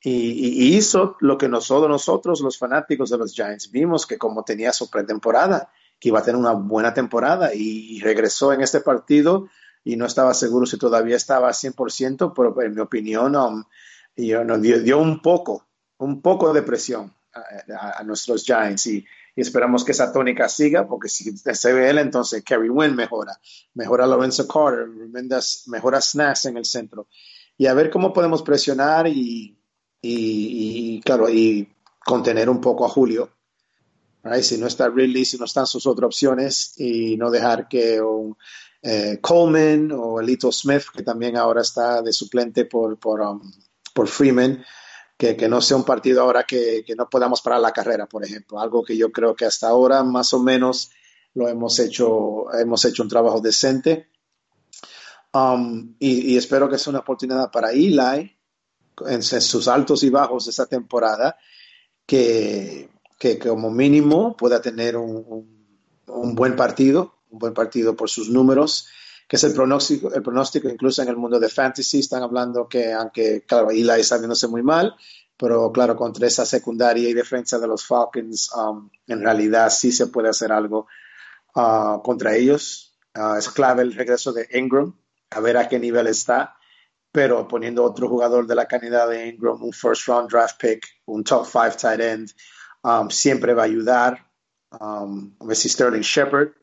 y, 0.02 0.78
hizo 0.78 1.18
lo 1.20 1.38
que 1.38 1.50
nosotros, 1.50 1.90
nosotros, 1.90 2.42
los 2.42 2.58
fanáticos 2.58 3.10
de 3.10 3.18
los 3.18 3.34
Giants, 3.34 3.72
vimos 3.72 4.06
que 4.06 4.18
como 4.18 4.44
tenía 4.44 4.72
su 4.72 4.90
pretemporada, 4.90 5.72
que 6.00 6.10
iba 6.10 6.20
a 6.20 6.24
tener 6.24 6.40
una 6.40 6.54
buena 6.54 6.94
temporada 6.94 7.54
y, 7.54 8.00
regresó 8.00 8.54
en 8.54 8.62
este 8.62 8.82
partido 8.82 9.50
y 9.84 9.96
no 9.96 10.06
estaba 10.06 10.34
seguro 10.34 10.66
si 10.66 10.78
todavía 10.78 11.16
estaba 11.16 11.50
100%, 11.50 12.34
pero 12.36 12.62
en 12.62 12.76
mi 12.76 12.82
opinión 12.82 13.36
um, 13.36 13.64
dio, 14.16 15.00
un 15.00 15.22
poco, 15.22 15.68
un 16.00 16.22
poco 16.22 16.52
de 16.54 16.64
presión 16.64 17.14
a, 17.34 18.04
nuestros 18.04 18.44
Giants 18.44 18.88
y, 18.88 19.06
esperamos 19.36 19.86
que 19.86 19.94
esa 19.94 20.12
tónica 20.12 20.50
siga, 20.50 20.86
porque 20.86 21.08
si 21.08 21.32
se 21.38 21.74
ve 21.74 21.90
él, 21.90 21.98
entonces 22.00 22.44
Kerry 22.44 22.70
Wynn 22.70 22.94
mejora, 22.94 23.40
mejora 23.74 24.06
Lorenzo 24.06 24.46
Carter, 24.46 24.88
mejora 25.68 26.02
Snacks 26.02 26.46
en 26.46 26.58
el 26.58 26.66
centro. 26.66 27.08
Y 27.58 27.66
a 27.68 27.74
ver 27.74 27.90
cómo 27.90 28.12
podemos 28.12 28.44
presionar 28.44 29.08
y, 29.08 29.58
y, 30.02 31.00
claro, 31.06 31.30
y 31.30 31.74
contener 32.04 32.50
un 32.50 32.60
poco 32.60 32.86
a 32.86 32.90
Julio. 32.90 33.30
Si 34.42 34.58
no 34.58 34.68
está 34.68 34.90
Ridley, 34.90 35.24
si 35.24 35.38
no 35.38 35.46
están 35.46 35.66
sus 35.68 35.88
otras 35.88 36.08
opciones 36.08 36.74
y 36.78 37.16
no 37.16 37.32
dejar 37.32 37.70
que 37.70 38.02
un, 38.02 38.36
eh, 38.82 39.20
Coleman 39.22 39.92
o 39.92 40.20
Elito 40.20 40.52
Smith, 40.52 40.84
que 40.94 41.04
también 41.04 41.36
ahora 41.36 41.62
está 41.62 42.02
de 42.02 42.14
suplente 42.14 42.66
por, 42.66 42.98
por, 42.98 43.22
um, 43.22 43.42
por 43.94 44.08
Freeman, 44.08 44.64
que, 45.20 45.36
que, 45.36 45.50
no 45.50 45.60
sea 45.60 45.76
un 45.76 45.84
partido 45.84 46.22
ahora 46.22 46.46
que, 46.46 46.82
que, 46.88 46.96
no 46.96 47.10
podamos 47.10 47.42
parar 47.42 47.60
la 47.60 47.74
carrera, 47.74 48.08
por 48.08 48.24
ejemplo. 48.24 48.58
Algo 48.58 48.86
que 48.86 48.96
yo 48.96 49.12
creo 49.12 49.36
que 49.36 49.44
hasta 49.44 49.68
ahora 49.68 50.02
más 50.02 50.34
o 50.34 50.40
menos 50.40 50.92
lo 51.34 51.50
hemos 51.50 51.78
hecho, 51.80 52.46
hemos 52.54 52.86
hecho 52.86 53.04
un 53.04 53.10
trabajo 53.10 53.42
decente. 53.42 54.08
Um, 55.34 55.94
y, 56.00 56.32
y, 56.34 56.38
espero 56.38 56.70
que 56.70 56.78
sea 56.78 56.92
una 56.92 57.02
oportunidad 57.02 57.52
para 57.52 57.72
Eli 57.72 58.34
en, 59.08 59.22
sus 59.22 59.68
altos 59.68 60.04
y 60.04 60.10
bajos 60.10 60.46
de 60.46 60.52
esta 60.52 60.68
temporada, 60.68 61.38
que, 62.06 62.90
que 63.18 63.38
como 63.38 63.70
mínimo 63.70 64.38
pueda 64.38 64.62
tener 64.62 64.96
un, 64.96 65.68
un, 66.08 66.34
buen 66.34 66.56
partido, 66.56 67.16
un 67.30 67.40
buen 67.40 67.54
partido 67.54 67.94
por 67.94 68.10
sus 68.10 68.30
números, 68.30 68.88
que 69.30 69.36
es 69.36 69.44
el 69.44 69.54
pronóstico, 69.54 70.12
el 70.12 70.24
pronóstico 70.24 70.68
incluso 70.68 71.04
en 71.04 71.10
el 71.10 71.16
mundo 71.16 71.40
de 71.40 71.50
fantasy, 71.50 72.00
están 72.00 72.24
hablando 72.24 72.68
que 72.68 72.92
aunque, 72.92 73.46
claro, 73.46 73.70
Eli 73.70 74.02
está 74.02 74.18
viéndose 74.18 74.48
muy 74.48 74.64
mal, 74.64 74.96
pero 75.38 75.72
claro, 75.72 75.96
contra 75.96 76.26
esa 76.26 76.48
secundaria 76.48 77.08
y 77.08 77.14
defensa 77.14 77.60
de 77.60 77.68
los 77.68 77.86
Falcons, 77.86 78.50
um, 78.56 78.90
en 79.06 79.22
realidad 79.22 79.70
sí 79.70 79.92
se 79.92 80.08
puede 80.08 80.30
hacer 80.30 80.52
algo 80.52 80.88
uh, 81.56 82.02
contra 82.02 82.36
ellos. 82.36 82.98
Uh, 83.16 83.36
es 83.36 83.50
clave 83.50 83.84
el 83.84 83.94
regreso 83.94 84.34
de 84.34 84.50
Ingram, 84.52 84.96
a 85.30 85.40
ver 85.40 85.58
a 85.58 85.70
qué 85.70 85.78
nivel 85.78 86.08
está 86.08 86.56
pero 87.12 87.48
poniendo 87.48 87.84
otro 87.84 88.08
jugador 88.08 88.46
de 88.46 88.56
la 88.56 88.68
calidad 88.68 89.10
de 89.10 89.28
Ingram, 89.28 89.62
un 89.64 89.74
first 89.74 90.08
round 90.08 90.30
draft 90.30 90.60
pick, 90.62 90.86
un 91.06 91.24
top 91.24 91.46
five 91.46 91.76
tight 91.76 92.00
end, 92.00 92.32
um, 92.84 93.10
siempre 93.10 93.54
va 93.54 93.64
a 93.64 93.66
ayudar. 93.66 94.26
Um, 94.80 95.36
a 95.40 95.46
ver 95.46 95.56
si 95.56 95.68
Sterling 95.68 96.04
Shepard 96.04 96.59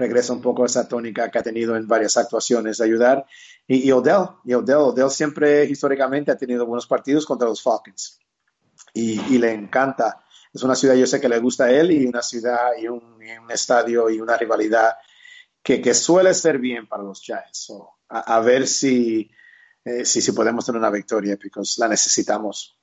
regresa 0.00 0.32
un 0.32 0.40
poco 0.40 0.62
a 0.62 0.66
esa 0.66 0.88
tónica 0.88 1.30
que 1.30 1.38
ha 1.38 1.42
tenido 1.42 1.76
en 1.76 1.86
varias 1.86 2.16
actuaciones 2.16 2.78
de 2.78 2.84
ayudar. 2.84 3.26
Y, 3.68 3.92
Odell, 3.92 4.28
y 4.44 4.54
Odell, 4.54 4.76
Odell 4.76 5.10
siempre 5.10 5.64
históricamente 5.66 6.32
ha 6.32 6.36
tenido 6.36 6.64
buenos 6.66 6.86
partidos 6.86 7.26
contra 7.26 7.46
los 7.46 7.62
Falcons. 7.62 8.18
Y, 8.94 9.38
le 9.38 9.52
encanta. 9.52 10.24
Es 10.52 10.62
una 10.62 10.74
ciudad, 10.74 10.94
yo 10.94 11.06
sé 11.06 11.20
que 11.20 11.28
le 11.28 11.38
gusta 11.38 11.64
a 11.64 11.70
él 11.70 11.92
y 11.92 12.06
una 12.06 12.22
ciudad 12.22 12.70
y 12.80 12.88
un, 12.88 13.20
estadio 13.50 14.08
y 14.10 14.20
una 14.20 14.36
rivalidad 14.36 14.94
que, 15.62 15.80
que, 15.80 15.92
suele 15.94 16.32
ser 16.34 16.58
bien 16.58 16.88
para 16.88 17.02
los 17.02 17.20
Giants 17.20 17.72
a, 18.08 18.40
ver 18.40 18.66
si, 18.66 19.30
eh, 19.84 20.04
si, 20.04 20.20
si, 20.20 20.32
podemos 20.32 20.64
tener 20.64 20.80
una 20.80 20.90
victoria, 20.90 21.36
porque 21.36 21.60
la 21.78 21.88
necesitamos. 21.88 22.76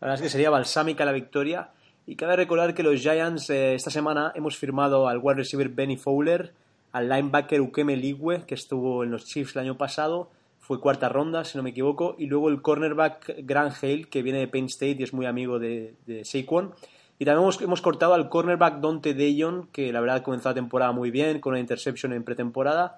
La 0.00 0.06
verdad 0.06 0.14
es 0.14 0.22
que 0.22 0.30
sería 0.30 0.50
balsámica 0.50 1.04
la 1.04 1.12
victoria. 1.12 1.72
Y 2.08 2.16
cabe 2.16 2.36
recordar 2.36 2.72
que 2.72 2.82
los 2.82 3.02
Giants 3.02 3.50
eh, 3.50 3.74
esta 3.74 3.90
semana 3.90 4.32
hemos 4.34 4.56
firmado 4.56 5.08
al 5.08 5.18
wide 5.18 5.34
receiver 5.34 5.68
Benny 5.68 5.98
Fowler, 5.98 6.54
al 6.90 7.06
linebacker 7.06 7.60
Ukeme 7.60 7.98
Ligwe, 7.98 8.46
que 8.46 8.54
estuvo 8.54 9.04
en 9.04 9.10
los 9.10 9.26
Chiefs 9.26 9.54
el 9.54 9.60
año 9.60 9.76
pasado, 9.76 10.30
fue 10.58 10.80
cuarta 10.80 11.10
ronda, 11.10 11.44
si 11.44 11.58
no 11.58 11.62
me 11.62 11.68
equivoco, 11.68 12.16
y 12.16 12.24
luego 12.24 12.48
el 12.48 12.62
cornerback 12.62 13.34
Grant 13.44 13.74
Hale, 13.82 14.04
que 14.04 14.22
viene 14.22 14.38
de 14.38 14.48
Penn 14.48 14.64
State 14.64 14.96
y 15.00 15.02
es 15.02 15.12
muy 15.12 15.26
amigo 15.26 15.58
de, 15.58 15.96
Saquon. 16.24 16.72
Y 17.18 17.26
también 17.26 17.42
hemos, 17.42 17.60
hemos, 17.60 17.82
cortado 17.82 18.14
al 18.14 18.30
cornerback 18.30 18.80
Dante 18.80 19.12
Dayon, 19.12 19.68
que 19.70 19.92
la 19.92 20.00
verdad 20.00 20.16
ha 20.16 20.22
comenzado 20.22 20.52
la 20.52 20.62
temporada 20.62 20.92
muy 20.92 21.10
bien, 21.10 21.40
con 21.40 21.50
una 21.50 21.60
interception 21.60 22.14
en 22.14 22.24
pretemporada. 22.24 22.96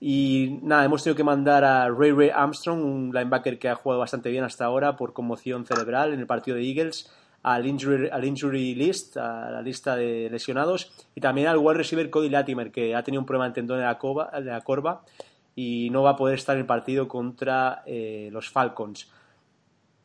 Y 0.00 0.58
nada, 0.62 0.84
hemos 0.84 1.02
tenido 1.02 1.16
que 1.16 1.24
mandar 1.24 1.64
a 1.64 1.88
Ray 1.88 2.12
Ray 2.12 2.28
Armstrong, 2.28 2.84
un 2.84 3.10
linebacker 3.14 3.58
que 3.58 3.70
ha 3.70 3.74
jugado 3.74 4.00
bastante 4.00 4.30
bien 4.30 4.44
hasta 4.44 4.66
ahora 4.66 4.98
por 4.98 5.14
conmoción 5.14 5.64
cerebral 5.64 6.12
en 6.12 6.20
el 6.20 6.26
partido 6.26 6.58
de 6.58 6.68
Eagles, 6.68 7.10
al 7.42 7.66
injury, 7.66 8.08
al 8.10 8.24
injury 8.24 8.74
list, 8.74 9.16
a 9.16 9.50
la 9.50 9.62
lista 9.62 9.96
de 9.96 10.28
lesionados, 10.30 10.92
y 11.14 11.20
también 11.20 11.48
al 11.48 11.58
wide 11.58 11.78
receiver 11.78 12.10
Cody 12.10 12.28
Latimer, 12.28 12.70
que 12.70 12.94
ha 12.94 13.02
tenido 13.02 13.20
un 13.20 13.26
problema 13.26 13.46
en 13.46 13.52
tendón 13.52 13.78
de 13.78 13.84
la, 13.84 13.98
de 14.40 14.50
la 14.50 14.60
corva 14.60 15.02
y 15.54 15.90
no 15.90 16.02
va 16.02 16.10
a 16.10 16.16
poder 16.16 16.36
estar 16.36 16.56
en 16.56 16.60
el 16.60 16.66
partido 16.66 17.08
contra 17.08 17.82
eh, 17.86 18.28
los 18.32 18.50
Falcons. 18.50 19.10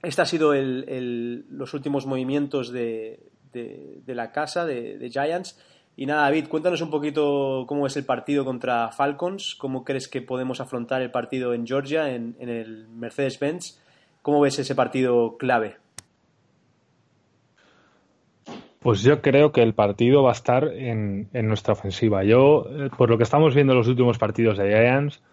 Este 0.02 0.22
ha 0.22 0.26
sido 0.26 0.54
el, 0.54 1.46
los 1.50 1.74
últimos 1.74 2.06
movimientos 2.06 2.72
de, 2.72 3.20
de, 3.52 4.16
la 4.16 4.32
casa 4.32 4.66
de, 4.66 4.98
de 4.98 5.10
Giants. 5.10 5.58
Y 5.98 6.06
nada, 6.06 6.24
David, 6.24 6.48
cuéntanos 6.50 6.82
un 6.82 6.90
poquito 6.90 7.66
cómo 7.68 7.88
es 7.88 7.96
el 7.96 8.06
partido 8.06 8.44
contra 8.44 8.90
Falcons, 8.90 9.56
cómo 9.56 9.86
crees 9.86 10.08
que 10.08 10.22
podemos 10.22 10.60
afrontar 10.60 11.02
el 11.02 11.12
partido 11.12 11.54
en 11.54 11.66
Georgia, 11.66 12.14
en, 12.14 12.36
el 12.40 12.88
Mercedes-Benz. 12.90 13.80
¿Cómo 14.22 14.42
ves 14.42 14.60
ese 14.60 14.76
partido 14.76 15.38
clave? 15.38 15.78
Pues 18.86 19.02
yo 19.02 19.20
creo 19.20 19.52
que 19.52 19.64
el 19.64 19.74
partido 19.74 20.22
va 20.22 20.30
a 20.30 20.34
estar 20.34 20.66
en, 20.68 21.28
nuestra 21.34 21.74
ofensiva. 21.74 22.24
Yo, 22.24 22.68
eh, 22.70 22.92
por 22.96 23.10
lo 23.10 23.18
que 23.18 23.24
estamos 23.24 23.56
viendo 23.56 23.74
en 23.74 23.80
los 23.80 23.88
últimos 23.88 24.20
partidos 24.20 24.60
de 24.60 24.68
Giants, 24.68 25.24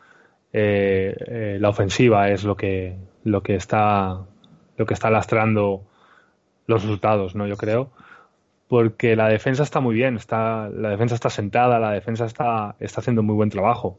eh, 0.54 1.14
eh, 1.26 1.58
la 1.60 1.68
ofensiva 1.68 2.30
es 2.30 2.44
lo 2.44 2.56
que, 2.56 2.96
lo 3.24 3.42
que 3.42 3.54
está 3.56 4.24
lo 4.78 4.86
que 4.86 4.94
está 4.94 5.10
lastrando 5.10 5.84
los 6.66 6.82
resultados, 6.82 7.34
¿no? 7.34 7.46
Yo 7.46 7.58
creo 7.58 7.90
porque 8.68 9.16
la 9.16 9.28
defensa 9.28 9.64
está 9.64 9.80
muy 9.80 9.96
bien, 9.96 10.16
está, 10.16 10.70
la 10.70 10.88
defensa 10.88 11.14
está 11.14 11.28
sentada, 11.28 11.78
la 11.78 11.90
defensa 11.90 12.24
está, 12.24 12.76
está 12.80 13.02
haciendo 13.02 13.22
muy 13.22 13.34
buen 13.34 13.50
trabajo. 13.50 13.98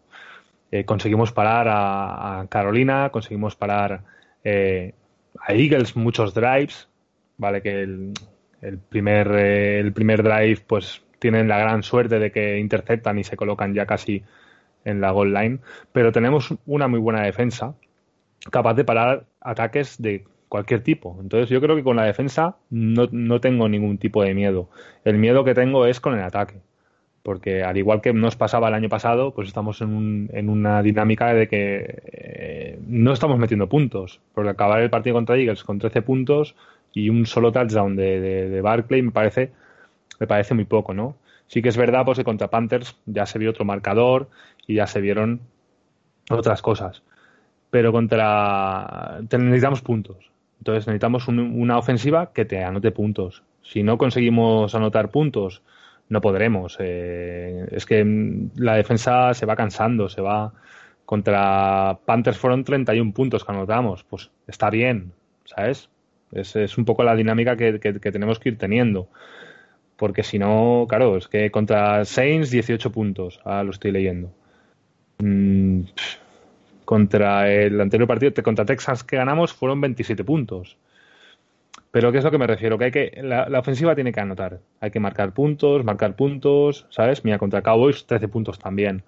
Conseguimos 0.88 1.32
parar 1.32 1.68
a, 1.70 2.48
Carolina, 2.50 3.12
conseguimos 3.12 3.56
parar 3.56 4.02
a 4.44 5.54
Eagles 5.54 5.96
muchos 5.96 6.34
drives, 6.34 6.90
vale 7.38 7.62
que 7.62 7.84
el, 7.84 8.14
primer 8.90 9.32
eh, 9.32 9.80
el 9.80 9.94
primer 9.94 10.24
drive 10.24 10.62
pues 10.68 11.04
tienen 11.20 11.48
la 11.48 11.58
gran 11.58 11.84
suerte 11.84 12.20
de 12.20 12.32
que 12.32 12.60
interceptan 12.60 13.18
y 13.20 13.24
se 13.24 13.38
colocan 13.38 13.74
ya 13.74 13.86
casi 13.86 14.24
en 14.86 15.02
la 15.02 15.12
goal 15.12 15.34
line, 15.34 15.60
pero 15.92 16.12
tenemos 16.12 16.54
una 16.66 16.88
muy 16.88 17.00
buena 17.00 17.22
defensa 17.24 17.76
capaz 18.52 18.74
de 18.74 18.84
parar 18.84 19.26
ataques 19.42 20.02
de 20.02 20.26
cualquier 20.50 20.84
tipo. 20.84 21.18
Entonces 21.20 21.50
yo 21.50 21.62
creo 21.62 21.76
que 21.76 21.84
con 21.84 21.96
la 21.96 22.06
defensa 22.06 22.58
no, 22.70 23.08
no, 23.12 23.42
tengo 23.42 23.68
ningún 23.70 23.98
tipo 23.98 24.22
de 24.24 24.34
miedo. 24.34 24.70
El 25.04 25.18
miedo 25.18 25.44
que 25.44 25.54
tengo 25.54 25.86
es 25.86 26.00
con 26.00 26.14
el 26.14 26.22
ataque. 26.22 26.62
Porque 27.24 27.64
al 27.64 27.78
igual 27.78 28.02
que 28.02 28.14
nos 28.14 28.36
pasaba 28.36 28.68
el 28.68 28.74
año 28.74 28.90
pasado, 28.90 29.34
pues 29.34 29.48
estamos 29.48 29.82
en, 29.82 29.94
un, 29.94 30.30
en 30.34 30.50
una 30.50 30.84
dinámica 30.84 31.34
de 31.34 31.48
que 31.48 32.02
eh, 32.12 32.80
no 32.86 33.14
estamos 33.14 33.40
metiendo 33.40 33.70
puntos. 33.70 34.20
Porque 34.34 34.52
acabar 34.52 34.82
el 34.82 34.90
partido 34.90 35.16
contra 35.16 35.38
Eagles 35.38 35.64
con 35.64 35.80
13 35.80 36.02
puntos 36.02 36.56
y 36.94 37.10
un 37.10 37.26
solo 37.26 37.52
touchdown 37.52 37.96
de, 37.96 38.20
de, 38.50 38.62
Barclay 38.62 39.02
me 39.02 39.12
parece, 39.12 39.52
me 40.20 40.28
parece 40.28 40.54
muy 40.54 40.66
poco, 40.66 40.94
¿no? 40.94 41.16
Sí 41.48 41.62
que 41.62 41.70
es 41.70 41.78
verdad 41.78 42.06
pues 42.06 42.18
que 42.18 42.24
contra 42.24 42.50
Panthers 42.50 42.96
ya 43.06 43.26
se 43.26 43.40
vio 43.40 43.50
otro 43.50 43.66
marcador 43.66 44.30
y 44.68 44.76
ya 44.76 44.88
se 44.88 45.02
vieron 45.02 45.42
otras 46.30 46.62
cosas. 46.62 47.04
Pero 47.70 47.92
contra 47.92 49.20
necesitamos 49.32 49.82
puntos. 49.82 50.32
Entonces 50.60 50.88
necesitamos 50.88 51.28
una 51.28 51.78
ofensiva 51.78 52.32
que 52.32 52.46
te 52.46 52.64
anote 52.64 52.92
puntos. 52.92 53.44
Si 53.64 53.84
no 53.84 53.98
conseguimos 53.98 54.74
anotar 54.76 55.10
puntos, 55.10 55.62
no 56.10 56.22
podremos. 56.22 56.78
Eh, 56.80 57.68
es 57.72 57.86
que 57.86 58.50
la 58.56 58.76
defensa 58.76 59.34
se 59.34 59.46
va 59.46 59.56
cansando, 59.56 60.10
se 60.10 60.22
va. 60.22 60.54
Contra 61.06 62.00
Panthers 62.06 62.38
fueron 62.38 62.64
31 62.64 63.14
puntos 63.14 63.44
que 63.44 63.52
anotamos. 63.52 64.04
Pues 64.04 64.32
está 64.48 64.70
bien, 64.70 65.12
¿sabes? 65.46 65.90
Es, 66.36 66.56
es 66.56 66.78
un 66.78 66.86
poco 66.86 67.04
la 67.04 67.16
dinámica 67.16 67.56
que, 67.56 67.80
tenemos 67.80 68.40
que 68.40 68.50
ir 68.50 68.58
teniendo. 68.58 69.08
Porque 69.98 70.24
si 70.24 70.40
no, 70.40 70.86
claro, 70.90 71.18
es 71.18 71.28
que 71.28 71.52
contra 71.52 72.04
Saints 72.06 72.50
18 72.52 72.92
puntos. 72.92 73.40
Ah, 73.46 73.64
lo 73.64 73.72
estoy 73.72 73.92
leyendo. 73.92 74.32
Mm, 75.20 75.82
contra 76.86 77.52
el 77.52 77.80
anterior 77.80 78.08
partido, 78.08 78.44
contra 78.44 78.66
Texas 78.66 79.04
que 79.04 79.18
ganamos, 79.18 79.54
fueron 79.54 79.82
27 79.82 80.24
puntos. 80.24 80.78
Pero 81.94 82.12
¿qué 82.12 82.18
es 82.18 82.24
lo 82.24 82.32
que 82.32 82.40
me 82.40 82.48
refiero? 82.48 82.78
Que 82.80 82.86
hay 82.86 82.92
que 82.92 83.20
la, 83.22 83.60
ofensiva 83.60 83.94
tiene 83.94 84.12
que 84.12 84.20
anotar. 84.20 84.60
Hay 84.82 84.90
que 84.90 85.00
marcar 85.00 85.32
puntos, 85.32 85.84
marcar 85.84 86.16
puntos, 86.16 86.88
¿sabes? 86.90 87.24
Mira, 87.24 87.38
contra 87.38 87.62
Cowboys 87.62 88.08
13 88.08 88.28
puntos 88.30 88.58
también. 88.58 89.04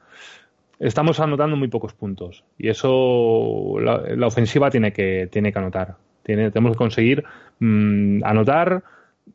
Estamos 0.78 1.19
anotando 1.19 1.55
muy 1.55 1.67
pocos 1.67 1.93
puntos 1.93 2.43
y 2.59 2.69
eso 2.69 3.78
la, 3.80 4.28
ofensiva 4.28 4.69
tiene 4.69 4.93
que, 4.93 5.28
tiene 5.32 5.51
que 5.51 5.57
anotar. 5.57 5.95
Tiene, 6.26 6.51
tenemos 6.51 6.73
que 6.73 6.78
conseguir 6.78 7.23
mm, 7.59 8.23
anotar, 8.23 8.84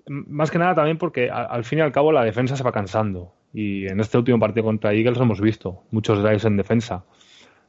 más 0.07 0.51
que 0.51 0.59
nada 0.59 0.75
también 0.75 0.99
porque 0.99 1.31
al 1.31 1.65
fin 1.65 1.79
y 1.79 1.83
al 1.83 1.93
cabo 1.93 2.13
la 2.13 2.25
defensa 2.25 2.57
se 2.57 2.65
va 2.65 2.73
cansando. 2.73 3.33
Y 3.55 3.87
en 3.87 4.01
este 4.01 4.19
último 4.19 4.39
partido 4.39 4.65
contra 4.65 4.93
Eagles 4.93 5.19
hemos 5.19 5.41
visto 5.41 5.85
muchos 5.91 6.23
drives 6.23 6.45
en 6.45 6.57
defensa. 6.57 7.05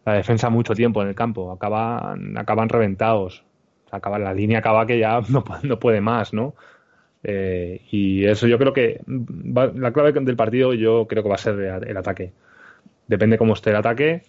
La 0.06 0.14
defensa 0.14 0.50
mucho 0.50 0.74
tiempo 0.74 1.02
en 1.02 1.10
el 1.10 1.16
campo, 1.16 1.52
acaban, 1.52 2.38
acaban 2.38 2.70
reventados. 2.70 3.44
Acaba, 3.92 4.18
la 4.20 4.34
línea 4.34 4.60
acaba 4.60 4.86
que 4.86 5.00
ya 5.00 5.22
no, 5.30 5.44
no 5.64 5.80
puede 5.80 6.02
más, 6.02 6.34
¿no? 6.34 6.56
Eh, 7.24 7.82
y 7.92 8.26
eso 8.26 8.48
yo 8.48 8.58
creo 8.58 8.74
que 8.74 9.02
la 9.06 9.94
clave 9.94 10.12
del 10.12 10.36
partido 10.36 10.74
yo 10.74 11.06
creo 11.08 11.22
que 11.22 11.30
va 11.30 11.36
a 11.36 11.40
ser 11.40 11.60
el 11.60 11.98
ataque. 11.98 12.34
Depende 13.08 13.38
cómo 13.38 13.54
esté 13.54 13.72
el 13.72 13.76
ataque. 13.76 14.24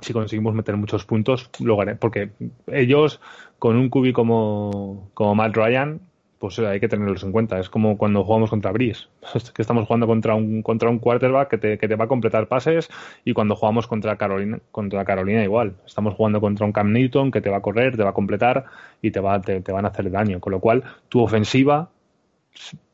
Si 0.00 0.12
conseguimos 0.12 0.54
meter 0.54 0.76
muchos 0.76 1.04
puntos, 1.04 1.50
lo 1.60 1.76
gané. 1.76 1.96
Porque 1.96 2.30
ellos, 2.66 3.20
con 3.64 3.76
un 3.76 3.88
cubi 3.88 4.12
como, 4.12 5.08
como 5.14 5.34
Matt 5.34 5.56
Ryan, 5.56 5.98
pues 6.38 6.58
hay 6.58 6.80
que 6.80 6.86
tenerlos 6.86 7.24
en 7.24 7.32
cuenta. 7.32 7.58
Es 7.58 7.70
como 7.70 7.96
cuando 7.96 8.22
jugamos 8.22 8.50
contra 8.50 8.72
Breeze, 8.72 9.06
que 9.54 9.62
estamos 9.62 9.86
jugando 9.86 10.06
contra 10.06 10.34
un, 10.34 10.60
contra 10.60 10.90
un 10.90 10.98
quarterback 10.98 11.48
que 11.48 11.56
te, 11.56 11.78
que 11.78 11.88
te 11.88 11.96
va 11.96 12.04
a 12.04 12.08
completar 12.08 12.46
pases 12.46 12.90
y 13.24 13.32
cuando 13.32 13.56
jugamos 13.56 13.86
contra 13.86 14.16
Carolina, 14.16 14.58
contra 14.70 15.02
Carolina 15.06 15.42
igual. 15.42 15.76
Estamos 15.86 16.12
jugando 16.12 16.42
contra 16.42 16.66
un 16.66 16.72
Cam 16.72 16.92
Newton 16.92 17.30
que 17.30 17.40
te 17.40 17.48
va 17.48 17.56
a 17.56 17.62
correr, 17.62 17.96
te 17.96 18.02
va 18.02 18.10
a 18.10 18.12
completar 18.12 18.66
y 19.00 19.12
te, 19.12 19.20
va, 19.20 19.40
te, 19.40 19.60
van 19.72 19.86
a 19.86 19.88
hacer 19.88 20.10
daño. 20.10 20.40
Con 20.40 20.50
lo 20.50 20.60
cual, 20.60 20.84
tu 21.08 21.22
ofensiva 21.22 21.88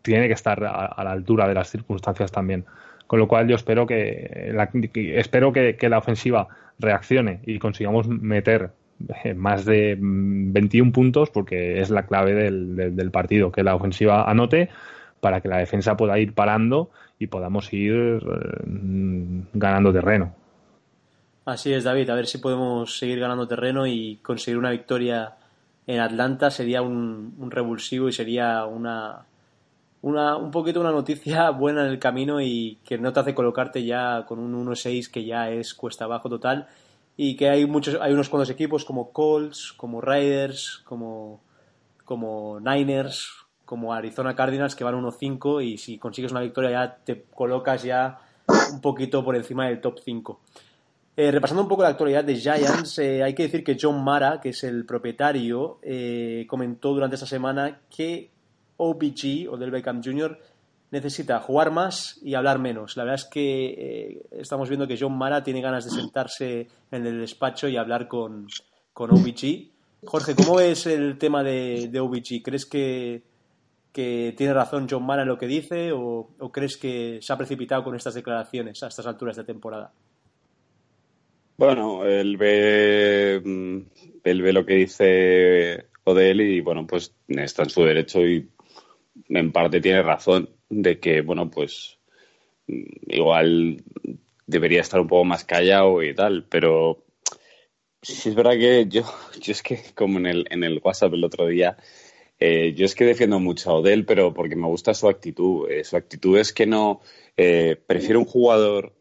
tiene 0.02 0.28
que 0.28 0.34
estar 0.34 0.62
a 0.62 1.02
la 1.02 1.10
altura 1.10 1.48
de 1.48 1.54
las 1.54 1.68
circunstancias 1.68 2.30
también. 2.30 2.64
Con 3.08 3.18
lo 3.18 3.26
cual 3.26 3.48
yo 3.48 3.56
espero 3.56 3.88
que, 3.88 4.52
la, 4.54 4.70
espero 4.94 5.52
que, 5.52 5.88
la 5.88 5.98
ofensiva 5.98 6.46
reaccione 6.78 7.40
y 7.44 7.58
consigamos 7.58 8.06
meter 8.06 8.70
eh, 8.70 8.79
más 9.36 9.64
de 9.64 9.96
21 9.98 10.92
puntos 10.92 11.30
porque 11.30 11.80
es 11.80 11.90
la 11.90 12.06
clave 12.06 12.34
del, 12.34 13.10
partido, 13.10 13.50
que 13.50 13.62
la 13.62 13.74
ofensiva 13.74 14.30
anote 14.30 14.68
para 15.20 15.40
que 15.40 15.48
la 15.48 15.58
defensa 15.58 15.96
pueda 15.96 16.18
ir 16.18 16.34
parando 16.34 16.90
y 17.18 17.26
podamos 17.26 17.72
ir 17.72 17.94
eh, 17.94 19.44
ganando 19.52 19.92
terreno. 19.92 20.34
Así 21.44 21.72
es, 21.72 21.84
David. 21.84 22.10
A 22.10 22.14
ver 22.14 22.26
si 22.26 22.38
podemos 22.38 22.98
seguir 22.98 23.20
ganando 23.20 23.46
terreno 23.48 23.86
y 23.86 24.18
conseguir 24.22 24.58
una 24.58 24.70
victoria 24.70 25.34
en 25.86 26.00
Atlanta. 26.00 26.50
Sería 26.50 26.82
un 26.82 27.50
revulsivo 27.50 28.08
y 28.08 28.12
sería 28.12 28.64
una, 28.64 29.26
una, 30.02 30.36
un 30.36 30.50
poquito 30.50 30.80
una 30.80 30.92
noticia 30.92 31.50
buena 31.50 31.82
en 31.82 31.88
el 31.88 31.98
camino 31.98 32.40
y 32.40 32.78
que 32.84 32.98
no 32.98 33.12
te 33.12 33.20
hace 33.20 33.34
colocarte 33.34 33.84
ya 33.84 34.24
con 34.26 34.38
un 34.38 34.66
1-6 34.66 35.10
que 35.10 35.24
ya 35.24 35.50
es 35.50 35.74
cuesta 35.74 36.04
abajo 36.04 36.28
total 36.28 36.68
y 37.22 37.36
que 37.36 37.50
hay 37.50 37.66
muchos 37.66 37.98
hay 38.00 38.14
unos 38.14 38.30
cuantos 38.30 38.48
equipos 38.48 38.86
como 38.86 39.12
Colts, 39.12 39.74
como 39.76 40.00
Raiders, 40.00 40.80
como, 40.86 41.42
como 42.06 42.58
Niners, 42.60 43.30
como 43.66 43.92
Arizona 43.92 44.34
Cardinals 44.34 44.74
que 44.74 44.84
van 44.84 44.94
1-5 44.94 45.62
y 45.62 45.76
si 45.76 45.98
consigues 45.98 46.32
una 46.32 46.40
victoria 46.40 46.70
ya 46.70 46.96
te 47.04 47.24
colocas 47.34 47.82
ya 47.82 48.20
un 48.72 48.80
poquito 48.80 49.22
por 49.22 49.36
encima 49.36 49.66
del 49.66 49.82
top 49.82 49.98
5. 50.02 50.40
Eh, 51.14 51.30
repasando 51.30 51.62
un 51.62 51.68
poco 51.68 51.82
la 51.82 51.90
actualidad 51.90 52.24
de 52.24 52.36
Giants, 52.36 52.98
eh, 53.00 53.22
hay 53.22 53.34
que 53.34 53.42
decir 53.42 53.62
que 53.62 53.76
John 53.78 54.02
Mara, 54.02 54.40
que 54.40 54.48
es 54.48 54.64
el 54.64 54.86
propietario, 54.86 55.78
eh, 55.82 56.46
comentó 56.48 56.94
durante 56.94 57.16
esta 57.16 57.26
semana 57.26 57.80
que 57.94 58.30
OBG 58.78 59.46
o 59.50 59.58
del 59.58 59.70
Beckham 59.70 60.02
Jr. 60.02 60.38
necesita 60.90 61.40
jugar 61.40 61.70
más 61.70 62.18
y 62.22 62.34
hablar 62.34 62.58
menos. 62.58 62.96
La 62.96 63.04
verdad 63.04 63.20
es 63.24 63.30
que 63.30 63.66
eh, 63.66 64.22
estamos 64.32 64.68
viendo 64.68 64.86
que 64.86 64.98
John 64.98 65.16
Mara 65.16 65.42
tiene 65.42 65.60
ganas 65.60 65.84
de 65.84 65.90
sentarse 65.90 66.68
en 66.90 67.06
el 67.06 67.20
despacho 67.20 67.68
y 67.68 67.76
hablar 67.76 68.08
con, 68.08 68.46
con 68.92 69.10
OBG. 69.12 69.70
Jorge, 70.04 70.34
¿cómo 70.34 70.60
es 70.60 70.86
el 70.86 71.18
tema 71.18 71.42
de, 71.42 71.88
de 71.90 72.00
OBG? 72.00 72.42
¿Crees 72.42 72.66
que, 72.66 73.22
que, 73.92 74.34
tiene 74.36 74.54
razón 74.54 74.88
John 74.90 75.04
Mara 75.04 75.22
en 75.22 75.28
lo 75.28 75.38
que 75.38 75.46
dice 75.46 75.92
o, 75.92 76.30
o, 76.38 76.52
crees 76.52 76.76
que 76.76 77.18
se 77.20 77.32
ha 77.32 77.36
precipitado 77.36 77.84
con 77.84 77.94
estas 77.94 78.14
declaraciones 78.14 78.82
a 78.82 78.88
estas 78.88 79.06
alturas 79.06 79.36
de 79.36 79.44
temporada? 79.44 79.92
Bueno, 81.56 82.06
él 82.06 82.38
ve, 82.38 83.34
él 84.24 84.42
ve 84.42 84.52
lo 84.52 84.64
que 84.64 84.74
dice 84.76 85.88
Odell 86.04 86.40
y 86.40 86.62
bueno, 86.62 86.86
pues 86.86 87.14
está 87.28 87.64
en 87.64 87.70
su 87.70 87.82
derecho 87.82 88.20
y 88.22 88.48
en 89.28 89.52
parte 89.52 89.80
tiene 89.80 90.02
razón 90.02 90.50
de 90.68 90.98
que, 90.98 91.20
bueno, 91.20 91.50
pues 91.50 91.98
igual 92.66 93.82
debería 94.46 94.80
estar 94.80 95.00
un 95.00 95.08
poco 95.08 95.24
más 95.24 95.44
callado 95.44 96.02
y 96.02 96.14
tal, 96.14 96.46
pero 96.48 97.04
sí 98.02 98.28
es 98.28 98.34
verdad 98.34 98.52
que 98.52 98.86
yo, 98.88 99.02
yo 99.40 99.52
es 99.52 99.62
que 99.62 99.80
como 99.94 100.18
en 100.18 100.26
el, 100.26 100.46
en 100.50 100.64
el 100.64 100.80
WhatsApp 100.82 101.14
el 101.14 101.24
otro 101.24 101.46
día, 101.46 101.76
eh, 102.38 102.72
yo 102.74 102.86
es 102.86 102.94
que 102.94 103.04
defiendo 103.04 103.38
mucho 103.38 103.70
a 103.70 103.74
Odell, 103.74 104.06
pero 104.06 104.32
porque 104.32 104.56
me 104.56 104.66
gusta 104.66 104.94
su 104.94 105.08
actitud. 105.08 105.70
Eh, 105.70 105.84
su 105.84 105.96
actitud 105.96 106.38
es 106.38 106.54
que 106.54 106.66
no, 106.66 107.02
eh, 107.36 107.76
prefiero 107.86 108.18
un 108.18 108.24
jugador, 108.24 108.94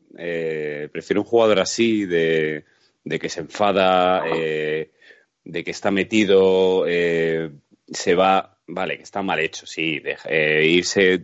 prefiero 0.92 1.22
un 1.22 1.28
jugador 1.28 1.60
así, 1.62 2.06
de, 2.06 2.66
de 3.06 3.20
que 3.20 3.30
se 3.30 3.40
enfada, 3.40 4.24
de 4.26 5.64
que 5.64 5.72
está 5.72 5.92
metido, 5.92 6.86
se 6.86 8.16
va 8.16 8.59
Vale, 8.72 8.98
que 8.98 9.04
está 9.04 9.24
mal 9.24 9.40
hecho, 9.40 9.66
sí. 9.66 10.00
Eh, 10.26 10.64
irse 10.68 11.24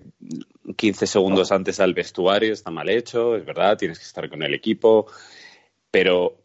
15 0.75 1.05
segundos 1.05 1.51
antes 1.51 1.79
al 1.79 1.93
vestuario 1.93 2.51
está 2.51 2.71
mal 2.71 2.89
hecho, 2.89 3.35
es 3.35 3.45
verdad, 3.45 3.77
tienes 3.77 3.99
que 3.99 4.05
estar 4.05 4.27
con 4.29 4.41
el 4.41 4.55
equipo, 4.55 5.05
pero 5.91 6.41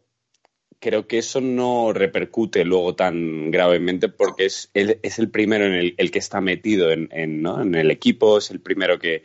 creo 0.79 1.07
que 1.07 1.17
eso 1.17 1.41
no 1.41 1.91
repercute 1.91 2.63
luego 2.65 2.95
tan 2.95 3.49
gravemente 3.49 4.09
porque 4.09 4.45
es, 4.45 4.69
es 4.73 5.17
el 5.17 5.31
primero 5.31 5.65
en 5.65 5.95
el, 5.97 6.11
que 6.11 6.19
está 6.19 6.39
metido 6.39 6.91
en, 6.91 7.09
el 7.11 7.89
equipo, 7.89 8.37
es 8.37 8.51
el 8.51 8.61
primero 8.61 8.99
que, 8.99 9.23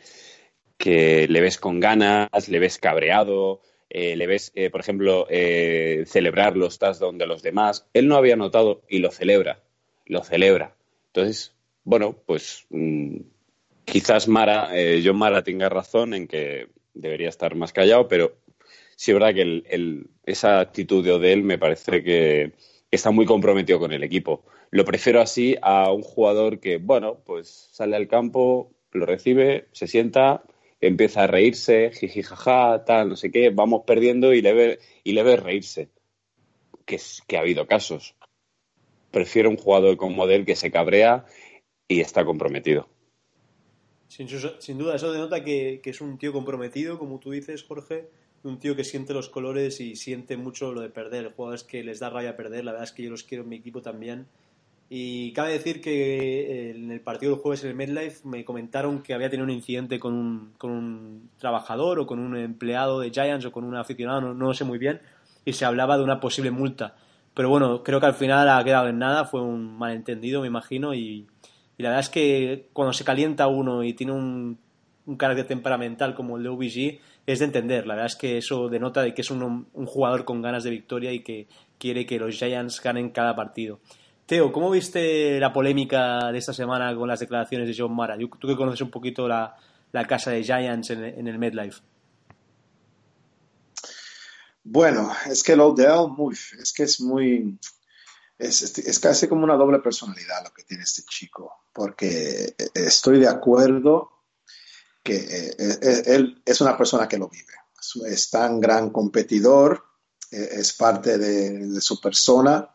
le 0.83 1.41
ves 1.41 1.59
con 1.59 1.79
ganas, 1.79 2.49
le 2.49 2.57
ves 2.57 2.79
cabreado, 2.79 3.61
eh, 3.87 4.15
le 4.15 4.25
ves, 4.25 4.51
eh, 4.55 4.71
por 4.71 4.81
ejemplo, 4.81 5.27
celebrar 6.07 6.57
los 6.57 6.79
touchdowns 6.79 7.19
de 7.19 7.27
los 7.27 7.43
demás. 7.43 7.87
Él 7.93 8.07
no 8.07 8.15
había 8.15 8.35
notado 8.35 8.81
y 8.89 8.97
lo 8.97 9.11
celebra, 9.11 9.61
lo 10.07 10.23
celebra. 10.23 10.75
Entonces, 11.13 11.56
bueno, 11.87 12.17
pues 12.25 12.65
mm, 12.69 13.15
quizás 13.85 14.27
Mara, 14.27 14.71
eh, 14.73 15.01
Mara 15.13 15.41
tenga 15.41 15.69
razón 15.69 16.13
en 16.13 16.27
que 16.27 16.67
debería 16.93 17.29
estar 17.29 17.55
más 17.55 17.71
callado, 17.71 18.09
pero 18.09 18.35
sí 18.97 19.11
es 19.11 19.15
verdad 19.15 19.33
que 19.33 20.03
esa 20.25 20.59
actitud 20.59 21.01
de 21.01 21.13
Odell 21.13 21.43
me 21.43 21.57
parece 21.57 22.03
que 22.03 22.51
está 22.91 23.11
muy 23.11 23.25
comprometido 23.25 23.79
con 23.79 23.93
el 23.93 24.03
equipo. 24.03 24.43
Lo 24.69 24.83
prefiero 24.83 25.21
así 25.21 25.55
a 25.61 25.89
un 25.93 26.01
jugador 26.01 26.59
que, 26.59 26.75
bueno, 26.75 27.19
pues 27.25 27.69
sale 27.71 27.95
al 27.95 28.09
campo, 28.09 28.73
lo 28.91 29.05
recibe, 29.05 29.69
se 29.71 29.87
sienta, 29.87 30.43
empieza 30.81 31.23
a 31.23 31.27
reírse, 31.27 31.91
jiji 31.93 32.21
jaja, 32.21 32.83
tal, 32.83 33.07
no 33.07 33.15
sé 33.15 33.31
qué, 33.31 33.49
vamos 33.49 33.83
perdiendo 33.87 34.33
y 34.33 34.41
le 34.41 34.51
ve, 34.51 34.79
y 35.05 35.13
le 35.13 35.23
ve 35.23 35.37
reírse. 35.37 35.87
Que, 36.85 36.99
que 37.27 37.37
ha 37.37 37.41
habido 37.41 37.65
casos. 37.65 38.15
Prefiero 39.11 39.49
un 39.49 39.57
jugador 39.57 39.95
como 39.95 40.23
Odell 40.23 40.45
que 40.45 40.57
se 40.57 40.69
cabrea 40.69 41.25
y 41.87 42.01
está 42.01 42.25
comprometido. 42.25 42.87
Sin, 44.07 44.77
duda, 44.77 44.95
eso 44.95 45.11
denota 45.11 45.43
que, 45.43 45.81
es 45.83 46.01
un 46.01 46.17
tío 46.17 46.31
comprometido, 46.31 46.97
como 46.97 47.19
tú 47.19 47.31
dices, 47.31 47.63
Jorge, 47.63 48.09
un 48.43 48.57
tío 48.57 48.75
que 48.75 48.83
siente 48.83 49.13
los 49.13 49.29
colores 49.29 49.79
y 49.81 49.95
siente 49.95 50.37
mucho 50.37 50.73
lo 50.73 50.81
de 50.81 50.89
perder. 50.89 51.33
Jugadores 51.33 51.63
que 51.63 51.83
les 51.83 51.99
da 51.99 52.09
rabia 52.09 52.37
perder, 52.37 52.63
la 52.63 52.71
verdad 52.71 52.85
es 52.85 52.93
que 52.93 53.03
yo 53.03 53.09
los 53.09 53.23
quiero 53.23 53.43
en 53.43 53.49
mi 53.49 53.57
equipo 53.57 53.81
también. 53.81 54.27
Y 54.89 55.33
cabe 55.33 55.51
decir 55.51 55.81
que 55.81 56.71
en 56.71 56.91
el 56.91 57.01
partido 57.01 57.33
del 57.33 57.41
jueves 57.41 57.63
en 57.65 57.71
el 57.71 57.75
MedLife 57.75 58.25
me 58.25 58.45
comentaron 58.45 59.03
que 59.03 59.13
había 59.13 59.29
tenido 59.29 59.43
un 59.43 59.51
incidente 59.51 59.99
con 59.99 60.13
un, 60.13 61.29
trabajador 61.37 61.99
o 61.99 62.07
con 62.07 62.19
un 62.19 62.37
empleado 62.37 63.01
de 63.01 63.11
Giants 63.11 63.45
o 63.45 63.51
con 63.51 63.65
un 63.65 63.75
aficionado, 63.75 64.21
no, 64.21 64.33
no 64.33 64.53
sé 64.53 64.63
muy 64.63 64.77
bien, 64.77 65.01
y 65.43 65.51
se 65.51 65.65
hablaba 65.65 65.97
de 65.97 66.05
una 66.05 66.21
posible 66.21 66.51
multa. 66.51 66.95
Pero 67.33 67.49
bueno, 67.49 67.83
creo 67.83 67.99
que 67.99 68.05
al 68.05 68.15
final 68.15 68.47
ha 68.47 68.63
quedado 68.63 68.87
en 68.87 68.97
nada, 68.97 69.25
fue 69.25 69.41
un 69.41 69.77
malentendido, 69.77 70.41
me 70.41 70.47
imagino, 70.47 70.95
y, 70.95 71.27
y 71.77 71.83
la 71.83 71.89
verdad 71.89 72.05
es 72.05 72.09
que 72.09 72.69
cuando 72.73 72.93
se 72.93 73.03
calienta 73.03 73.47
uno 73.47 73.83
y 73.83 73.93
tiene 73.93 74.13
un, 74.13 74.59
carácter 75.17 75.47
temperamental 75.47 76.15
como 76.15 76.37
el 76.37 76.43
de 76.43 76.49
OBG, 76.49 76.99
es 77.25 77.39
de 77.39 77.45
entender. 77.45 77.87
La 77.87 77.93
verdad 77.93 78.07
es 78.07 78.15
que 78.15 78.37
eso 78.37 78.67
denota 78.67 79.01
de 79.01 79.13
que 79.13 79.21
es 79.21 79.31
un, 79.31 79.67
jugador 79.85 80.25
con 80.25 80.41
ganas 80.41 80.63
de 80.63 80.71
victoria 80.71 81.13
y 81.13 81.23
que 81.23 81.47
quiere 81.77 82.05
que 82.05 82.19
los 82.19 82.35
Giants 82.35 82.81
ganen 82.81 83.11
cada 83.11 83.35
partido. 83.35 83.79
Teo, 84.25 84.51
¿cómo 84.51 84.69
viste 84.69 85.39
la 85.39 85.53
polémica 85.53 86.31
de 86.31 86.39
esta 86.39 86.51
semana 86.51 86.93
con 86.95 87.07
las 87.07 87.21
declaraciones 87.21 87.67
de 87.69 87.75
John 87.77 87.95
Mara? 87.95 88.17
Tú 88.17 88.47
que 88.47 88.55
conoces 88.57 88.81
un 88.81 88.91
poquito 88.91 89.27
la, 89.27 89.55
casa 90.07 90.31
de 90.31 90.43
Giants 90.43 90.89
en, 90.89 91.03
en 91.03 91.27
el 91.27 91.39
MedLife. 91.39 91.81
Bueno, 94.69 95.09
es 95.29 95.43
que 95.43 95.53
el 95.53 95.61
Odell, 95.61 96.09
muy, 96.09 96.33
es 96.33 96.73
que 96.73 96.83
es 96.83 96.99
muy, 96.99 97.57
es, 98.37 98.77
es, 98.77 98.99
casi 98.99 99.27
como 99.27 99.43
una 99.43 99.55
doble 99.55 99.79
personalidad 99.79 100.43
lo 100.43 100.53
que 100.53 100.63
tiene 100.63 100.83
este 100.83 101.03
chico, 101.03 101.65
porque 101.73 102.55
estoy 102.73 103.19
de 103.19 103.27
acuerdo 103.27 104.11
que 105.03 105.15
eh, 105.15 105.55
eh, 105.57 106.03
él 106.05 106.41
es 106.45 106.61
una 106.61 106.77
persona 106.77 107.07
que 107.07 107.17
lo 107.17 107.29
vive, 107.29 107.53
es 108.07 108.29
tan 108.29 108.59
gran 108.59 108.89
competidor, 108.89 109.83
eh, 110.31 110.49
es 110.51 110.73
parte 110.73 111.17
de, 111.17 111.79
su 111.81 111.99
persona 112.01 112.69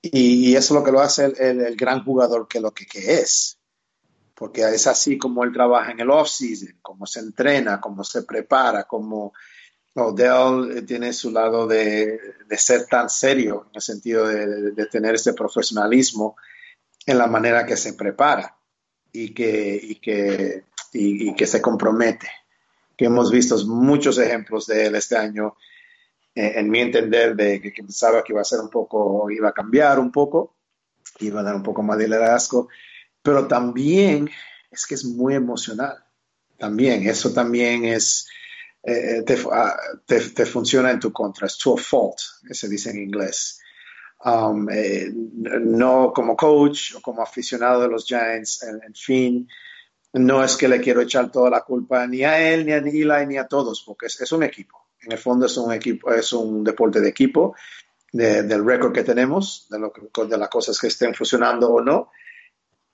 y, 0.00 0.54
eso 0.54 0.74
es 0.74 0.78
lo 0.78 0.84
que 0.84 0.92
lo 0.92 1.00
hace 1.00 1.24
el, 1.24 1.76
gran 1.76 2.04
jugador 2.04 2.46
que 2.46 2.60
lo 2.60 2.72
que, 2.72 2.86
que 2.86 3.14
es. 3.14 3.58
Porque 4.34 4.62
es 4.62 4.86
así 4.86 5.18
como 5.18 5.42
él 5.42 5.52
trabaja 5.52 5.90
en 5.90 5.98
el 5.98 6.10
off-season, 6.10 6.78
cómo 6.80 7.06
se 7.06 7.18
entrena, 7.18 7.80
cómo 7.80 8.04
se 8.04 8.22
prepara, 8.22 8.84
cómo 8.84 9.32
Odell 9.94 10.84
tiene 10.86 11.12
su 11.12 11.30
lado 11.30 11.66
de, 11.66 12.20
ser 12.56 12.86
tan 12.86 13.08
serio, 13.08 13.66
en 13.68 13.76
el 13.76 13.82
sentido 13.82 14.26
de, 14.26 14.86
tener 14.86 15.14
ese 15.14 15.34
profesionalismo 15.34 16.36
en 17.06 17.18
la 17.18 17.26
manera 17.26 17.66
que 17.66 17.76
se 17.76 17.94
prepara 17.94 18.56
y 19.12 19.32
que, 19.34 19.98
que, 20.00 20.64
y, 20.92 21.34
que 21.34 21.46
se 21.46 21.60
compromete. 21.60 22.28
Que 22.96 23.06
hemos 23.06 23.30
visto 23.30 23.56
muchos 23.66 24.18
ejemplos 24.18 24.66
de 24.66 24.86
él 24.86 24.94
este 24.94 25.16
año, 25.16 25.56
eh, 26.34 26.52
en 26.56 26.68
mi 26.68 26.80
entender, 26.80 27.34
de 27.34 27.60
que, 27.60 27.72
pensaba 27.72 28.22
que 28.22 28.32
iba 28.32 28.40
a 28.40 28.44
ser 28.44 28.60
un 28.60 28.70
poco, 28.70 29.30
iba 29.30 29.48
a 29.48 29.52
cambiar 29.52 29.98
un 29.98 30.12
poco, 30.12 30.56
iba 31.20 31.40
a 31.40 31.44
dar 31.44 31.54
un 31.54 31.62
poco 31.62 31.82
más 31.82 31.98
de 31.98 32.08
liderazgo 32.08 32.68
pero 33.28 33.46
también 33.46 34.30
es 34.70 34.86
que 34.86 34.94
es 34.94 35.04
muy 35.04 35.34
emocional. 35.34 36.02
También, 36.56 37.06
eso 37.06 37.32
también 37.32 37.84
es, 37.84 38.26
eh, 38.82 39.24
ah, 39.52 39.76
te, 40.06 40.20
te, 40.30 40.46
funciona 40.46 40.90
en 40.90 41.00
tu 41.00 41.12
contra, 41.12 41.46
es 41.46 41.58
a 41.66 41.76
fault, 41.76 42.18
se 42.50 42.68
dice 42.68 42.90
en 42.90 42.98
inglés. 42.98 43.60
Um, 44.24 44.68
eh, 44.70 45.12
no 45.12 46.12
como 46.12 46.36
coach 46.36 46.94
o 46.96 47.00
como 47.00 47.22
aficionado 47.22 47.82
de 47.82 47.88
los 47.88 48.04
Giants, 48.04 48.62
en, 48.64 48.94
fin, 48.94 49.48
no 50.14 50.42
es 50.42 50.56
que 50.56 50.68
le 50.68 50.80
quiero 50.80 51.00
echar 51.00 51.30
toda 51.30 51.50
la 51.50 51.60
culpa 51.60 52.06
ni 52.06 52.24
a 52.24 52.52
él, 52.52 52.66
ni 52.66 52.72
a 52.72 52.78
Eli, 52.78 53.26
ni 53.26 53.36
a 53.36 53.46
todos, 53.46 53.82
porque 53.86 54.06
es, 54.06 54.32
un 54.32 54.42
equipo. 54.42 54.88
En 55.02 55.12
el 55.12 55.18
fondo 55.18 55.46
es 55.46 55.56
un 55.56 55.72
equipo, 55.72 56.12
es 56.12 56.32
un 56.32 56.64
deporte 56.64 57.00
de 57.00 57.08
equipo, 57.08 57.54
del 58.10 58.64
récord 58.64 58.92
que 58.92 59.04
tenemos, 59.04 59.68
de, 59.70 59.78
lo 59.78 59.92
de 60.26 60.38
las 60.38 60.48
cosas 60.48 60.78
que 60.78 60.88
estén 60.88 61.14
funcionando 61.14 61.70
o 61.70 61.80
no 61.80 62.10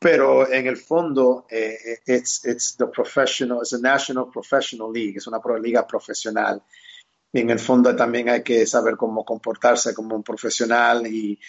pero 0.04 0.46
en 0.52 0.66
el 0.66 0.76
fondo 0.76 1.46
eh, 1.48 1.98
it's, 2.04 2.44
it's 2.44 2.76
the 2.76 2.88
professional, 2.88 3.60
it's 3.62 3.72
a 3.72 3.78
national 3.78 4.30
professional 4.30 4.92
league, 4.92 5.16
es 5.16 5.26
una 5.26 5.40
liga 5.58 5.86
profesional. 5.86 6.62
Y 7.32 7.40
en 7.40 7.48
el 7.48 7.58
fondo 7.58 7.96
también 7.96 8.28
hay 8.28 8.42
que 8.42 8.66
saber 8.66 8.98
cómo 8.98 9.24
comportarse 9.24 9.94
como 9.94 10.14
un 10.14 10.22
profesional 10.22 11.06
y, 11.06 11.40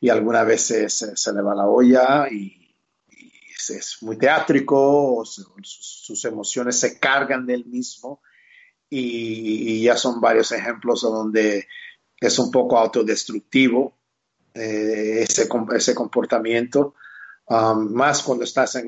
y 0.00 0.08
algunas 0.10 0.46
veces 0.46 0.94
se, 0.94 1.16
se, 1.16 1.32
le 1.32 1.42
va 1.42 1.56
la 1.56 1.66
olla 1.66 2.28
y, 2.30 2.72
es, 3.68 3.98
muy 4.02 4.16
teátrico, 4.16 5.24
sus, 5.24 6.24
emociones 6.24 6.78
se 6.78 7.00
cargan 7.00 7.44
del 7.44 7.64
mismo 7.64 8.22
y, 8.88 9.82
ya 9.82 9.96
son 9.96 10.20
varios 10.20 10.52
ejemplos 10.52 11.02
donde 11.02 11.66
es 12.20 12.38
un 12.38 12.52
poco 12.52 12.78
autodestructivo 12.78 13.98
eh, 14.54 15.24
ese, 15.28 15.48
ese 15.74 15.94
comportamiento 15.96 16.94
Um, 17.46 17.92
más 17.92 18.22
cuando 18.22 18.44
estás 18.44 18.74
en, 18.76 18.86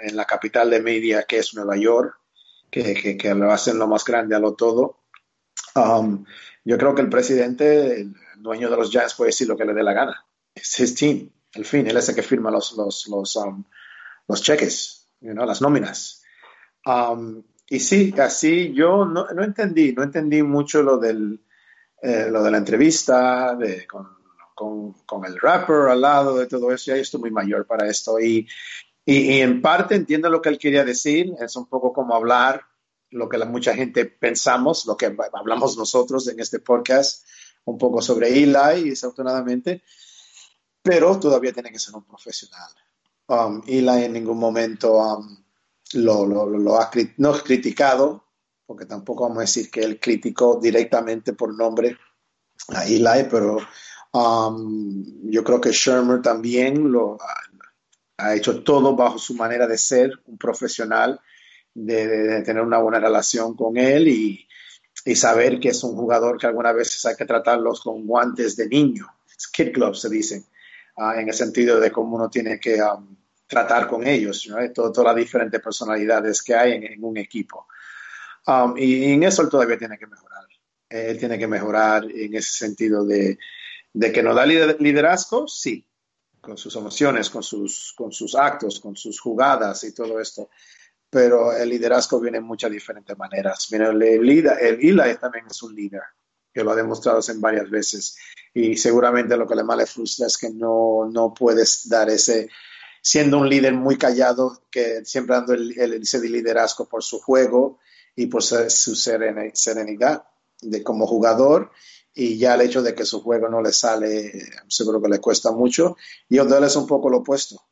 en, 0.00 0.16
la 0.16 0.24
capital 0.24 0.70
de 0.70 0.80
media 0.80 1.24
que 1.24 1.38
es 1.38 1.52
Nueva 1.54 1.76
York, 1.76 2.16
que, 2.70 3.18
que, 3.18 3.34
lo 3.34 3.50
hacen 3.50 3.78
lo 3.78 3.88
más 3.88 4.04
grande 4.04 4.36
a 4.36 4.38
lo 4.38 4.54
todo. 4.54 5.00
Um, 5.74 6.24
yo 6.64 6.78
creo 6.78 6.94
que 6.94 7.02
el 7.02 7.08
presidente, 7.08 8.00
el 8.00 8.14
dueño 8.36 8.70
de 8.70 8.76
los 8.76 8.90
Giants, 8.90 9.14
puede 9.14 9.30
decir 9.30 9.48
lo 9.48 9.56
que 9.56 9.64
le 9.64 9.74
dé 9.74 9.82
la 9.82 9.92
gana. 9.92 10.24
Es 10.54 10.78
his 10.78 10.94
team. 10.94 11.28
Al 11.54 11.64
fin, 11.64 11.86
él 11.86 11.96
es 11.96 12.08
el 12.08 12.14
que 12.14 12.22
firma 12.22 12.50
los, 12.50 12.72
los, 12.76 13.08
los, 13.08 13.36
um, 13.36 13.64
los 14.28 14.42
cheques, 14.42 15.08
you 15.20 15.32
know, 15.32 15.44
las 15.44 15.60
nóminas. 15.60 16.22
y 17.68 17.80
sí, 17.80 18.14
así 18.18 18.72
yo 18.72 19.04
no, 19.04 19.26
no, 19.26 19.42
entendí, 19.42 19.92
no 19.92 20.04
entendí 20.04 20.42
mucho 20.42 20.82
lo, 20.82 20.98
del, 20.98 21.40
eh, 22.00 22.28
lo 22.30 22.42
de 22.44 22.50
la 22.50 22.58
entrevista 22.58 23.56
de, 23.56 23.86
con, 23.86 24.21
con, 25.06 25.24
el 25.24 25.38
rapper 25.38 25.88
al 25.88 26.00
lado 26.00 26.38
de 26.38 26.46
todo 26.46 26.72
eso, 26.72 26.92
ya 26.92 26.96
estoy 26.96 27.20
muy 27.20 27.30
mayor 27.30 27.66
para 27.66 27.88
esto. 27.88 28.18
Y, 28.20 28.46
y, 29.04 29.40
en 29.40 29.60
parte 29.60 29.94
entiendo 29.94 30.30
lo 30.30 30.40
que 30.40 30.48
él 30.48 30.58
quería 30.58 30.84
decir, 30.84 31.32
es 31.40 31.56
un 31.56 31.66
poco 31.66 31.92
como 31.92 32.14
hablar 32.14 32.62
lo 33.10 33.28
que 33.28 33.38
la, 33.38 33.46
mucha 33.46 33.74
gente 33.74 34.06
pensamos, 34.06 34.86
lo 34.86 34.96
que 34.96 35.14
hablamos 35.32 35.76
nosotros 35.76 36.28
en 36.28 36.40
este 36.40 36.60
podcast, 36.60 37.26
un 37.64 37.78
poco 37.78 38.00
sobre 38.00 38.28
Eli, 38.28 38.90
desafortunadamente, 38.90 39.82
pero 40.82 41.18
todavía 41.20 41.52
tiene 41.52 41.70
que 41.70 41.78
ser 41.78 41.94
un 41.94 42.04
profesional. 42.04 42.70
Um, 43.28 43.62
Eli 43.66 44.04
en 44.04 44.12
ningún 44.14 44.38
momento 44.38 44.96
um, 44.96 45.44
lo, 45.94 46.26
lo, 46.26 46.46
lo, 46.46 46.80
ha 46.80 46.90
no 47.18 47.32
criticado, 47.34 48.24
porque 48.66 48.86
tampoco 48.86 49.24
vamos 49.24 49.38
a 49.38 49.42
decir 49.42 49.70
que 49.70 49.80
él 49.80 50.00
criticó 50.00 50.58
directamente 50.60 51.34
por 51.34 51.54
nombre 51.54 51.96
a 52.68 52.84
Eli, 52.86 53.26
pero 53.30 53.58
Um, 54.12 55.30
yo 55.30 55.42
creo 55.42 55.60
que 55.60 55.72
Shermer 55.72 56.20
también 56.20 56.92
lo 56.92 57.16
ha, 58.18 58.34
hecho 58.34 58.62
todo 58.62 58.94
bajo 58.94 59.18
su 59.18 59.34
manera 59.34 59.66
de 59.66 59.78
ser, 59.78 60.12
un 60.26 60.36
profesional, 60.36 61.18
de, 61.74 62.42
tener 62.42 62.62
una 62.62 62.78
buena 62.78 63.00
relación 63.00 63.56
con 63.56 63.78
él 63.78 64.06
y, 64.08 64.46
y, 65.06 65.16
saber 65.16 65.58
que 65.58 65.70
es 65.70 65.82
un 65.82 65.96
jugador 65.96 66.38
que 66.38 66.46
algunas 66.46 66.74
veces 66.74 67.04
hay 67.06 67.16
que 67.16 67.24
tratarlos 67.24 67.80
con 67.80 68.06
guantes 68.06 68.54
de 68.56 68.68
niño, 68.68 69.06
kid 69.50 69.72
club 69.72 69.96
se 69.96 70.10
dice, 70.10 70.44
uh, 70.98 71.12
en 71.18 71.28
el 71.28 71.34
sentido 71.34 71.80
de 71.80 71.90
cómo 71.90 72.16
uno 72.16 72.28
tiene 72.28 72.60
que 72.60 72.82
um, 72.82 73.16
tratar 73.46 73.88
con 73.88 74.06
ellos, 74.06 74.46
¿no? 74.46 74.70
todas 74.72 75.04
las 75.06 75.16
diferentes 75.16 75.60
personalidades 75.60 76.42
que 76.42 76.54
hay 76.54 76.72
en, 76.72 77.02
un 77.02 77.16
equipo. 77.16 77.66
Um, 78.46 78.76
y, 78.76 79.06
y, 79.06 79.12
en 79.12 79.22
eso 79.22 79.40
él 79.40 79.48
todavía 79.48 79.78
tiene 79.78 79.96
que 79.98 80.06
mejorar. 80.06 80.46
Él 80.90 81.18
tiene 81.18 81.38
que 81.38 81.46
mejorar 81.46 82.04
en 82.04 82.34
ese 82.34 82.52
sentido 82.52 83.06
de, 83.06 83.38
de 83.92 84.12
que 84.12 84.22
no 84.22 84.34
da 84.34 84.46
liderazgo, 84.46 85.46
sí, 85.46 85.86
con 86.40 86.58
sus 86.58 86.74
emociones, 86.76 87.30
con 87.30 87.42
sus, 87.42 87.94
con 87.96 88.12
sus 88.12 88.34
actos, 88.34 88.80
con 88.80 88.96
sus 88.96 89.20
jugadas 89.20 89.84
y 89.84 89.94
todo 89.94 90.20
esto. 90.20 90.50
Pero 91.08 91.52
el 91.56 91.68
liderazgo 91.68 92.20
viene 92.20 92.38
en 92.38 92.44
muchas 92.44 92.70
diferentes 92.70 93.16
maneras. 93.16 93.68
Mira, 93.70 93.90
el, 93.90 94.02
el 94.02 94.28
Eli 94.28 95.16
también 95.20 95.46
es 95.48 95.62
un 95.62 95.74
líder, 95.74 96.02
que 96.52 96.64
lo 96.64 96.72
ha 96.72 96.74
demostrado 96.74 97.20
en 97.28 97.40
varias 97.40 97.70
veces. 97.70 98.16
Y 98.54 98.76
seguramente 98.76 99.36
lo 99.36 99.46
que 99.46 99.54
le 99.54 99.62
más 99.62 99.76
le 99.76 99.86
frustra 99.86 100.26
es 100.26 100.36
que 100.36 100.50
no, 100.50 101.08
no 101.10 101.32
puedes 101.32 101.88
dar 101.88 102.08
ese, 102.10 102.48
siendo 103.02 103.38
un 103.38 103.48
líder 103.48 103.74
muy 103.74 103.96
callado, 103.96 104.66
que 104.70 105.04
siempre 105.04 105.36
dando 105.36 105.52
el, 105.52 105.78
el, 105.78 105.92
ese 105.94 106.18
liderazgo 106.20 106.88
por 106.88 107.02
su 107.02 107.20
juego 107.20 107.78
y 108.16 108.26
por 108.26 108.42
su 108.42 108.96
serenidad 108.96 110.24
de 110.60 110.82
como 110.82 111.06
jugador 111.06 111.70
y 112.14 112.36
ya 112.36 112.54
el 112.54 112.62
hecho 112.62 112.82
de 112.82 112.94
que 112.94 113.04
su 113.04 113.22
juego 113.22 113.48
no 113.48 113.62
le 113.62 113.72
sale, 113.72 114.32
seguro 114.68 115.00
que 115.00 115.08
le 115.08 115.20
cuesta 115.20 115.50
mucho. 115.50 115.96
Y 116.28 116.38
Odell 116.38 116.64
es 116.64 116.76
un 116.76 116.86
poco 116.86 117.08
lo 117.08 117.18
opuesto, 117.18 117.62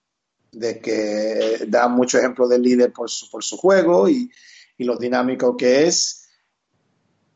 de 0.52 0.80
que 0.80 1.66
da 1.68 1.88
mucho 1.88 2.18
ejemplo 2.18 2.48
del 2.48 2.62
líder 2.62 2.92
por 2.92 3.10
su, 3.10 3.30
por 3.30 3.44
su 3.44 3.56
juego 3.56 4.08
y, 4.08 4.30
y 4.78 4.84
lo 4.84 4.96
dinámico 4.96 5.56
que 5.56 5.86
es, 5.86 6.28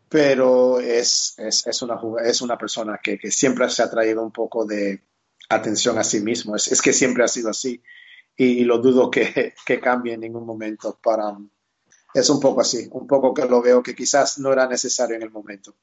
pero 0.09 0.81
es, 0.81 1.35
es, 1.39 1.67
es, 1.67 1.83
una, 1.83 2.01
es 2.25 2.41
una 2.41 2.57
persona 2.57 2.99
que, 3.03 3.19
que, 3.19 3.31
siempre 3.31 3.69
se 3.69 3.83
ha 3.83 3.91
traído 3.91 4.23
un 4.23 4.33
poco 4.33 4.65
de 4.65 5.03
atención 5.49 5.99
a 5.99 6.05
sí 6.05 6.21
mismo. 6.21 6.57
Es, 6.57 6.73
es 6.73 6.81
que 6.81 6.93
siempre 6.93 7.25
ha 7.25 7.29
sido 7.29 7.51
así 7.51 7.83
y, 8.37 8.65
lo 8.65 8.79
dudo 8.79 9.11
que, 9.11 9.55
que 9.67 9.81
cambie 9.81 10.15
en 10.15 10.21
ningún 10.21 10.47
momento 10.47 10.99
para... 11.03 11.37
Es 12.15 12.31
un 12.31 12.39
poco 12.39 12.61
así, 12.61 12.89
un 12.93 13.09
poco 13.09 13.35
que 13.35 13.45
lo 13.45 13.61
veo 13.61 13.83
que 13.83 13.95
quizás 13.95 14.39
no 14.39 14.53
era 14.53 14.69
necesario 14.69 15.17
en 15.17 15.23
el 15.23 15.31
momento 15.33 15.75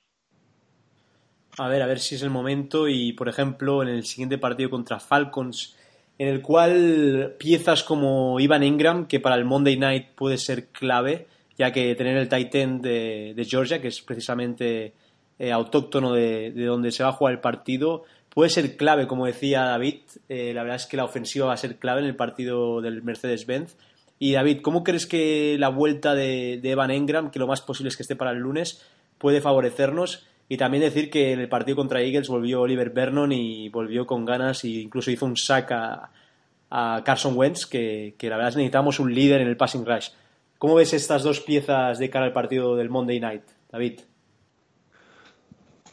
a 1.62 1.68
ver, 1.68 1.82
a 1.82 1.88
ver 1.88 2.00
si 2.00 2.16
es 2.16 2.24
el 2.24 2.30
momento 2.30 2.88
y, 2.88 3.14
por 3.14 3.30
ejemplo, 3.30 3.84
en 3.84 3.90
el 3.90 4.06
siguiente 4.06 4.38
partido 4.38 4.70
contra 4.70 5.00
Falcons, 5.00 5.76
en 6.18 6.28
el 6.28 6.42
cual 6.42 7.36
piezas 7.38 7.84
como 7.84 8.40
Ivan 8.40 8.64
Ingram, 8.64 9.08
que 9.08 9.20
para 9.20 9.36
el 9.36 9.46
Monday 9.46 9.78
Night 9.78 10.10
puede 10.16 10.38
ser 10.38 10.68
clave, 10.68 11.28
ya 11.58 11.72
que 11.72 11.96
tener 11.96 12.18
el 12.18 12.30
tight 12.30 12.54
end 12.56 12.82
de, 12.82 13.48
Georgia, 13.48 13.82
que 13.82 13.90
es 13.90 14.02
precisamente 14.02 14.94
eh, 15.40 15.52
autóctono 15.52 16.14
de, 16.14 16.52
donde 16.52 16.92
se 16.92 17.04
va 17.04 17.10
a 17.10 17.14
jugar 17.14 17.34
el 17.34 17.40
partido, 17.40 18.04
puede 18.30 18.50
ser 18.50 18.78
clave, 18.78 19.08
como 19.08 19.26
decía 19.26 19.62
David. 19.62 20.02
Eh, 20.30 20.54
la 20.54 20.64
verdad 20.64 20.78
es 20.78 20.86
que 20.86 20.98
la 20.98 21.06
ofensiva 21.06 21.48
va 21.48 21.54
a 21.54 21.58
ser 21.58 21.78
clave 21.78 22.02
en 22.02 22.08
el 22.08 22.16
partido 22.16 22.82
del 22.82 23.04
Mercedes-Benz. 23.04 23.76
Y 24.20 24.34
David, 24.34 24.62
¿cómo 24.62 24.84
crees 24.84 25.08
que 25.08 25.58
la 25.60 25.70
vuelta 25.70 26.14
de, 26.14 26.60
de 26.62 26.72
Evan 26.72 26.92
Engram, 26.92 27.32
que 27.32 27.40
lo 27.40 27.48
más 27.48 27.62
posible 27.62 27.90
es 27.90 27.98
que 27.98 28.04
esté 28.04 28.16
para 28.16 28.32
el 28.32 28.38
lunes, 28.38 28.86
puede 29.18 29.42
favorecernos? 29.42 30.28
Y 30.52 30.58
también 30.58 30.84
decir 30.84 31.10
que 31.10 31.32
en 31.32 31.40
el 31.40 31.48
partido 31.48 31.78
contra 31.78 32.02
Eagles 32.02 32.28
volvió 32.28 32.60
Oliver 32.60 32.90
Vernon 32.90 33.32
y 33.32 33.70
volvió 33.70 34.06
con 34.06 34.26
ganas 34.26 34.66
e 34.66 34.82
incluso 34.82 35.10
hizo 35.10 35.26
un 35.26 35.38
sack 35.38 35.72
a, 35.72 37.02
Carson 37.06 37.38
Wentz, 37.38 37.66
que, 37.66 38.14
la 38.24 38.36
verdad 38.36 38.50
es 38.50 38.56
que 38.56 38.60
necesitamos 38.60 39.00
un 39.00 39.16
líder 39.16 39.40
en 39.40 39.48
el 39.48 39.56
passing 39.56 39.86
rush. 39.86 40.10
¿Cómo 40.58 40.76
ves 40.76 40.92
estas 40.92 41.24
dos 41.24 41.40
piezas 41.40 42.00
de 42.00 42.10
cara 42.10 42.26
al 42.26 42.34
partido 42.34 42.76
del 42.76 42.90
Monday 42.90 43.22
Night, 43.22 43.44
David? 43.72 44.02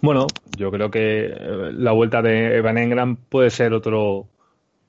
Bueno, 0.01 0.27
yo 0.57 0.73
creo 0.73 0.91
que 0.91 1.27
eh, 1.27 1.71
la 1.75 1.93
vuelta 1.93 2.21
de 2.21 2.57
Evan 2.57 2.79
Engram 2.79 3.15
puede 3.15 3.51
ser 3.51 3.73
otro, 3.73 4.27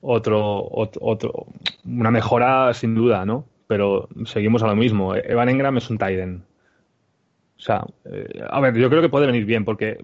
otro, 0.00 0.66
otro, 0.68 1.46
una 1.84 2.10
mejora 2.10 2.74
sin 2.74 2.96
duda, 2.96 3.24
¿no? 3.24 3.44
Pero 3.68 4.08
seguimos 4.24 4.64
a 4.64 4.66
lo 4.66 4.74
mismo. 4.74 5.14
Evan 5.14 5.48
Engram 5.48 5.76
es 5.76 5.88
un 5.90 5.98
Tiden. 5.98 6.49
O 7.60 7.62
sea, 7.62 7.84
eh, 8.06 8.42
a 8.48 8.58
ver, 8.60 8.74
yo 8.74 8.88
creo 8.88 9.02
que 9.02 9.10
puede 9.10 9.26
venir 9.26 9.44
bien, 9.44 9.66
porque 9.66 10.02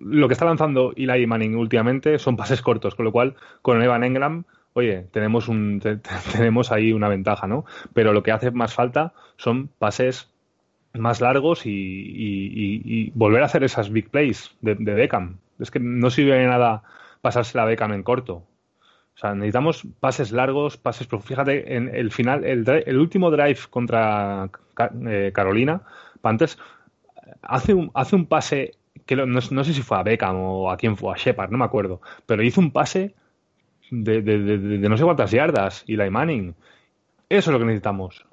lo 0.00 0.28
que 0.28 0.34
está 0.34 0.44
lanzando 0.44 0.92
Eli 0.94 1.26
Manning 1.26 1.56
últimamente 1.56 2.18
son 2.18 2.36
pases 2.36 2.60
cortos, 2.60 2.94
con 2.94 3.06
lo 3.06 3.12
cual 3.12 3.34
con 3.62 3.82
Evan 3.82 4.04
Engram, 4.04 4.44
oye, 4.74 5.06
tenemos 5.10 5.48
un 5.48 5.80
tenemos 6.32 6.70
ahí 6.70 6.92
una 6.92 7.08
ventaja, 7.08 7.46
¿no? 7.46 7.64
Pero 7.94 8.12
lo 8.12 8.22
que 8.22 8.30
hace 8.30 8.50
más 8.50 8.74
falta 8.74 9.14
son 9.38 9.68
pases 9.78 10.30
más 10.92 11.22
largos 11.22 11.62
y, 11.64 13.10
volver 13.14 13.42
a 13.42 13.46
hacer 13.46 13.64
esas 13.64 13.90
big 13.90 14.10
plays 14.10 14.54
de, 14.60 14.74
Beckham. 14.74 15.38
Es 15.58 15.70
que 15.70 15.80
no 15.80 16.10
sirve 16.10 16.34
de 16.34 16.46
nada 16.46 16.82
pasarse 17.22 17.56
la 17.56 17.64
Beckham 17.64 17.94
en 17.94 18.02
corto. 18.02 18.34
O 18.34 19.20
sea, 19.20 19.34
necesitamos 19.34 19.86
pases 19.98 20.30
largos, 20.30 20.76
pases. 20.76 21.08
Fíjate, 21.24 21.74
en 21.74 21.94
el 21.94 22.12
final, 22.12 22.44
el, 22.44 22.98
último 22.98 23.30
drive 23.30 23.58
contra 23.70 24.50
eh, 25.06 25.32
Carolina, 25.34 25.82
Panthers, 26.20 26.58
hace 27.42 27.74
un, 27.74 27.90
hace 27.94 28.16
un 28.16 28.26
pase 28.26 28.72
que 29.06 29.16
no, 29.16 29.40
sé 29.40 29.72
si 29.72 29.82
fue 29.82 29.98
a 29.98 30.02
Beckham 30.02 30.36
o 30.36 30.70
a 30.70 30.76
quién 30.76 30.96
fue, 30.96 31.12
a 31.12 31.16
Shepard, 31.16 31.50
no 31.50 31.58
me 31.58 31.64
acuerdo, 31.64 32.00
pero 32.26 32.42
hizo 32.42 32.60
un 32.60 32.72
pase 32.72 33.14
de, 33.90 34.20
de 34.22 34.88
no 34.88 34.96
sé 34.96 35.04
cuántas 35.04 35.30
yardas 35.30 35.84
y 35.86 35.96
la 35.96 36.10
Manning. 36.10 36.54
Eso 37.28 37.50
es 37.50 37.52
lo 37.52 37.58
que 37.58 37.66
necesitamos. 37.66 38.26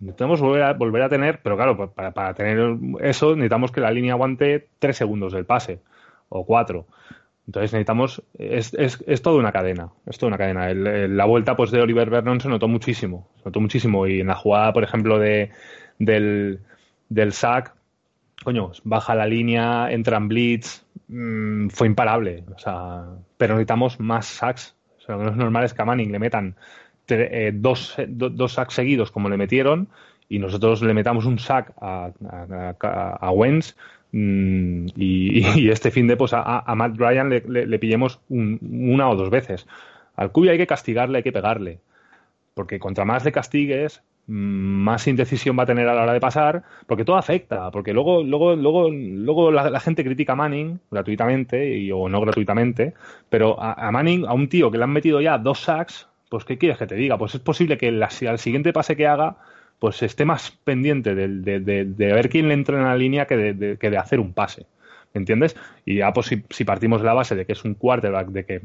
Necesitamos 0.00 0.40
volver 0.40 0.62
a, 0.62 0.72
volver 0.72 1.02
a 1.02 1.08
tener, 1.08 1.40
pero 1.42 1.56
claro, 1.56 1.92
para, 1.92 2.12
para, 2.12 2.34
tener 2.34 2.78
eso 3.00 3.34
necesitamos 3.34 3.70
que 3.70 3.80
la 3.80 3.90
línea 3.90 4.14
aguante 4.14 4.68
tres 4.78 4.96
segundos 4.96 5.32
del 5.32 5.44
pase 5.44 5.80
o 6.30 6.44
cuatro. 6.46 6.86
Entonces 7.46 7.72
necesitamos, 7.72 8.22
es, 8.38 8.72
es, 8.74 9.02
es 9.06 9.22
toda 9.22 9.38
una 9.38 9.52
cadena, 9.52 9.90
es 10.06 10.18
toda 10.18 10.28
una 10.28 10.38
cadena. 10.38 10.72
la 10.72 11.24
vuelta 11.26 11.56
pues 11.56 11.70
de 11.70 11.82
Oliver 11.82 12.08
Vernon 12.08 12.40
se 12.40 12.48
notó 12.48 12.66
muchísimo, 12.66 13.28
se 13.38 13.46
notó 13.46 13.60
muchísimo 13.60 14.06
y 14.06 14.20
en 14.20 14.28
la 14.28 14.36
jugada, 14.36 14.72
por 14.72 14.84
ejemplo, 14.84 15.18
de, 15.18 15.50
del, 15.98 16.60
del 17.08 17.32
sack, 17.32 17.74
coño, 18.44 18.72
baja 18.84 19.14
la 19.14 19.26
línea, 19.26 19.90
entra 19.90 20.16
en 20.16 20.28
blitz, 20.28 20.84
mmm, 21.08 21.68
fue 21.68 21.86
imparable. 21.86 22.44
O 22.54 22.58
sea, 22.58 23.04
pero 23.36 23.54
necesitamos 23.54 24.00
más 24.00 24.26
sacks. 24.26 24.74
O 24.98 25.02
sea, 25.02 25.16
lo 25.16 25.30
es 25.30 25.36
normal 25.36 25.64
es 25.64 25.74
que 25.74 25.82
a 25.82 25.84
Manning 25.84 26.12
le 26.12 26.18
metan 26.18 26.56
eh, 27.08 27.52
dos, 27.54 27.96
dos 28.08 28.52
sacks 28.52 28.74
seguidos 28.74 29.10
como 29.10 29.28
le 29.28 29.36
metieron 29.36 29.88
y 30.28 30.38
nosotros 30.38 30.80
le 30.82 30.94
metamos 30.94 31.26
un 31.26 31.38
sack 31.38 31.72
a, 31.80 32.12
a, 32.30 33.16
a, 33.20 33.30
Wentz 33.32 33.76
mm, 34.12 34.86
y, 34.96 35.68
este 35.70 35.90
fin 35.90 36.06
de 36.06 36.16
pues 36.16 36.32
a, 36.32 36.72
Matt 36.76 36.96
Ryan 36.96 37.28
le, 37.30 37.78
pillemos 37.78 38.20
una 38.28 39.10
o 39.10 39.16
dos 39.16 39.28
veces. 39.28 39.66
Al 40.14 40.30
Cuy 40.30 40.48
hay 40.48 40.58
que 40.58 40.68
castigarle, 40.68 41.18
hay 41.18 41.24
que 41.24 41.32
pegarle. 41.32 41.80
Porque 42.54 42.78
contra 42.78 43.04
más 43.04 43.24
le 43.24 43.32
castigues, 43.32 44.02
mm, 44.02 44.09
más 44.30 45.08
indecisión 45.08 45.58
va 45.58 45.64
a 45.64 45.66
tener 45.66 45.88
a 45.88 45.94
la 45.94 46.02
hora 46.02 46.12
de 46.12 46.20
pasar, 46.20 46.62
porque 46.86 47.04
todo 47.04 47.16
afecta, 47.16 47.70
porque 47.72 47.92
luego, 47.92 48.22
luego, 48.22 48.54
luego, 48.54 48.88
luego 48.88 49.50
la, 49.50 49.80
gente 49.80 50.04
critica 50.04 50.34
a 50.34 50.36
Manning 50.36 50.78
gratuitamente 50.88 51.76
y, 51.76 51.90
o 51.90 52.08
no 52.08 52.20
gratuitamente, 52.20 52.94
pero 53.28 53.60
a, 53.60 53.90
Manning, 53.90 54.26
a 54.26 54.32
un 54.32 54.48
tío 54.48 54.70
que 54.70 54.78
le 54.78 54.84
han 54.84 54.92
metido 54.92 55.20
ya 55.20 55.36
dos 55.36 55.60
sacks, 55.60 56.08
pues 56.28 56.44
¿qué 56.44 56.58
quieres 56.58 56.78
que 56.78 56.86
te 56.86 56.94
diga? 56.94 57.18
Pues 57.18 57.34
es 57.34 57.40
posible 57.40 57.76
que 57.76 57.88
al 57.88 58.38
siguiente 58.38 58.72
pase 58.72 58.94
que 58.96 59.08
haga, 59.08 59.36
pues 59.80 60.00
esté 60.02 60.24
más 60.24 60.52
pendiente 60.62 61.16
de, 61.16 61.28
de, 61.28 62.12
ver 62.12 62.28
quién 62.28 62.46
le 62.46 62.54
entra 62.54 62.78
en 62.78 62.84
la 62.84 62.96
línea 62.96 63.26
que 63.26 63.36
de, 63.36 63.78
que 63.78 63.90
de 63.90 63.98
hacer 63.98 64.20
un 64.20 64.32
pase. 64.32 64.66
¿Entiendes? 65.12 65.56
Y 65.84 65.96
ya 65.96 66.12
pues 66.12 66.30
si, 66.50 66.64
partimos 66.64 67.00
de 67.00 67.06
la 67.08 67.14
base 67.14 67.34
de 67.34 67.46
que 67.46 67.54
es 67.54 67.64
un 67.64 67.74
quarterback, 67.74 68.28
de 68.28 68.44
que, 68.44 68.62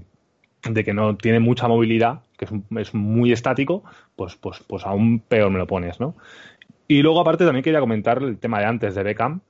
de 0.69 0.83
que 0.83 0.93
no 0.93 1.15
tiene 1.15 1.39
mucha 1.39 1.67
movilidad, 1.67 2.21
que 2.37 2.45
es, 2.45 2.51
es 2.77 2.93
muy 2.93 3.31
estático, 3.31 3.83
pues, 4.15 4.35
pues, 4.35 4.63
pues 4.67 4.85
aún 4.85 5.19
peor 5.19 5.51
me 5.51 5.59
lo 5.59 5.67
pones, 5.67 5.99
¿no? 5.99 6.15
Y 6.87 7.01
luego 7.01 7.21
aparte 7.21 7.45
también 7.45 7.63
quería 7.63 7.79
comentar 7.79 8.21
el 8.21 8.37
tema 8.37 8.59
de 8.59 8.65
antes 8.65 8.95
de 8.95 9.03
Beckham, 9.03 9.41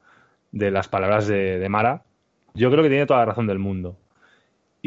de 0.52 0.72
las 0.72 0.88
palabras 0.88 1.28
de 1.28 1.68
Mara. 1.70 2.04
Yo 2.54 2.72
creo 2.72 2.84
que 2.84 2.90
tiene 2.90 3.06
toda 3.06 3.20
la 3.20 3.26
razón 3.26 3.48
del 3.48 3.60
mundo. 3.60 3.98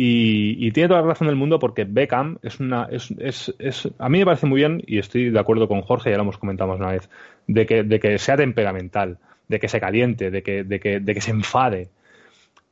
Y, 0.00 0.70
tiene 0.70 0.88
toda 0.88 1.00
la 1.00 1.08
razón 1.08 1.26
del 1.26 1.34
mundo 1.34 1.58
porque 1.58 1.82
Beckham 1.82 2.38
es 2.44 2.60
una. 2.60 2.84
Es, 2.88 3.10
es, 3.18 3.52
es, 3.58 3.88
a 3.98 4.08
mí 4.08 4.20
me 4.20 4.26
parece 4.26 4.46
muy 4.46 4.60
bien, 4.60 4.80
y 4.86 4.98
estoy 4.98 5.30
de 5.30 5.40
acuerdo 5.40 5.66
con 5.66 5.82
Jorge, 5.82 6.10
ya 6.10 6.16
lo 6.16 6.22
hemos 6.22 6.38
comentado 6.38 6.72
una 6.72 6.92
vez, 6.92 7.10
de 7.48 7.66
que, 7.66 7.82
de 7.82 7.98
que 7.98 8.16
sea 8.18 8.36
temperamental, 8.36 9.18
de 9.48 9.58
que 9.58 9.66
se 9.66 9.80
caliente, 9.80 10.30
de 10.30 10.44
que, 10.44 10.62
de 10.62 10.78
que, 10.78 11.00
de 11.00 11.14
que 11.14 11.20
se 11.20 11.32
enfade. 11.32 11.88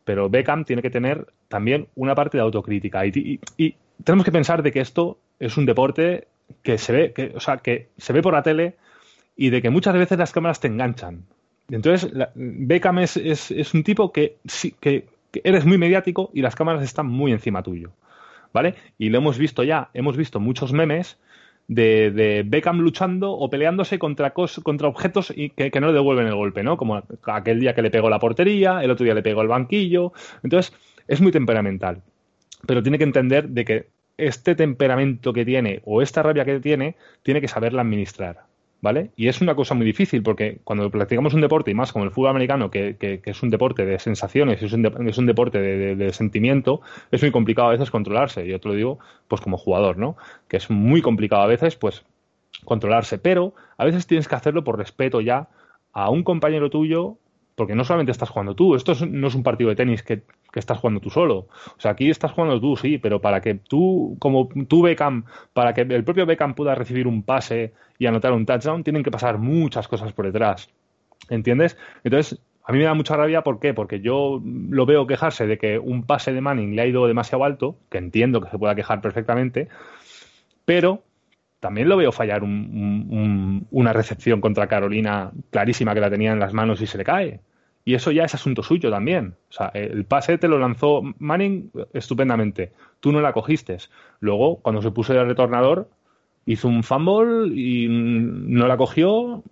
Pero 0.07 0.31
Beckham 0.31 0.65
tiene 0.65 0.83
que 0.83 0.91
tener 0.91 1.27
también 1.49 1.89
una 1.97 2.15
parte 2.15 2.39
de 2.39 2.43
autocrítica. 2.45 3.05
Y, 3.05 3.41
tenemos 4.05 4.25
que 4.25 4.31
pensar 4.31 4.63
de 4.63 4.71
que 4.71 4.79
esto 4.79 5.19
es 5.41 5.57
un 5.57 5.67
deporte 5.67 6.29
que 6.63 6.79
se 6.79 6.93
ve, 6.93 7.13
que, 7.13 7.33
o 7.35 7.41
sea, 7.41 7.57
que 7.57 7.89
se 7.99 8.13
ve 8.13 8.23
por 8.23 8.33
la 8.33 8.45
tele 8.45 8.77
y 9.37 9.51
de 9.51 9.61
que 9.61 9.69
muchas 9.69 9.95
veces 9.95 10.17
las 10.17 10.31
cámaras 10.31 10.61
te 10.61 10.69
enganchan. 10.69 11.25
Entonces, 11.69 12.09
Beckham 12.37 13.01
es, 13.01 13.17
es, 13.17 13.75
un 13.75 13.83
tipo 13.83 14.13
que, 14.13 14.37
que 14.81 15.09
eres 15.43 15.65
muy 15.65 15.77
mediático 15.77 16.31
y 16.33 16.41
las 16.41 16.55
cámaras 16.55 16.85
están 16.85 17.09
muy 17.09 17.33
encima 17.33 17.65
tuyo. 17.65 17.91
¿Vale? 18.53 18.77
Y 18.99 19.09
lo 19.09 19.19
hemos 19.19 19.39
visto 19.39 19.65
ya, 19.65 19.91
hemos 19.93 20.17
visto 20.17 20.39
muchos 20.39 20.73
memes 20.73 21.19
de, 21.69 22.11
de 22.11 22.45
Beckham 22.47 22.79
luchando 22.79 23.33
o 23.33 23.51
peleándose 23.51 23.99
contra, 23.99 24.33
contra 24.33 24.89
objetos 24.89 25.33
y 25.35 25.51
que, 25.51 25.81
no 25.81 25.89
le 25.89 25.93
devuelven 25.93 26.27
el 26.27 26.35
golpe, 26.35 26.63
¿no? 26.63 26.77
Como 26.77 27.03
aquel 27.25 27.61
día 27.61 27.75
que 27.75 27.83
le 27.83 27.91
pegó 27.91 28.09
la 28.09 28.19
portería, 28.19 28.83
el 28.83 28.91
otro 28.91 29.05
día 29.05 29.15
le 29.15 29.23
pegó 29.23 29.43
el 29.43 29.49
banquillo. 29.49 30.13
Entonces, 30.43 30.73
es 31.09 31.21
muy 31.21 31.33
temperamental. 31.33 32.03
Pero 32.67 32.83
tiene 32.83 32.99
que 32.99 33.05
entender 33.05 33.49
de 33.49 33.65
que 33.65 33.87
este 34.17 34.55
temperamento 34.55 35.33
que 35.33 35.45
tiene 35.45 35.83
o 35.85 36.03
esta 36.03 36.23
rabia 36.23 36.45
que 36.45 36.61
tiene, 36.61 36.97
tiene 37.23 37.41
que 37.41 37.49
saberla 37.49 37.83
administrar. 37.83 38.46
¿Vale? 38.81 39.11
Y 39.17 39.29
es 39.29 39.41
una 39.41 39.55
cosa 39.55 39.75
muy 39.75 39.87
difícil 39.87 40.23
porque 40.23 40.59
cuando 40.65 40.91
practicamos 40.91 41.35
un 41.35 41.41
deporte, 41.41 41.71
y 41.71 41.75
más 41.75 41.93
como 41.93 42.05
el 42.05 42.11
fútbol 42.11 42.31
americano, 42.31 42.71
que, 42.71 42.97
es 43.25 43.43
un 43.43 43.51
deporte 43.51 43.85
de 43.85 43.99
sensaciones, 43.99 44.63
es 44.63 44.73
un, 44.73 44.87
es 45.09 45.19
un 45.19 45.27
deporte 45.27 45.59
de, 45.59 46.13
sentimiento, 46.13 46.81
es 47.11 47.23
muy 47.23 47.31
complicado 47.31 47.69
a 47.69 47.73
veces 47.73 47.91
controlarse. 47.91 48.47
Yo 48.47 48.61
te 48.61 48.69
lo 48.69 48.75
digo, 48.75 48.99
pues 49.29 49.41
como 49.41 49.57
jugador, 49.57 49.99
¿no? 49.99 50.17
Que 50.49 50.57
es 50.57 50.71
muy 50.71 51.03
complicado 51.03 51.43
a 51.43 51.47
veces, 51.47 51.77
pues, 51.77 52.05
controlarse. 52.65 53.19
Pero 53.19 53.55
a 53.77 53.85
veces 53.85 54.07
tienes 54.07 54.29
que 54.29 54.35
hacerlo 54.35 54.65
por 54.65 54.79
respeto 54.79 55.21
ya 55.21 55.49
a 55.93 56.11
un 56.11 56.23
compañero 56.23 56.71
tuyo 56.71 57.17
porque 57.57 57.75
no 57.75 57.85
solamente 57.85 58.13
estás 58.13 58.29
jugando 58.29 58.55
tú, 58.55 58.75
esto 58.77 58.95
no 59.07 59.27
es 59.27 59.35
un 59.35 59.43
partido 59.43 59.71
de 59.71 59.77
tenis 59.77 60.03
que, 60.03 60.23
estás 60.55 60.79
jugando 60.79 61.01
tú 61.01 61.11
solo. 61.11 61.49
O 61.77 61.81
sea, 61.81 61.91
aquí 61.91 62.09
estás 62.09 62.33
jugando 62.33 62.59
tú, 62.59 62.77
sí, 62.77 62.97
pero 62.97 63.21
para 63.21 63.43
que 63.43 63.55
tú, 63.55 64.17
como 64.19 64.49
tú 64.69 64.81
Beckham, 64.81 65.25
para 65.53 65.75
que 65.75 65.83
el 65.83 66.05
propio 66.05 66.25
Beckham 66.25 66.55
pueda 66.55 66.75
recibir 66.75 67.07
un 67.07 67.23
pase 67.23 67.75
y 67.99 68.07
anotar 68.07 68.33
un 68.33 68.47
touchdown, 68.47 68.83
tienen 68.83 69.03
que 69.03 69.11
pasar 69.11 69.37
muchas 69.39 69.87
cosas 69.87 70.13
por 70.13 70.25
detrás. 70.25 70.71
¿Entiendes? 71.29 71.77
Entonces, 72.05 72.41
a 72.65 72.73
mí 72.73 72.79
me 72.79 72.85
da 72.85 72.95
mucha 72.95 73.17
rabia, 73.17 73.43
¿por 73.43 73.59
qué? 73.61 73.75
Porque 73.75 74.01
yo 74.01 74.41
lo 74.45 74.87
veo 74.87 75.07
quejarse 75.07 75.47
de 75.47 75.59
que 75.59 75.79
un 75.79 76.05
pase 76.05 76.33
de 76.33 76.41
Manning 76.41 76.75
le 76.75 76.83
ha 76.83 76.87
ido 76.87 77.07
demasiado 77.07 77.45
alto, 77.45 77.77
que 77.91 77.99
entiendo 77.99 78.41
que 78.41 78.51
se 78.51 78.59
pueda 78.59 78.75
quejar 78.75 79.01
perfectamente, 79.01 79.69
pero 80.65 81.03
también 81.67 81.89
lo 81.89 81.97
veo 81.97 82.13
fallar 82.13 82.45
una 82.45 83.93
recepción 83.93 84.41
contra 84.41 84.69
Carolina 84.69 85.33
clarísima 85.51 85.95
que 85.95 86.01
la 86.01 86.09
tenía 86.09 86.31
en 86.31 86.39
las 86.39 86.53
manos 86.53 86.81
y 86.81 86.87
se 86.87 86.97
le 86.97 87.03
cae. 87.03 87.41
Y 87.85 87.95
eso 87.95 88.13
ya 88.13 88.23
es 88.23 88.35
asunto 88.35 88.63
suyo 88.63 88.89
también. 88.89 89.35
O 89.51 89.53
sea, 89.53 89.67
el 89.75 90.05
pase 90.05 90.39
te 90.39 90.47
lo 90.47 90.61
lanzó 90.61 91.03
Manning 91.19 91.73
estupendamente. 91.93 92.71
Tú 93.01 93.11
no 93.11 93.21
la 93.21 93.33
cogiste. 93.33 93.79
Luego, 94.21 94.59
cuando 94.63 94.81
se 94.81 94.93
puso 94.93 95.13
el 95.13 95.27
retornador, 95.27 95.91
hizo 96.47 96.69
un 96.69 96.85
fumble 96.85 97.53
y 97.53 97.89
no 97.89 98.69
la 98.69 98.77
cogió. 98.77 99.43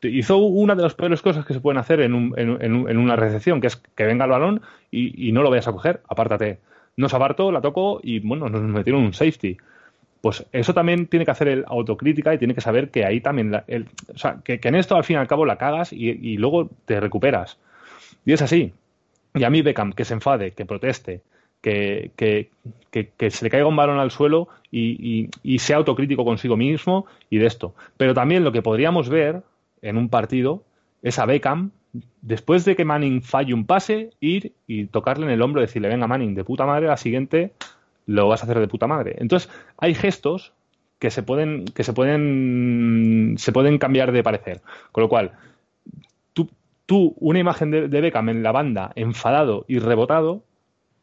Hizo 0.00 0.38
una 0.38 0.74
de 0.74 0.82
las 0.82 0.94
peores 0.94 1.20
cosas 1.20 1.44
que 1.44 1.52
se 1.52 1.60
pueden 1.60 1.76
hacer 1.76 2.00
en, 2.00 2.14
una 2.14 3.16
recepción, 3.16 3.60
que 3.60 3.66
es 3.66 3.76
que 3.76 4.04
venga 4.04 4.24
el 4.24 4.30
balón 4.30 4.62
y, 4.90 5.30
no 5.32 5.42
lo 5.42 5.50
vayas 5.50 5.68
a 5.68 5.72
coger. 5.72 6.00
Apártate. 6.08 6.60
No 6.96 7.10
se 7.10 7.16
apartó, 7.16 7.52
la 7.52 7.60
tocó 7.60 8.00
y 8.02 8.20
bueno, 8.20 8.48
nos 8.48 8.62
metieron 8.62 9.02
un 9.02 9.12
safety 9.12 9.58
pues 10.20 10.44
eso 10.52 10.74
también 10.74 11.06
tiene 11.06 11.24
que 11.24 11.30
hacer 11.30 11.48
el 11.48 11.64
autocrítica 11.66 12.34
y 12.34 12.38
tiene 12.38 12.54
que 12.54 12.60
saber 12.60 12.90
que 12.90 13.04
ahí 13.04 13.20
también, 13.20 13.62
el, 13.66 13.86
o 14.12 14.18
sea, 14.18 14.38
que, 14.44 14.60
en 14.62 14.74
esto 14.74 14.96
al 14.96 15.04
fin 15.04 15.16
y 15.16 15.18
al 15.18 15.26
cabo 15.26 15.46
la 15.46 15.56
cagas 15.56 15.92
y, 15.92 16.36
luego 16.36 16.68
te 16.84 17.00
recuperas. 17.00 17.58
Y 18.26 18.32
es 18.32 18.42
así. 18.42 18.72
Y 19.34 19.44
a 19.44 19.50
mí 19.50 19.62
Beckham, 19.62 19.92
que 19.92 20.04
se 20.04 20.14
enfade, 20.14 20.52
que 20.52 20.66
proteste, 20.66 21.22
que, 21.62 22.10
que, 22.16 22.50
que, 22.90 23.30
se 23.30 23.44
le 23.44 23.50
caiga 23.50 23.66
un 23.66 23.76
balón 23.76 23.98
al 23.98 24.10
suelo 24.10 24.48
y, 24.70 25.30
y, 25.42 25.58
sea 25.58 25.78
autocrítico 25.78 26.24
consigo 26.24 26.56
mismo 26.56 27.06
y 27.30 27.38
de 27.38 27.46
esto. 27.46 27.74
Pero 27.96 28.12
también 28.12 28.44
lo 28.44 28.52
que 28.52 28.62
podríamos 28.62 29.08
ver 29.08 29.42
en 29.80 29.96
un 29.96 30.10
partido 30.10 30.64
es 31.02 31.18
a 31.18 31.24
Beckham, 31.24 31.70
después 32.20 32.66
de 32.66 32.76
que 32.76 32.84
Manning 32.84 33.22
falle 33.22 33.54
un 33.54 33.64
pase, 33.64 34.10
ir 34.20 34.52
y 34.66 34.84
tocarle 34.86 35.24
en 35.24 35.32
el 35.32 35.40
hombro 35.40 35.62
y 35.62 35.66
decirle, 35.66 35.88
venga 35.88 36.06
Manning, 36.06 36.34
de 36.34 36.44
puta 36.44 36.66
madre, 36.66 36.88
la 36.88 36.98
siguiente 36.98 37.52
lo 38.10 38.28
vas 38.28 38.42
a 38.42 38.44
hacer 38.44 38.58
de 38.58 38.68
puta 38.68 38.86
madre. 38.86 39.14
Entonces, 39.18 39.48
hay 39.78 39.94
gestos 39.94 40.52
que 40.98 41.10
se 41.10 41.22
pueden, 41.22 41.64
que 41.64 41.84
se 41.84 41.92
pueden, 41.92 43.36
se 43.38 43.52
pueden 43.52 43.78
cambiar 43.78 44.10
de 44.10 44.22
parecer. 44.22 44.60
Con 44.90 45.02
lo 45.02 45.08
cual, 45.08 45.32
tú, 46.32 46.50
tú 46.86 47.14
una 47.20 47.38
imagen 47.38 47.70
de, 47.70 48.00
Beckham 48.00 48.28
en 48.28 48.42
la 48.42 48.52
banda 48.52 48.90
enfadado 48.96 49.64
y 49.68 49.78
rebotado, 49.78 50.42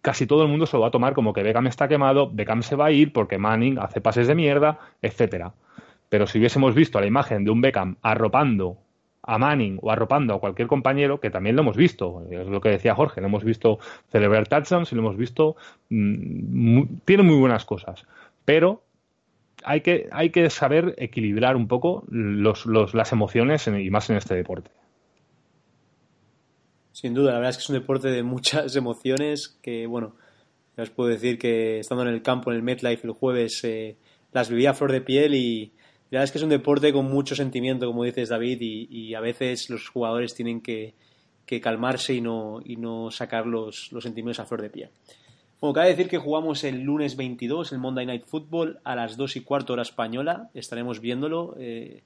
casi 0.01 0.27
todo 0.27 0.43
el 0.43 0.49
mundo 0.49 0.65
se 0.65 0.75
lo 0.75 0.81
va 0.81 0.89
a 0.89 0.91
tomar 0.91 1.13
como 1.13 1.33
que 1.33 1.43
Beckham 1.43 1.67
está 1.67 1.87
quemado, 1.87 2.29
Beckham 2.29 2.61
se 2.61 2.75
va 2.75 2.87
a 2.87 2.91
ir 2.91 3.13
porque 3.13 3.37
Manning 3.37 3.79
hace 3.79 4.01
pases 4.01 4.27
de 4.27 4.35
mierda, 4.35 4.79
etcétera. 5.01 5.53
Pero 6.09 6.27
si 6.27 6.39
hubiésemos 6.39 6.75
visto 6.75 6.99
la 6.99 7.07
imagen 7.07 7.45
de 7.45 7.51
un 7.51 7.61
Beckham 7.61 7.95
arropando 8.01 8.77
a 9.27 9.37
Manning 9.37 9.77
o 9.81 9.91
arropando 9.91 10.33
a 10.33 10.39
cualquier 10.39 10.67
compañero, 10.67 11.19
que 11.19 11.29
también 11.29 11.55
lo 11.55 11.61
hemos 11.61 11.75
visto, 11.75 12.23
es 12.31 12.47
lo 12.47 12.61
que 12.61 12.69
decía 12.69 12.95
Jorge, 12.95 13.21
lo 13.21 13.27
hemos 13.27 13.43
visto 13.43 13.77
celebrar 14.09 14.47
touchdowns 14.47 14.91
y 14.91 14.95
lo 14.95 15.01
hemos 15.01 15.17
visto, 15.17 15.57
mm, 15.89 16.83
tiene 17.03 17.23
muy 17.23 17.35
buenas 17.35 17.65
cosas, 17.65 18.05
pero 18.45 18.83
hay 19.63 19.81
que, 19.81 20.07
hay 20.11 20.29
que 20.29 20.49
saber 20.49 20.95
equilibrar 20.97 21.57
un 21.57 21.67
poco 21.67 22.05
los, 22.09 22.65
las 22.65 23.11
emociones 23.11 23.67
y 23.67 23.89
más 23.89 24.09
en 24.09 24.15
este 24.15 24.33
deporte. 24.33 24.71
Sin 26.93 27.13
duda, 27.13 27.33
la 27.33 27.39
verdad 27.39 27.49
es 27.51 27.57
que 27.57 27.63
es 27.63 27.69
un 27.69 27.79
deporte 27.79 28.07
de 28.07 28.23
muchas 28.23 28.75
emociones 28.77 29.59
que, 29.61 29.87
bueno, 29.87 30.15
ya 30.77 30.83
os 30.83 30.89
puedo 30.89 31.09
decir 31.09 31.37
que 31.37 31.79
estando 31.79 32.03
en 32.03 32.13
el 32.13 32.21
campo, 32.21 32.49
en 32.49 32.57
el 32.57 32.63
MetLife 32.63 33.05
el 33.05 33.13
jueves, 33.13 33.61
eh, 33.65 33.97
las 34.31 34.49
vivía 34.49 34.71
a 34.71 34.73
flor 34.73 34.93
de 34.93 35.01
piel 35.01 35.35
y, 35.35 35.73
la 36.09 36.19
verdad 36.19 36.23
es 36.23 36.31
que 36.31 36.37
es 36.37 36.43
un 36.43 36.49
deporte 36.49 36.93
con 36.93 37.05
mucho 37.05 37.35
sentimiento, 37.35 37.85
como 37.85 38.05
dices 38.05 38.29
David, 38.29 38.59
y, 38.61 39.13
a 39.13 39.19
veces 39.19 39.69
los 39.69 39.89
jugadores 39.89 40.33
tienen 40.33 40.61
que, 40.61 40.93
calmarse 41.61 42.13
y 42.13 42.21
no, 42.21 42.61
sacar 43.11 43.45
los, 43.45 43.89
sentimientos 43.99 44.39
a 44.39 44.45
flor 44.45 44.61
de 44.61 44.69
piel. 44.69 44.89
Bueno, 45.59 45.73
cabe 45.73 45.89
decir 45.89 46.07
que 46.07 46.17
jugamos 46.17 46.63
el 46.63 46.81
lunes 46.81 47.17
22, 47.17 47.73
el 47.73 47.79
Monday 47.79 48.05
Night 48.05 48.23
Football, 48.25 48.79
a 48.85 48.95
las 48.95 49.17
2 49.17 49.35
y 49.35 49.41
cuarto 49.41 49.73
hora 49.73 49.81
española. 49.81 50.49
Estaremos 50.53 51.01
viéndolo. 51.01 51.55
Eh, 51.59 52.03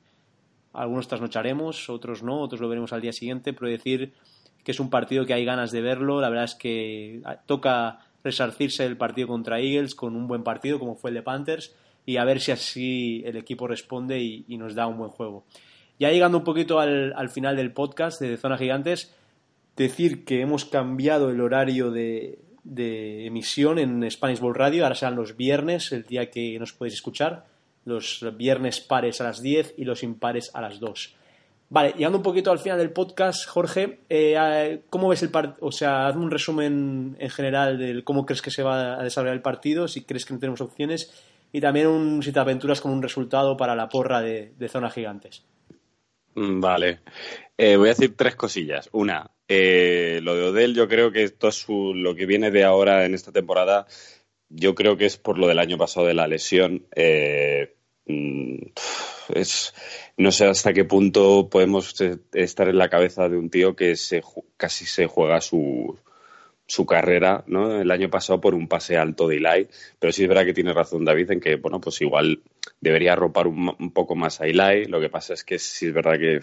algunos 0.74 1.08
trasnocharemos, 1.08 1.90
otros 1.90 2.24
no, 2.24 2.40
otros 2.40 2.62
lo 2.62 2.70
veremos 2.70 2.94
al 2.94 3.02
día 3.02 3.12
siguiente, 3.12 3.52
pero 3.54 3.70
decir 3.70 4.14
que 4.64 4.72
es 4.72 4.80
un 4.80 4.90
partido 4.90 5.26
que 5.26 5.34
hay 5.34 5.46
ganas 5.46 5.72
de 5.72 5.82
verlo. 5.82 6.22
La 6.22 6.30
verdad 6.30 6.46
es 6.46 6.56
que 6.56 7.22
toca 7.46 8.00
resarcirse 8.24 8.86
el 8.86 8.98
partido 8.98 9.28
contra 9.28 9.60
Eagles 9.60 9.94
con 9.96 10.16
un 10.16 10.28
buen 10.28 10.44
partido, 10.44 10.80
como 10.80 10.96
fue 10.96 11.12
el 11.12 11.16
de 11.16 11.22
Panthers 11.22 11.76
y 12.06 12.18
a 12.18 12.26
ver 12.26 12.40
si 12.40 12.52
así 12.52 13.24
el 13.26 13.38
equipo 13.38 13.68
responde 13.68 14.20
y, 14.20 14.58
nos 14.58 14.76
da 14.76 14.88
un 14.88 14.98
buen 14.98 15.12
juego. 15.12 15.46
Ya 16.00 16.12
llegando 16.12 16.40
un 16.40 16.44
poquito 16.44 16.80
al, 16.80 17.30
final 17.30 17.56
del 17.56 17.72
podcast 17.72 18.20
de 18.22 18.38
Zona 18.38 18.58
Gigantes, 18.58 19.14
decir 19.76 20.26
que 20.26 20.42
hemos 20.42 20.66
cambiado 20.66 21.30
el 21.30 21.42
horario 21.42 21.92
de, 21.92 22.40
emisión 23.26 23.80
en 23.80 24.10
Spanish 24.10 24.40
Ball 24.40 24.56
Radio, 24.56 24.84
ahora 24.84 24.96
serán 24.96 25.16
los 25.16 25.38
viernes, 25.38 25.92
el 25.92 26.04
día 26.04 26.32
que 26.32 26.58
nos 26.60 26.74
podéis 26.74 26.96
escuchar, 26.96 27.46
los 27.86 28.26
viernes 28.38 28.80
pares 28.80 29.22
a 29.22 29.26
las 29.26 29.42
10 29.42 29.76
y 29.78 29.86
los 29.86 30.04
impares 30.04 30.52
a 30.54 30.62
las 30.62 30.80
2. 30.80 31.16
Vale, 31.70 31.94
llegando 31.94 32.18
un 32.18 32.24
poquito 32.24 32.52
al 32.52 32.60
final 32.60 32.78
del 32.78 32.92
podcast, 32.92 33.48
Jorge, 33.48 34.00
eh, 34.10 34.82
¿cómo 34.90 35.08
ves 35.08 35.24
el 35.24 35.30
partido? 35.30 35.66
O 35.66 35.72
sea, 35.72 36.08
hazme 36.08 36.24
un 36.24 36.30
resumen 36.30 37.16
en 37.18 37.30
general 37.30 37.78
de 37.78 38.04
cómo 38.04 38.26
crees 38.26 38.42
que 38.42 38.52
se 38.52 38.62
va 38.62 39.00
a 39.00 39.04
desarrollar 39.04 39.36
el 39.36 39.42
partido, 39.42 39.88
si 39.88 40.04
crees 40.04 40.26
que 40.26 40.34
no 40.34 40.40
tenemos 40.42 40.60
opciones 40.60 41.14
y 41.52 41.62
también 41.62 41.88
un, 41.88 42.24
si 42.24 42.32
te 42.32 42.40
aventuras 42.40 42.82
con 42.82 42.92
un 42.92 43.02
resultado 43.02 43.58
para 43.58 43.76
la 43.76 43.90
porra 43.90 44.22
de, 44.22 44.54
Zona 44.70 44.90
Gigantes. 44.90 45.44
Mm, 46.36 46.60
vale. 46.60 47.00
Eh, 47.58 47.76
voy 47.76 47.90
a 47.90 47.94
decir 47.94 48.16
tres 48.16 48.36
cosillas. 48.36 48.90
Una, 48.94 49.30
eh, 49.48 50.20
lo 50.24 50.36
de 50.36 50.44
Odell, 50.44 50.74
yo 50.74 50.88
creo 50.88 51.12
que 51.12 51.24
esto 51.24 51.50
es 51.50 51.66
lo 51.68 52.16
que 52.16 52.26
viene 52.26 52.52
de 52.52 52.64
ahora 52.64 53.06
en 53.06 53.14
esta 53.14 53.32
temporada. 53.32 53.86
Yo 54.50 54.76
creo 54.76 54.98
que 54.98 55.06
es 55.06 55.18
por 55.18 55.38
lo 55.38 55.48
del 55.48 55.60
año 55.60 55.78
pasado 55.78 56.06
de 56.08 56.14
la 56.14 56.28
lesión. 56.28 56.88
Eh, 56.96 57.76
mm, 58.06 58.58
es, 59.36 59.74
no 60.18 60.32
sé 60.32 60.46
hasta 60.46 60.74
qué 60.74 60.86
punto 60.86 61.50
podemos 61.50 61.96
estar 62.34 62.70
en 62.70 62.78
la 62.78 62.90
cabeza 62.90 63.28
de 63.28 63.38
un 63.38 63.50
tío 63.50 63.76
que 63.76 63.96
se, 63.96 64.22
casi 64.58 64.86
se 64.86 65.08
juega 65.08 65.42
su, 65.42 65.98
su 66.72 66.86
carrera 66.86 67.44
¿no? 67.48 67.82
el 67.82 67.92
año 67.92 68.10
pasado 68.10 68.40
por 68.40 68.56
un 68.56 68.70
pase 68.70 68.96
alto 68.96 69.28
de 69.28 69.36
Eli, 69.36 69.68
pero 70.00 70.14
sí 70.14 70.24
es 70.24 70.30
verdad 70.30 70.46
que 70.46 70.54
tiene 70.54 70.72
razón 70.72 71.04
David 71.04 71.32
en 71.32 71.42
que, 71.42 71.58
bueno, 71.58 71.82
pues 71.82 72.00
igual 72.00 72.44
debería 72.80 73.12
arropar 73.12 73.48
un, 73.48 73.92
poco 73.92 74.16
más 74.16 74.40
a 74.40 74.46
Eli, 74.46 74.86
lo 74.86 75.02
que 75.02 75.10
pasa 75.10 75.34
es 75.34 75.44
que 75.44 75.60
sí 75.60 75.88
es 75.88 75.94
verdad 75.94 76.18
que 76.18 76.40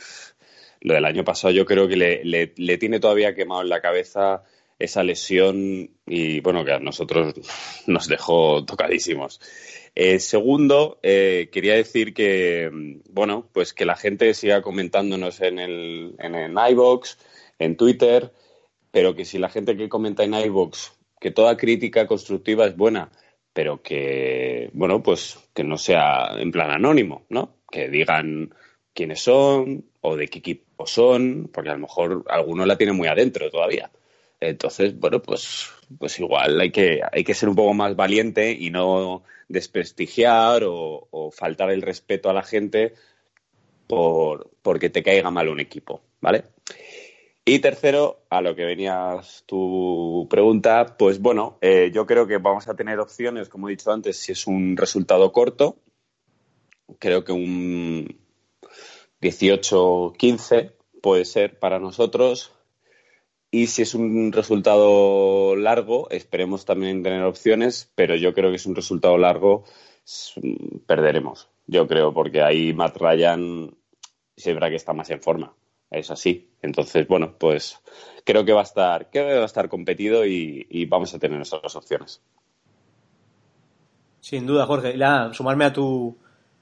lo 0.83 0.93
del 0.93 1.07
año 1.07 1.25
pasado 1.25 1.55
yo 1.55 1.65
creo 1.65 1.89
que 1.89 1.97
le, 1.97 2.23
le, 2.55 2.77
tiene 2.77 3.01
todavía 3.01 3.35
quemado 3.35 3.63
en 3.63 3.71
la 3.71 3.81
cabeza 3.81 4.43
esa 4.79 5.03
lesión 5.03 5.93
y, 6.07 6.41
bueno, 6.41 6.63
que 6.63 6.73
a 6.73 6.79
nosotros 6.79 7.33
nos 7.87 8.07
dejó 8.07 8.67
tocadísimos. 8.67 9.41
Eh, 9.95 10.21
segundo, 10.21 10.99
eh, 11.03 11.49
quería 11.51 11.75
decir 11.75 12.13
que, 12.13 12.71
bueno, 13.09 13.49
pues 13.55 13.73
que 13.73 13.87
la 13.87 13.97
gente 13.97 14.35
siga 14.35 14.61
comentándonos 14.61 15.41
en 15.41 15.59
el 15.59 16.15
en, 16.19 16.53
iVoox, 16.53 17.17
en 17.59 17.77
Twitter, 17.79 18.31
pero 18.91 19.15
que 19.15 19.25
si 19.25 19.39
la 19.39 19.49
gente 19.49 19.77
que 19.77 19.89
comenta 19.89 20.25
en 20.25 20.35
iVoox, 20.35 20.93
que 21.21 21.31
toda 21.31 21.57
crítica 21.57 22.07
constructiva 22.07 22.67
es 22.67 22.77
buena, 22.77 23.11
pero 23.53 23.83
que, 23.83 24.71
bueno, 24.73 25.03
pues 25.03 25.39
que 25.55 25.65
no 25.65 25.79
sea 25.79 26.29
en 26.39 26.53
plan 26.53 26.71
anónimo, 26.71 27.25
¿no? 27.29 27.57
Que 27.71 27.89
digan 27.89 28.55
quiénes 28.95 29.21
son 29.21 29.85
o 30.01 30.17
de 30.17 30.29
qué 30.29 30.39
equipo 30.39 30.87
son, 30.87 31.51
porque 31.53 31.71
a 31.71 31.75
lo 31.75 31.81
mejor 31.81 32.25
alguno 32.29 32.67
la 32.67 32.77
tiene 32.77 32.93
muy 32.93 33.09
adentro 33.09 33.51
todavía. 33.51 33.91
Entonces, 34.41 34.99
bueno, 34.99 35.21
pues, 35.21 35.71
pues 35.99 36.19
igual 36.21 36.61
hay 36.61 36.71
que, 36.71 37.01
hay 37.11 37.25
que 37.25 37.35
ser 37.35 37.49
un 37.49 37.57
poco 37.57 37.75
más 37.75 37.97
valiente 37.97 38.53
y 38.53 38.71
no 38.71 39.25
desprestigiar 39.49 40.63
o, 40.65 41.09
o 41.11 41.31
faltar 41.31 41.71
el 41.71 41.83
respeto 41.83 42.31
a 42.31 42.35
la 42.35 42.43
gente 42.43 42.95
por, 43.89 44.51
porque 44.63 44.91
te 44.91 45.03
caiga 45.03 45.31
mal 45.31 45.49
un 45.49 45.59
equipo, 45.59 46.03
¿vale? 46.21 46.45
Y 47.51 47.61
tercero, 47.61 48.27
a 48.29 48.43
lo 48.43 48.55
que 48.55 48.67
venías 48.67 49.43
tu 49.47 50.27
pregunta, 50.29 50.97
pues 50.99 51.19
bueno, 51.19 51.57
eh, 51.63 51.91
yo 51.95 52.07
creo 52.07 52.27
que 52.27 52.37
vamos 52.37 52.69
a 52.69 52.77
tener 52.77 52.99
opciones, 52.99 53.49
como 53.49 53.69
he 53.69 53.71
dicho 53.71 53.91
antes, 53.91 54.19
si 54.19 54.33
es 54.33 54.47
un 54.47 54.77
resultado 54.77 55.33
corto, 55.33 55.79
creo 56.99 57.25
que 57.25 57.33
un 57.33 58.21
18-15 59.23 60.75
puede 61.01 61.25
ser 61.25 61.59
para 61.59 61.79
nosotros. 61.79 62.53
Y 63.51 63.69
si 63.69 63.81
es 63.81 63.95
un 63.95 64.31
resultado 64.31 65.57
largo, 65.57 66.11
esperemos 66.11 66.67
también 66.67 67.03
tener 67.03 67.23
opciones, 67.23 67.91
pero 67.95 68.15
yo 68.15 68.35
creo 68.35 68.51
que 68.51 68.57
es 68.57 68.67
un 68.67 68.77
resultado 68.77 69.17
largo, 69.17 69.65
perderemos. 70.87 71.49
Yo 71.67 71.89
creo, 71.89 72.13
porque 72.13 72.43
ahí 72.43 72.75
Matt 72.75 72.99
Ryan 72.99 73.75
se 74.37 74.53
verá 74.53 74.69
que 74.69 74.77
está 74.77 74.93
más 74.93 75.09
en 75.09 75.23
forma 75.23 75.55
es 75.91 76.11
así. 76.11 76.49
Entonces, 76.63 77.07
bueno, 77.09 77.35
pues 77.39 77.81
creo 78.25 78.45
que 78.45 78.53
va 78.53 78.61
a 78.61 78.65
estar, 78.65 79.11
que 79.11 79.23
va 79.23 79.43
a 79.43 79.45
estar 79.45 79.69
competido 79.69 80.27
y, 80.27 80.87
vamos 80.87 81.15
a 81.15 81.19
tener 81.19 81.37
nuestras 81.37 81.75
opciones. 81.77 82.21
Sin 84.21 84.47
duda, 84.47 84.67
Jorge. 84.67 84.97
La, 84.97 85.33
sumarme 85.33 85.65
a 85.65 85.73
tu 85.73 86.17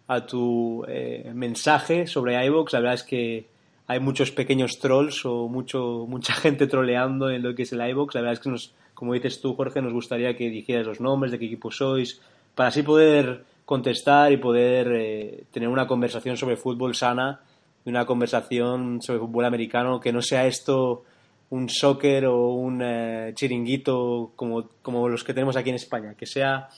a 0.09 0.25
tu 0.25 0.85
eh, 0.87 1.33
mensaje 1.35 2.07
sobre 2.07 2.45
iVoox, 2.47 2.73
la 2.73 2.79
verdad 2.81 2.95
es 2.95 3.03
que 3.03 3.47
hay 3.89 4.01
muchos 4.01 4.31
pequeños 4.31 4.79
trolls 4.79 5.25
o 5.25 5.49
mucho, 5.49 6.07
mucha 6.09 6.33
gente 6.35 6.67
troleando 6.67 7.31
en 7.31 7.43
lo 7.43 7.55
que 7.55 7.63
es 7.63 7.73
el 7.73 7.89
iVoox. 7.89 8.15
La 8.15 8.21
verdad 8.21 8.35
es 8.35 8.41
que 8.41 8.51
nos, 8.51 8.75
como 8.95 9.15
dices 9.15 9.41
tú, 9.41 9.55
Jorge, 9.55 9.83
nos 9.83 9.93
gustaría 9.93 10.37
que 10.37 10.51
dijeras 10.51 10.87
los 10.87 11.01
nombres, 11.01 11.33
de 11.33 11.39
qué 11.39 11.47
equipo 11.47 11.71
sois, 11.71 12.21
para 12.55 12.69
así 12.69 12.83
poder 12.83 13.45
contestar 13.65 14.33
y 14.33 14.37
poder 14.37 14.93
eh, 14.93 15.45
tener 15.51 15.69
una 15.69 15.87
conversación 15.87 16.37
sobre 16.37 16.57
fútbol 16.57 16.95
sana 16.95 17.41
una 17.87 18.05
conversación 18.05 19.01
sobre 19.01 19.21
fútbol 19.21 19.45
americano, 19.45 20.01
que 20.01 20.13
no 20.13 20.23
sea 20.23 20.47
esto 20.47 21.05
un 21.51 21.69
soccer 21.69 22.27
o 22.27 22.49
un 22.49 22.83
eh, 22.83 23.33
chiringuito 23.35 24.33
como, 24.37 24.69
como 24.83 25.09
los 25.09 25.23
que 25.23 25.33
tenemos 25.33 25.57
aquí 25.57 25.71
en 25.71 25.77
España, 25.77 26.15
que 26.15 26.27
sea 26.27 26.69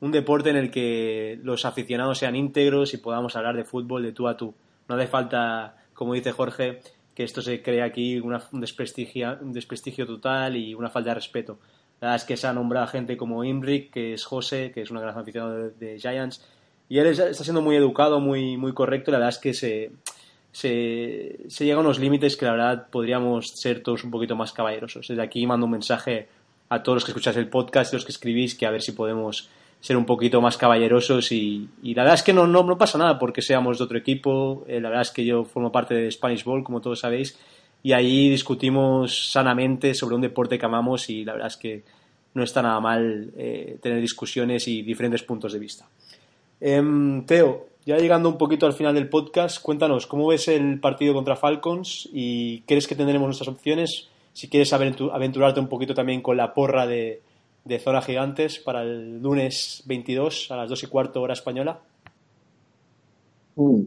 un 0.00 0.12
deporte 0.12 0.50
en 0.50 0.56
el 0.56 0.70
que 0.70 1.38
los 1.42 1.64
aficionados 1.64 2.18
sean 2.18 2.36
íntegros 2.36 2.92
y 2.94 2.98
podamos 2.98 3.36
hablar 3.36 3.56
de 3.56 3.64
fútbol 3.64 4.02
de 4.02 4.12
tú 4.12 4.28
a 4.28 4.36
tú. 4.36 4.54
No 4.88 4.96
hace 4.96 5.06
falta, 5.06 5.76
como 5.94 6.14
dice 6.14 6.32
Jorge, 6.32 6.80
que 7.14 7.24
esto 7.24 7.40
se 7.40 7.62
cree 7.62 7.82
aquí 7.82 8.18
un, 8.18 8.38
desprestigio, 8.60 9.38
un 9.40 9.52
desprestigio 9.52 10.06
total 10.06 10.56
y 10.56 10.74
una 10.74 10.90
falta 10.90 11.10
de 11.10 11.14
respeto. 11.14 11.58
La 12.00 12.08
verdad 12.08 12.16
es 12.16 12.24
que 12.24 12.36
se 12.36 12.46
ha 12.46 12.52
nombrado 12.52 12.86
gente 12.88 13.16
como 13.16 13.42
Imbrick, 13.42 13.90
que 13.90 14.12
es 14.12 14.24
José, 14.24 14.70
que 14.70 14.82
es 14.82 14.90
un 14.90 14.98
gran 14.98 15.16
aficionado 15.16 15.70
de, 15.70 15.98
Giants, 15.98 16.46
y 16.88 16.98
él 16.98 17.06
está 17.06 17.32
siendo 17.42 17.62
muy 17.62 17.74
educado, 17.74 18.20
muy, 18.20 18.58
muy 18.58 18.74
correcto, 18.74 19.10
la 19.10 19.18
verdad 19.18 19.30
es 19.30 19.38
que 19.38 19.54
se, 19.54 19.92
se, 20.56 21.36
se 21.48 21.66
llega 21.66 21.76
a 21.76 21.80
unos 21.80 21.98
límites 21.98 22.34
que 22.34 22.46
la 22.46 22.52
verdad 22.52 22.86
podríamos 22.90 23.48
ser 23.56 23.82
todos 23.82 24.04
un 24.04 24.10
poquito 24.10 24.36
más 24.36 24.54
caballerosos. 24.54 25.06
Desde 25.06 25.22
aquí 25.22 25.46
mando 25.46 25.66
un 25.66 25.72
mensaje 25.72 26.28
a 26.70 26.82
todos 26.82 26.96
los 26.96 27.04
que 27.04 27.10
escucháis 27.10 27.36
el 27.36 27.50
podcast 27.50 27.92
y 27.92 27.96
los 27.96 28.06
que 28.06 28.12
escribís 28.12 28.54
que 28.54 28.64
a 28.64 28.70
ver 28.70 28.80
si 28.80 28.92
podemos 28.92 29.50
ser 29.82 29.98
un 29.98 30.06
poquito 30.06 30.40
más 30.40 30.56
caballerosos 30.56 31.30
y, 31.30 31.68
la 31.82 32.04
verdad 32.04 32.14
es 32.14 32.22
que 32.22 32.32
no, 32.32 32.46
no, 32.46 32.78
pasa 32.78 32.96
nada 32.96 33.18
porque 33.18 33.42
seamos 33.42 33.76
de 33.76 33.84
otro 33.84 33.98
equipo. 33.98 34.64
Eh, 34.66 34.80
la 34.80 34.88
verdad 34.88 35.02
es 35.02 35.10
que 35.10 35.26
yo 35.26 35.44
formo 35.44 35.70
parte 35.70 35.92
de 35.92 36.10
Spanish 36.10 36.42
Ball, 36.42 36.64
como 36.64 36.80
todos 36.80 37.00
sabéis, 37.00 37.38
y 37.82 37.92
ahí 37.92 38.30
discutimos 38.30 39.30
sanamente 39.30 39.92
sobre 39.92 40.14
un 40.14 40.22
deporte 40.22 40.58
que 40.58 40.64
amamos 40.64 41.10
y 41.10 41.22
la 41.22 41.34
verdad 41.34 41.48
es 41.48 41.58
que 41.58 41.82
no 42.32 42.42
está 42.42 42.62
nada 42.62 42.80
mal 42.80 43.30
eh, 43.36 43.76
tener 43.82 44.00
discusiones 44.00 44.66
y 44.68 44.80
diferentes 44.80 45.22
puntos 45.22 45.52
de 45.52 45.58
vista. 45.58 45.86
Em, 46.58 47.26
Teo, 47.26 47.75
ya 47.86 47.98
llegando 47.98 48.28
un 48.28 48.36
poquito 48.36 48.66
al 48.66 48.72
final 48.72 48.94
del 48.94 49.08
podcast, 49.08 49.62
cuéntanos, 49.62 50.08
¿cómo 50.08 50.26
ves 50.26 50.48
el 50.48 50.80
partido 50.80 51.14
contra 51.14 51.36
Falcons 51.36 52.08
y 52.12 52.62
crees 52.62 52.88
que 52.88 52.96
tendremos 52.96 53.26
nuestras 53.26 53.48
opciones? 53.48 54.08
Si 54.32 54.48
quieres 54.48 54.72
aventurarte 54.72 55.60
un 55.60 55.68
poquito 55.68 55.94
también 55.94 56.20
con 56.20 56.36
la 56.36 56.52
porra 56.52 56.84
de, 56.84 57.22
Zona 57.82 58.02
Gigantes 58.02 58.58
para 58.58 58.82
el 58.82 59.22
lunes 59.22 59.84
22 59.86 60.50
a 60.50 60.56
las 60.56 60.68
2 60.68 60.82
y 60.82 60.86
cuarto 60.88 61.22
hora 61.22 61.34
española. 61.34 61.80
Mm, 63.54 63.82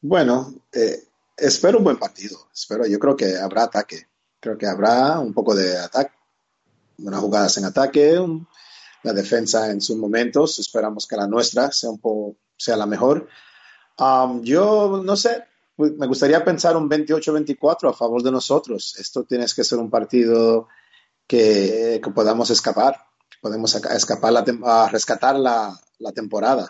bueno, 0.00 0.54
eh, 0.72 1.02
espero 1.36 1.76
un 1.76 1.84
buen 1.84 1.98
partido. 1.98 2.38
Espero, 2.54 2.86
yo 2.86 2.98
creo 2.98 3.14
que 3.14 3.36
habrá 3.36 3.64
ataque. 3.64 4.06
Creo 4.40 4.56
que 4.56 4.66
habrá 4.66 5.20
un 5.20 5.34
poco 5.34 5.54
de 5.54 5.78
ataque, 5.78 6.14
unas 6.98 7.20
jugadas 7.20 7.58
en 7.58 7.66
ataque, 7.66 8.18
la 9.02 9.12
defensa 9.12 9.70
en 9.70 9.82
sus 9.82 9.96
momentos. 9.98 10.58
Esperamos 10.58 11.06
que 11.06 11.16
la 11.16 11.26
nuestra 11.26 11.70
sea 11.70 11.90
un 11.90 11.98
poco 11.98 12.36
sea 12.62 12.76
la 12.76 12.86
mejor. 12.86 13.28
Um, 13.98 14.42
yo 14.42 15.02
no 15.04 15.16
sé, 15.16 15.44
me 15.76 16.06
gustaría 16.06 16.44
pensar 16.44 16.76
un 16.76 16.88
28-24 16.88 17.90
a 17.90 17.92
favor 17.92 18.22
de 18.22 18.32
nosotros. 18.32 18.96
Esto 18.98 19.24
tiene 19.24 19.46
que 19.54 19.64
ser 19.64 19.78
un 19.78 19.90
partido 19.90 20.68
que, 21.26 22.00
que 22.02 22.10
podamos 22.10 22.50
escapar, 22.50 22.96
podemos 23.40 23.74
escapar 23.74 24.32
la, 24.32 24.88
rescatar 24.88 25.36
la, 25.36 25.78
la 25.98 26.12
temporada. 26.12 26.68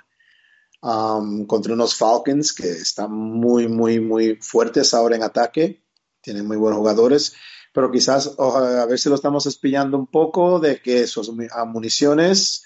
Um, 0.84 1.47
contra 1.47 1.74
unos 1.74 1.95
Falcons 1.95 2.53
que 2.53 2.68
están 2.68 3.12
muy, 3.12 3.68
muy, 3.68 4.01
muy 4.01 4.36
fuertes 4.36 4.95
ahora 4.95 5.14
en 5.14 5.22
ataque, 5.22 5.84
tienen 6.20 6.47
muy 6.47 6.57
buenos 6.57 6.78
jugadores, 6.78 7.34
pero 7.72 7.90
quizás 7.90 8.34
a 8.36 8.84
ver 8.86 8.99
si 8.99 9.09
lo 9.09 9.14
estamos 9.14 9.47
espillando 9.47 9.97
un 9.97 10.09
poco 10.09 10.59
de 10.59 10.82
que 10.82 11.07
sus 11.07 11.30
municiones 11.66 12.64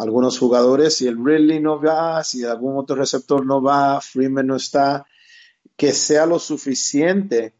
algunos 0.00 0.38
jugadores, 0.38 0.96
si 0.96 1.06
el 1.06 1.22
Ridley 1.22 1.60
no 1.60 1.80
va, 1.80 2.24
si 2.24 2.44
algún 2.44 2.78
otro 2.78 2.96
receptor 2.96 3.44
no 3.44 3.60
va, 3.60 4.00
Freeman 4.00 4.46
no 4.46 4.56
está, 4.56 5.06
que 5.76 5.92
sea 5.92 6.26
lo 6.26 6.38
suficiente 6.38 7.54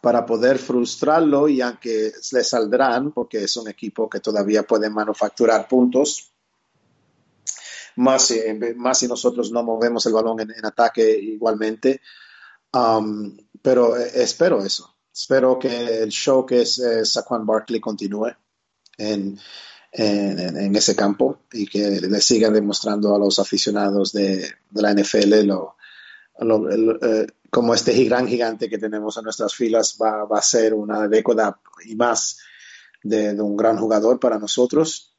para 0.00 0.24
poder 0.24 0.58
frustrarlo 0.58 1.48
y 1.48 1.60
aunque 1.60 2.12
le 2.32 2.44
saldrán, 2.44 3.12
porque 3.12 3.44
es 3.44 3.56
un 3.56 3.68
equipo 3.68 4.08
que 4.08 4.20
todavía 4.20 4.62
puede 4.62 4.88
manufacturar 4.88 5.68
puntos, 5.68 6.32
más, 7.96 8.32
más 8.76 8.98
si 8.98 9.06
nosotros 9.06 9.52
no 9.52 9.62
movemos 9.62 10.04
el 10.06 10.14
balón 10.14 10.40
en, 10.40 10.64
ataque 10.64 11.16
igualmente. 11.18 12.00
Um, 12.72 13.36
pero 13.62 13.96
espero 13.96 14.64
eso. 14.64 14.94
Espero 15.12 15.58
que 15.58 16.02
el 16.02 16.10
show 16.10 16.44
que 16.44 16.62
es 16.62 16.78
eh, 16.80 17.04
Saquon 17.04 17.46
Barkley 17.46 17.80
continúe 17.80 18.32
en, 18.98 19.38
en, 19.96 20.74
ese 20.74 20.96
campo 20.96 21.38
y 21.52 21.66
que 21.66 22.00
le 22.00 22.20
sigan 22.20 22.52
demostrando 22.52 23.14
a 23.14 23.18
los 23.18 23.38
aficionados 23.38 24.12
de, 24.12 24.50
la 24.72 24.92
NFL 24.92 25.46
lo, 25.46 25.76
eh, 26.40 27.26
como 27.48 27.74
este 27.74 27.92
gran 28.04 28.26
gigante 28.26 28.68
que 28.68 28.78
tenemos 28.78 29.16
en 29.16 29.24
nuestras 29.24 29.54
filas 29.54 29.96
va, 30.00 30.26
a 30.28 30.42
ser 30.42 30.74
una 30.74 31.06
década 31.06 31.60
y 31.84 31.94
más 31.94 32.38
de, 33.02 33.40
un 33.40 33.56
gran 33.56 33.78
jugador 33.78 34.18
para 34.18 34.38
nosotros. 34.38 35.12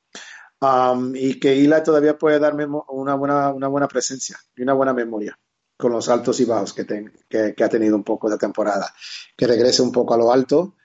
Um, 0.60 1.16
y 1.16 1.40
que 1.40 1.56
Ila 1.56 1.84
todavía 1.84 2.18
puede 2.18 2.40
darme 2.40 2.66
una 2.66 3.16
buena, 3.16 3.54
una 3.54 3.68
buena 3.68 3.88
presencia 3.88 4.38
y 4.56 4.64
una 4.64 4.74
buena 4.74 4.94
memoria 4.94 5.38
con 5.78 5.92
los 5.92 6.08
altos 6.08 6.40
y 6.40 6.46
bajos 6.46 6.74
que, 6.74 6.86
que, 7.30 7.64
ha 7.64 7.70
tenido 7.70 7.96
un 7.96 8.04
poco 8.04 8.30
de 8.30 8.38
temporada. 8.38 8.94
Que 9.36 9.48
regrese 9.48 9.82
un 9.82 9.92
poco 9.92 10.14
a 10.14 10.18
lo 10.18 10.32
alto, 10.32 10.76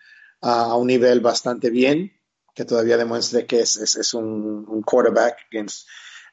a 0.41 0.77
un 0.77 0.89
nivel 0.89 1.21
bastante 1.21 1.71
bien, 1.71 2.13
que 2.55 2.65
todavía 2.65 2.97
demuestre 2.97 3.47
que 3.47 3.61
es, 3.61 3.77
es, 3.77 4.15
un, 4.15 4.83
quarterback 4.83 5.49
que 5.51 5.65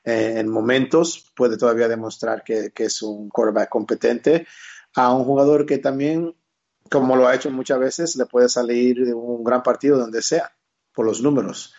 en, 0.04 0.48
momentos 0.48 1.32
puede 1.36 1.58
todavía 1.58 1.88
demostrar 1.88 2.44
que, 2.44 2.72
que, 2.72 2.86
es 2.86 3.02
un 3.02 3.30
quarterback 3.30 3.70
competente, 3.70 4.48
a 4.96 5.14
un 5.14 5.26
jugador 5.26 5.66
que 5.66 5.78
también, 5.78 6.36
como 6.90 7.16
lo 7.16 7.28
ha 7.28 7.36
hecho 7.36 7.52
muchas 7.52 7.80
veces, 7.80 8.16
le 8.16 8.26
puede 8.26 8.50
salir 8.50 9.06
de 9.06 9.14
un 9.14 9.44
gran 9.44 9.64
partido 9.64 9.98
donde 9.98 10.22
sea, 10.22 10.54
por 10.94 11.06
los 11.06 11.22
números. 11.22 11.74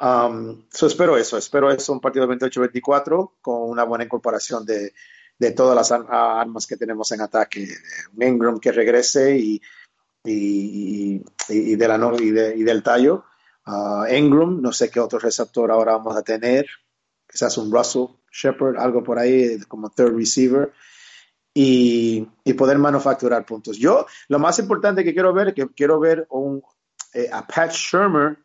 Um, 0.00 0.64
espero 0.72 1.16
eso, 1.16 1.36
espero 1.36 1.70
eso, 1.70 1.92
un 1.92 2.00
partido 2.00 2.26
28-24 2.26 3.32
con 3.40 3.68
una 3.68 3.84
buena 3.84 4.04
incorporación 4.04 4.64
de, 4.64 4.94
de 5.38 5.50
todas 5.52 5.74
las 5.74 5.90
armas 5.92 6.66
que 6.66 6.76
tenemos 6.76 7.10
en 7.12 7.20
ataque. 7.22 7.68
Un 8.14 8.22
Ingram 8.22 8.60
que 8.60 8.72
regrese 8.72 9.38
y, 9.38 9.60
y, 10.24 11.22
y, 11.48 11.76
de 11.76 11.88
la, 11.88 12.12
y, 12.18 12.30
de, 12.30 12.56
y 12.56 12.62
del 12.62 12.82
tallo 12.82 13.24
uh, 13.70 14.46
no 14.60 14.72
sé 14.72 14.90
qué 14.90 15.00
otro 15.00 15.18
receptor 15.18 15.70
ahora 15.70 15.92
vamos 15.92 16.16
a 16.16 16.22
tener, 16.22 16.66
quizás 17.28 17.56
un 17.58 17.72
Russell 17.72 18.06
Shepard, 18.32 18.76
algo 18.78 19.02
por 19.02 19.18
ahí 19.18 19.58
como 19.68 19.90
third 19.90 20.16
receiver, 20.16 20.72
y, 21.54 22.28
poder 22.56 22.78
manufacturar 22.78 23.44
puntos. 23.44 23.78
Yo, 23.78 24.06
lo 24.28 24.38
más 24.38 24.58
importante 24.58 25.04
que 25.04 25.12
quiero 25.12 25.32
ver 25.32 25.48
es 25.48 25.54
que 25.54 25.68
quiero 25.68 25.98
ver 25.98 26.28
eh, 27.14 27.28
a 27.32 27.46
Pat 27.46 27.72
Shermer 27.72 28.38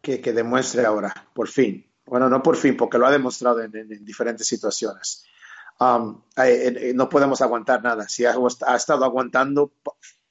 que, 0.00 0.18
demuestre 0.18 0.84
ahora, 0.84 1.12
por 1.34 1.48
fin. 1.48 1.84
Bueno, 2.06 2.28
no 2.28 2.42
por 2.42 2.56
fin, 2.56 2.76
porque 2.76 2.98
lo 2.98 3.06
ha 3.06 3.10
demostrado 3.10 3.62
en, 3.62 4.04
diferentes 4.04 4.46
situaciones. 4.46 5.24
Um, 5.80 6.22
eh, 6.36 6.72
eh, 6.76 6.92
no 6.94 7.08
podemos 7.08 7.40
aguantar 7.40 7.82
nada. 7.82 8.08
Si 8.08 8.24
ha, 8.24 8.36
estado 8.76 9.04
aguantando 9.04 9.72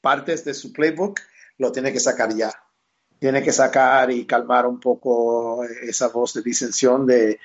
partes 0.01 0.45
de 0.45 0.53
su 0.53 0.71
playbook, 0.71 1.19
lo 1.57 1.71
tiene 1.71 1.91
que 1.91 1.99
sacar 1.99 2.33
ya 2.35 2.53
tiene 3.23 3.41
que 3.41 3.53
sacar 3.53 4.11
y 4.11 4.25
calmar 4.25 4.67
un 4.67 4.81
poco 4.81 5.63
esa 5.63 6.09
voz 6.09 6.33
de 6.33 6.41
disensión 6.41 7.05
de 7.05 7.39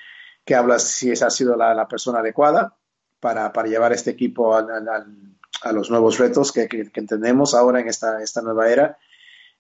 que 0.44 0.56
habla 0.56 0.76
si 0.80 1.12
esa 1.12 1.28
ha 1.28 1.30
sido 1.30 1.54
la, 1.54 1.86
persona 1.86 2.18
adecuada 2.18 2.76
para, 3.20 3.52
para, 3.52 3.68
llevar 3.68 3.92
este 3.92 4.10
equipo 4.10 4.56
a, 4.56 4.66
los 5.72 5.88
nuevos 5.88 6.18
retos 6.18 6.50
que, 6.50 6.66
que, 6.66 6.90
entendemos 6.94 7.54
ahora 7.54 7.78
en 7.78 7.86
esta, 7.86 8.20
esta 8.20 8.42
nueva 8.42 8.68
era 8.68 8.98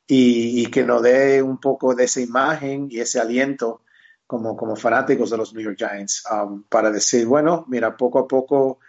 y, 0.08 0.66
que 0.72 0.82
nos 0.82 1.02
dé 1.04 1.40
un 1.40 1.60
poco 1.60 1.94
de 1.94 2.06
esa 2.06 2.20
imagen 2.20 2.88
y 2.90 2.98
ese 2.98 3.20
aliento 3.20 3.82
como, 4.26 4.56
como 4.56 4.74
fanáticos 4.74 5.30
de 5.30 5.36
los 5.36 5.54
New 5.54 5.62
York 5.62 5.78
Giants 5.78 6.24
um, 6.32 6.64
para 6.64 6.90
decir, 6.90 7.26
bueno, 7.26 7.64
mira, 7.68 7.96
poco 7.96 8.18
a 8.18 8.26
poco 8.26 8.80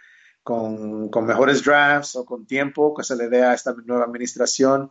con, 0.42 1.08
con, 1.10 1.26
mejores 1.26 1.62
drafts 1.62 2.16
o 2.16 2.24
con 2.24 2.44
tiempo 2.44 2.92
que 2.92 3.04
se 3.04 3.14
le 3.14 3.28
dé 3.28 3.44
a 3.44 3.54
esta 3.54 3.72
nueva 3.84 4.06
administración, 4.06 4.90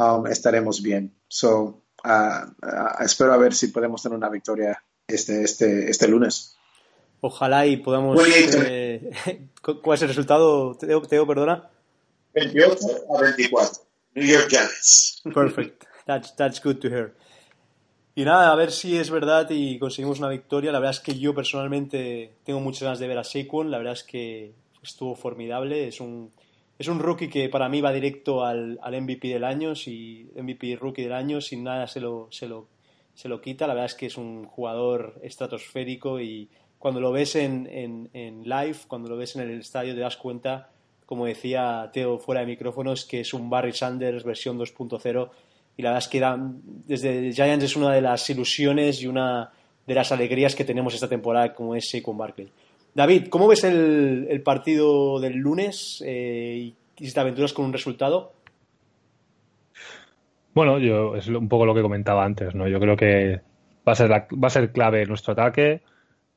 Um, 0.00 0.26
estaremos 0.28 0.80
bien. 0.80 1.14
So, 1.28 1.82
uh, 2.04 2.46
uh, 2.62 3.04
espero 3.04 3.34
a 3.34 3.36
ver 3.36 3.52
si 3.52 3.68
podemos 3.68 4.02
tener 4.02 4.16
una 4.16 4.30
victoria 4.30 4.82
este, 5.06 5.42
este, 5.42 5.90
este 5.90 6.08
lunes. 6.08 6.56
Ojalá 7.20 7.66
y 7.66 7.76
podamos. 7.76 8.18
Eh, 8.26 9.10
¿Cuál 9.82 9.96
es 9.96 10.02
el 10.02 10.08
resultado, 10.08 10.74
Teo, 10.76 11.02
Teo, 11.02 11.26
perdona? 11.26 11.68
28 12.32 12.78
a 13.14 13.20
24. 13.20 13.82
New 14.14 14.26
York 14.26 14.48
Giants. 14.48 15.20
Perfect. 15.34 15.84
That's, 16.06 16.34
that's 16.34 16.60
good 16.60 16.78
to 16.80 16.88
hear. 16.88 17.14
Y 18.16 18.24
nada, 18.24 18.50
a 18.50 18.56
ver 18.56 18.72
si 18.72 18.96
es 18.96 19.10
verdad 19.10 19.46
y 19.50 19.78
conseguimos 19.78 20.18
una 20.18 20.28
victoria. 20.28 20.72
La 20.72 20.80
verdad 20.80 20.96
es 20.96 21.00
que 21.00 21.16
yo 21.16 21.34
personalmente 21.34 22.32
tengo 22.42 22.58
muchas 22.58 22.82
ganas 22.82 22.98
de 22.98 23.06
ver 23.06 23.18
a 23.18 23.22
Saquon. 23.22 23.70
La 23.70 23.78
verdad 23.78 23.92
es 23.92 24.02
que 24.02 24.54
estuvo 24.82 25.14
formidable. 25.14 25.86
Es 25.86 26.00
un, 26.00 26.32
es 26.80 26.88
un 26.88 26.98
rookie 26.98 27.28
que 27.28 27.50
para 27.50 27.68
mí 27.68 27.82
va 27.82 27.92
directo 27.92 28.42
al, 28.42 28.80
MVP 28.82 29.28
del 29.28 29.44
año, 29.44 29.74
si 29.74 30.30
MVP 30.34 30.76
rookie 30.76 31.02
del 31.02 31.12
año, 31.12 31.42
sin 31.42 31.62
nada 31.62 31.86
se 31.86 32.00
lo, 32.00 32.28
se, 32.30 32.48
lo, 32.48 32.68
se 33.12 33.28
lo 33.28 33.42
quita. 33.42 33.66
La 33.66 33.74
verdad 33.74 33.90
es 33.90 33.94
que 33.94 34.06
es 34.06 34.16
un 34.16 34.46
jugador 34.46 35.20
estratosférico 35.22 36.18
y 36.22 36.48
cuando 36.78 36.98
lo 36.98 37.12
ves 37.12 37.36
en, 37.36 37.68
en, 38.14 38.42
live, 38.44 38.78
cuando 38.88 39.10
lo 39.10 39.18
ves 39.18 39.36
en 39.36 39.42
el 39.42 39.60
estadio, 39.60 39.94
te 39.94 40.00
das 40.00 40.16
cuenta, 40.16 40.70
como 41.04 41.26
decía 41.26 41.90
Teo 41.92 42.18
fuera 42.18 42.40
de 42.40 42.46
micrófonos, 42.46 43.04
que 43.04 43.20
es 43.20 43.34
un 43.34 43.50
Barry 43.50 43.74
Sanders 43.74 44.24
versión 44.24 44.58
2.0 44.58 45.30
y 45.76 45.82
la 45.82 45.90
verdad 45.90 46.04
es 46.04 46.08
que 46.08 46.26
desde 46.86 47.32
Giants 47.34 47.64
es 47.66 47.76
una 47.76 47.92
de 47.92 48.00
las 48.00 48.30
ilusiones 48.30 49.02
y 49.02 49.06
una 49.06 49.52
de 49.86 49.94
las 49.94 50.12
alegrías 50.12 50.54
que 50.54 50.64
tenemos 50.64 50.94
esta 50.94 51.10
temporada 51.10 51.54
como 51.54 51.74
es 51.74 51.90
Saquon 51.90 52.16
Barkley. 52.16 52.50
David, 52.94 53.28
¿cómo 53.28 53.48
ves 53.48 53.64
el, 53.64 54.42
partido 54.44 55.20
del 55.20 55.36
lunes 55.36 56.02
eh, 56.06 56.72
y 56.98 57.06
si 57.06 57.14
te 57.14 57.20
aventuras 57.20 57.52
con 57.52 57.66
un 57.66 57.72
resultado? 57.72 58.32
Bueno, 60.54 60.78
yo 60.78 61.16
es 61.16 61.28
un 61.28 61.48
poco 61.48 61.66
lo 61.66 61.74
que 61.74 61.82
comentaba 61.82 62.24
antes, 62.24 62.54
¿no? 62.54 62.66
Yo 62.66 62.80
creo 62.80 62.96
que 62.96 63.40
va 63.86 63.92
a 63.92 63.94
ser, 63.94 64.10
va 64.10 64.46
a 64.46 64.50
ser 64.50 64.72
clave 64.72 65.06
nuestro 65.06 65.32
ataque 65.32 65.82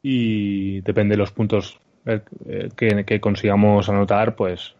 y 0.02 0.82
depende 0.82 1.14
de 1.14 1.18
los 1.18 1.32
puntos 1.32 1.80
eh, 2.06 2.22
que, 2.76 3.20
consigamos 3.20 3.90
anotar, 3.90 4.36
pues 4.36 4.76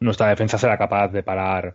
nuestra 0.00 0.28
defensa 0.28 0.58
será 0.58 0.76
capaz 0.76 1.08
de 1.08 1.22
parar 1.22 1.74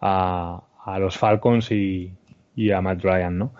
a, 0.00 0.62
los 0.98 1.16
Falcons 1.16 1.70
y, 1.72 2.12
y 2.54 2.70
a 2.70 2.80
Matt 2.80 3.02
Ryan, 3.02 3.38
¿no? 3.38 3.52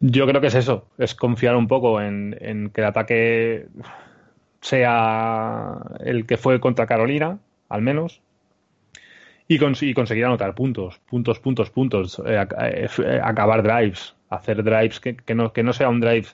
Yo 0.00 0.26
creo 0.26 0.40
que 0.40 0.48
es 0.48 0.54
eso, 0.54 0.86
es 0.98 1.14
confiar 1.14 1.56
un 1.56 1.68
poco 1.68 2.00
en, 2.00 2.70
que 2.72 2.80
el 2.80 2.86
ataque 2.86 3.68
sea 4.60 5.80
el 6.00 6.26
que 6.26 6.36
fue 6.36 6.60
contra 6.60 6.86
Carolina, 6.86 7.38
al 7.68 7.82
menos, 7.82 8.22
y, 9.48 9.58
conseguir 9.58 10.24
anotar 10.24 10.54
puntos, 10.54 10.98
puntos, 11.08 11.38
puntos, 11.38 11.70
puntos, 11.70 12.20
eh, 12.26 12.44
eh, 12.58 13.20
acabar 13.22 13.62
drives, 13.62 14.14
hacer 14.28 14.62
drives 14.64 14.98
que, 15.00 15.34
no, 15.34 15.52
que 15.52 15.62
no 15.62 15.72
sea 15.72 15.88
un 15.88 16.00
drive 16.00 16.26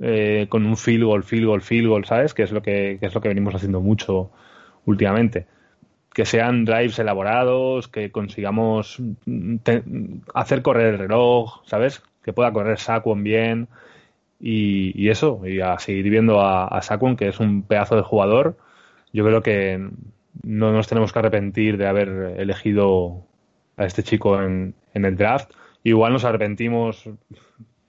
eh, 0.00 0.46
con 0.48 0.66
un 0.66 0.76
field 0.76 1.04
goal, 1.04 1.24
field 1.24 1.46
goal, 1.46 1.62
field 1.62 1.88
goal, 1.88 2.04
¿sabes? 2.04 2.34
Que 2.34 2.42
es 2.42 2.52
lo 2.52 2.60
que, 2.62 2.98
que 3.00 3.06
es 3.06 3.14
lo 3.14 3.20
que 3.20 3.28
venimos 3.28 3.54
haciendo 3.54 3.80
mucho 3.80 4.30
últimamente. 4.84 5.46
Que 6.12 6.26
sean 6.26 6.64
drives 6.64 6.98
elaborados, 6.98 7.88
que 7.88 8.12
consigamos 8.12 9.00
te- 9.62 9.84
hacer 10.34 10.62
correr 10.62 10.94
el 10.94 10.98
reloj, 10.98 11.62
¿sabes? 11.66 12.02
Que 12.22 12.32
pueda 12.32 12.52
correr 12.52 12.78
Saquon 12.78 13.22
bien 13.22 13.68
y, 14.40 15.08
eso, 15.08 15.42
y 15.46 15.60
a 15.60 15.78
seguir 15.78 16.08
viendo 16.10 16.40
a, 16.40 16.66
a 16.66 16.82
Saquon, 16.82 17.16
que 17.16 17.28
es 17.28 17.40
un 17.40 17.62
pedazo 17.62 17.96
de 17.96 18.02
jugador. 18.02 18.56
Yo 19.12 19.24
creo 19.24 19.42
que 19.42 19.88
no 20.42 20.72
nos 20.72 20.88
tenemos 20.88 21.12
que 21.12 21.18
arrepentir 21.18 21.76
de 21.76 21.86
haber 21.86 22.08
elegido 22.38 23.22
a 23.76 23.84
este 23.86 24.02
chico 24.02 24.40
en, 24.42 24.74
en 24.94 25.04
el 25.04 25.16
draft. 25.16 25.50
Igual 25.84 26.12
nos 26.12 26.24
arrepentimos 26.24 27.08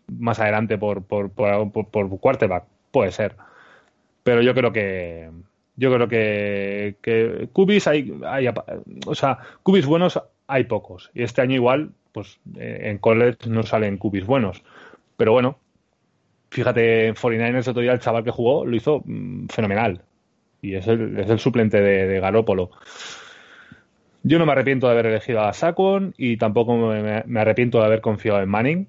más 0.07 0.39
adelante 0.39 0.77
por, 0.77 1.03
por, 1.03 1.29
por, 1.31 1.71
por- 1.71 1.89
por 1.89 2.19
quarterback, 2.19 2.65
puede 2.91 3.11
ser. 3.11 3.35
Pero 4.23 4.41
yo 4.41 4.53
creo 4.53 4.71
que 4.71 5.29
yo 5.77 5.91
creo 5.93 6.07
que, 6.07 6.95
que 7.01 7.49
cubis 7.53 7.87
hay, 7.87 8.13
hay 8.25 8.47
o 9.07 9.15
sea, 9.15 9.39
cubis 9.63 9.85
buenos 9.85 10.21
hay 10.47 10.65
pocos. 10.65 11.09
Y 11.13 11.23
este 11.23 11.41
año 11.41 11.55
igual, 11.55 11.91
pues 12.11 12.39
eh, 12.57 12.81
en 12.85 12.97
college 12.97 13.49
no 13.49 13.63
salen 13.63 13.97
cubis 13.97 14.25
buenos. 14.25 14.63
Pero 15.17 15.31
bueno, 15.31 15.59
fíjate, 16.49 17.07
en 17.07 17.15
49ers 17.15 17.67
otro 17.67 17.81
día 17.81 17.93
el 17.93 17.99
chaval 17.99 18.23
que 18.23 18.31
jugó 18.31 18.65
lo 18.65 18.75
hizo 18.75 19.01
mm, 19.05 19.47
fenomenal. 19.47 20.01
Y 20.61 20.75
es 20.75 20.87
el, 20.87 21.17
es 21.19 21.29
el 21.29 21.39
suplente 21.39 21.81
de, 21.81 22.07
de 22.07 22.19
Garópolo. 22.19 22.71
Yo 24.23 24.37
no 24.37 24.45
me 24.45 24.51
arrepiento 24.51 24.87
de 24.87 24.93
haber 24.93 25.07
elegido 25.07 25.41
a 25.41 25.53
Saquon 25.53 26.13
y 26.17 26.37
tampoco 26.37 26.75
me, 26.77 27.39
arrepiento 27.39 27.79
de 27.79 27.85
haber 27.85 28.01
confiado 28.01 28.39
en 28.41 28.49
Manning, 28.49 28.87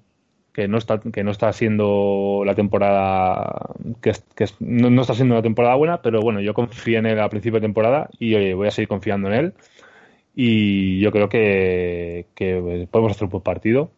que 0.53 0.67
no 0.67 0.77
está, 0.77 0.99
que 0.99 1.23
no 1.23 1.31
está 1.31 1.51
siendo 1.53 2.43
la 2.45 2.53
temporada 2.53 3.71
que, 4.01 4.11
que 4.35 4.45
no 4.59 5.01
está 5.01 5.15
siendo 5.15 5.33
una 5.33 5.41
temporada 5.41 5.73
buena, 5.75 6.01
pero 6.03 6.21
bueno, 6.21 6.39
yo 6.39 6.53
confié 6.53 6.97
en 6.97 7.07
él 7.07 7.19
a 7.19 7.29
principio 7.29 7.59
de 7.59 7.65
temporada 7.65 8.09
y 8.19 8.35
oye, 8.35 8.53
voy 8.53 8.67
a 8.67 8.71
seguir 8.71 8.87
confiando 8.87 9.27
en 9.29 9.33
él. 9.33 9.53
Y 10.35 10.99
yo 10.99 11.11
creo 11.11 11.29
que, 11.29 12.25
que 12.35 12.87
podemos 12.89 13.11
hacer 13.11 13.25
un 13.25 13.29
buen 13.29 13.43
partido. 13.43 13.91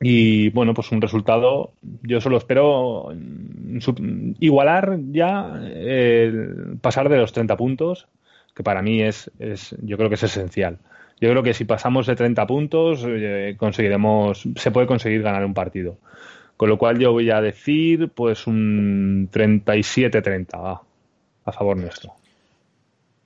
Y 0.00 0.50
bueno, 0.50 0.74
pues 0.74 0.92
un 0.92 1.00
resultado, 1.00 1.72
yo 2.02 2.20
solo 2.20 2.36
espero 2.36 3.10
mm, 3.14 4.32
igualar 4.40 4.98
ya, 5.12 5.60
el 5.64 6.78
pasar 6.80 7.08
de 7.08 7.18
los 7.18 7.32
30 7.32 7.56
puntos, 7.56 8.08
que 8.54 8.62
para 8.62 8.82
mí 8.82 9.02
es, 9.02 9.30
es, 9.38 9.74
yo 9.82 9.96
creo 9.96 10.08
que 10.08 10.16
es 10.16 10.22
esencial. 10.22 10.78
Yo 11.20 11.30
creo 11.30 11.42
que 11.42 11.54
si 11.54 11.64
pasamos 11.64 12.06
de 12.06 12.16
30 12.16 12.46
puntos, 12.46 13.04
eh, 13.06 13.54
conseguiremos, 13.56 14.46
se 14.56 14.70
puede 14.70 14.86
conseguir 14.86 15.22
ganar 15.22 15.44
un 15.44 15.54
partido. 15.54 15.96
Con 16.56 16.68
lo 16.68 16.78
cual 16.78 16.98
yo 16.98 17.12
voy 17.12 17.30
a 17.30 17.40
decir, 17.40 18.10
pues 18.10 18.46
un 18.46 19.28
37-30, 19.32 20.62
va, 20.62 20.82
a 21.44 21.52
favor 21.52 21.76
nuestro. 21.76 22.12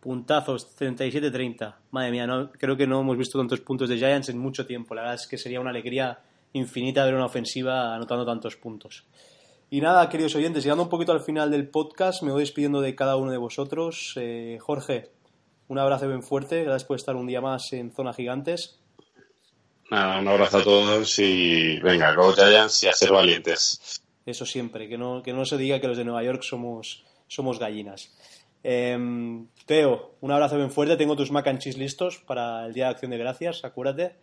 Puntazos, 0.00 0.76
37-30. 0.78 1.74
Madre 1.90 2.10
mía, 2.10 2.26
no, 2.26 2.50
creo 2.52 2.76
que 2.76 2.86
no 2.86 3.00
hemos 3.00 3.16
visto 3.16 3.38
tantos 3.38 3.60
puntos 3.60 3.88
de 3.88 3.96
Giants 3.96 4.28
en 4.28 4.38
mucho 4.38 4.66
tiempo. 4.66 4.94
La 4.94 5.02
verdad 5.02 5.16
es 5.16 5.26
que 5.26 5.38
sería 5.38 5.60
una 5.60 5.70
alegría 5.70 6.20
infinita 6.52 7.04
ver 7.04 7.14
una 7.14 7.26
ofensiva 7.26 7.94
anotando 7.94 8.24
tantos 8.24 8.56
puntos. 8.56 9.04
Y 9.70 9.80
nada, 9.80 10.08
queridos 10.08 10.34
oyentes, 10.34 10.64
llegando 10.64 10.84
un 10.84 10.88
poquito 10.88 11.12
al 11.12 11.20
final 11.20 11.50
del 11.50 11.68
podcast, 11.68 12.22
me 12.22 12.32
voy 12.32 12.40
despidiendo 12.40 12.80
de 12.80 12.94
cada 12.94 13.16
uno 13.16 13.30
de 13.30 13.36
vosotros. 13.36 14.14
Eh, 14.16 14.58
Jorge, 14.60 15.10
un 15.68 15.78
abrazo 15.78 16.08
bien 16.08 16.22
fuerte. 16.22 16.64
Gracias 16.64 16.84
por 16.84 16.96
estar 16.96 17.16
un 17.16 17.26
día 17.26 17.42
más 17.42 17.72
en 17.72 17.92
Zona 17.92 18.14
Gigantes. 18.14 18.80
Nada, 19.90 20.20
un 20.20 20.28
abrazo 20.28 20.58
a 20.58 20.64
todos 20.64 21.18
y 21.18 21.78
venga, 21.80 22.14
Go 22.14 22.32
Giants 22.32 22.82
y 22.82 22.88
a 22.88 22.92
ser 22.92 23.12
valientes. 23.12 24.02
Eso 24.24 24.46
siempre, 24.46 24.88
que 24.88 24.98
no, 24.98 25.22
que 25.22 25.32
no 25.32 25.44
se 25.44 25.56
diga 25.56 25.80
que 25.80 25.88
los 25.88 25.96
de 25.96 26.04
Nueva 26.04 26.22
York 26.22 26.42
somos, 26.42 27.04
somos 27.26 27.58
gallinas. 27.58 28.14
Em, 28.62 29.46
Teo, 29.66 30.16
un 30.20 30.30
abrazo 30.32 30.56
bien 30.56 30.70
fuerte. 30.70 30.96
Tengo 30.96 31.16
tus 31.16 31.30
mac 31.30 31.46
and 31.46 31.58
cheese 31.58 31.78
listos 31.78 32.18
para 32.18 32.66
el 32.66 32.74
Día 32.74 32.84
de 32.84 32.90
Acción 32.90 33.10
de 33.10 33.18
Gracias, 33.18 33.64
acuérdate. 33.64 34.16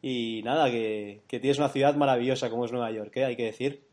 Y 0.00 0.42
nada, 0.44 0.70
que, 0.70 1.22
que 1.28 1.38
tienes 1.40 1.58
una 1.58 1.68
ciudad 1.68 1.94
maravillosa 1.94 2.50
como 2.50 2.64
es 2.64 2.72
Nueva 2.72 2.90
York, 2.90 3.16
¿eh? 3.16 3.24
hay 3.24 3.36
que 3.36 3.44
decir. 3.44 3.86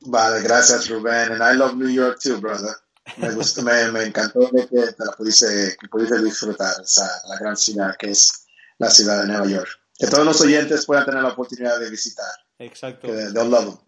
Vale, 0.00 0.42
gracias 0.42 0.88
Rubén. 0.88 1.32
And 1.32 1.42
I 1.42 1.56
love 1.56 1.76
New 1.76 1.88
York 1.88 2.18
too, 2.22 2.40
brother. 2.40 2.74
Me 3.18 3.30
gustó, 3.30 3.62
me, 3.62 3.90
me 3.92 4.04
encantó 4.04 4.50
que 4.50 4.66
te 4.66 5.04
la 5.04 5.12
pudiste, 5.12 5.76
que 5.80 5.88
pudiste 5.88 6.20
disfrutar 6.22 6.74
esa, 6.82 7.08
la 7.28 7.38
gran 7.38 7.56
ciudad 7.56 7.96
que 7.96 8.10
es 8.10 8.46
la 8.78 8.90
ciudad 8.90 9.22
de 9.22 9.28
Nueva 9.28 9.46
York. 9.46 9.68
Que 9.96 10.08
todos 10.08 10.24
los 10.24 10.40
oyentes 10.40 10.84
puedan 10.84 11.04
tener 11.04 11.22
la 11.22 11.30
oportunidad 11.30 11.78
de 11.78 11.88
visitar. 11.88 12.26
Exacto. 12.58 13.06
Que 13.06 13.30
they'll 13.32 13.48
love 13.48 13.66
them. 13.66 13.85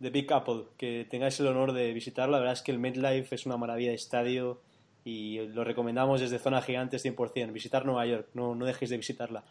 The 0.00 0.10
Big 0.10 0.32
Apple, 0.32 0.64
que 0.76 1.06
tengáis 1.08 1.38
el 1.40 1.46
honor 1.46 1.72
de 1.72 1.92
visitarlo. 1.92 2.32
La 2.32 2.38
verdad 2.38 2.54
es 2.54 2.62
que 2.62 2.72
el 2.72 2.78
MetLife 2.78 3.34
es 3.34 3.46
una 3.46 3.56
maravilla 3.56 3.90
de 3.90 3.96
estadio 3.96 4.60
y 5.04 5.38
lo 5.48 5.64
recomendamos 5.64 6.20
desde 6.20 6.38
Zona 6.38 6.62
Gigantes 6.62 7.04
100%. 7.04 7.52
Visitar 7.52 7.86
Nueva 7.86 8.06
York, 8.06 8.28
no, 8.34 8.54
no 8.54 8.66
dejéis 8.66 8.90
de 8.90 8.96
visitarla. 8.96 9.44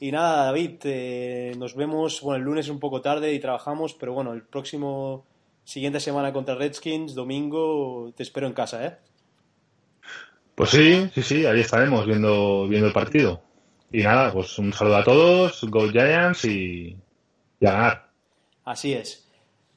Y 0.00 0.12
nada, 0.12 0.46
David, 0.46 0.76
eh, 0.84 1.54
nos 1.58 1.74
vemos. 1.74 2.20
Bueno, 2.20 2.38
el 2.38 2.44
lunes 2.44 2.66
es 2.66 2.70
un 2.70 2.80
poco 2.80 3.00
tarde 3.00 3.32
y 3.32 3.40
trabajamos, 3.40 3.94
pero 3.94 4.12
bueno, 4.12 4.32
el 4.32 4.42
próximo 4.42 5.26
siguiente 5.64 6.00
semana 6.00 6.32
contra 6.32 6.54
Redskins, 6.54 7.14
domingo, 7.14 8.12
te 8.16 8.22
espero 8.22 8.46
en 8.46 8.52
casa, 8.52 8.84
¿eh? 8.86 8.96
Pues 10.54 10.70
sí, 10.70 11.10
sí, 11.14 11.22
sí, 11.22 11.46
ahí 11.46 11.60
estaremos 11.60 12.06
viendo, 12.06 12.68
viendo 12.68 12.86
el 12.86 12.92
partido. 12.92 13.42
Y 13.90 14.02
nada, 14.02 14.32
pues 14.32 14.58
un 14.58 14.72
saludo 14.72 14.96
a 14.96 15.04
todos, 15.04 15.64
Go 15.64 15.88
Giants 15.88 16.44
y, 16.44 16.96
y 17.60 17.66
a 17.66 17.72
ganar. 17.72 18.10
Así 18.64 18.92
es. 18.92 19.23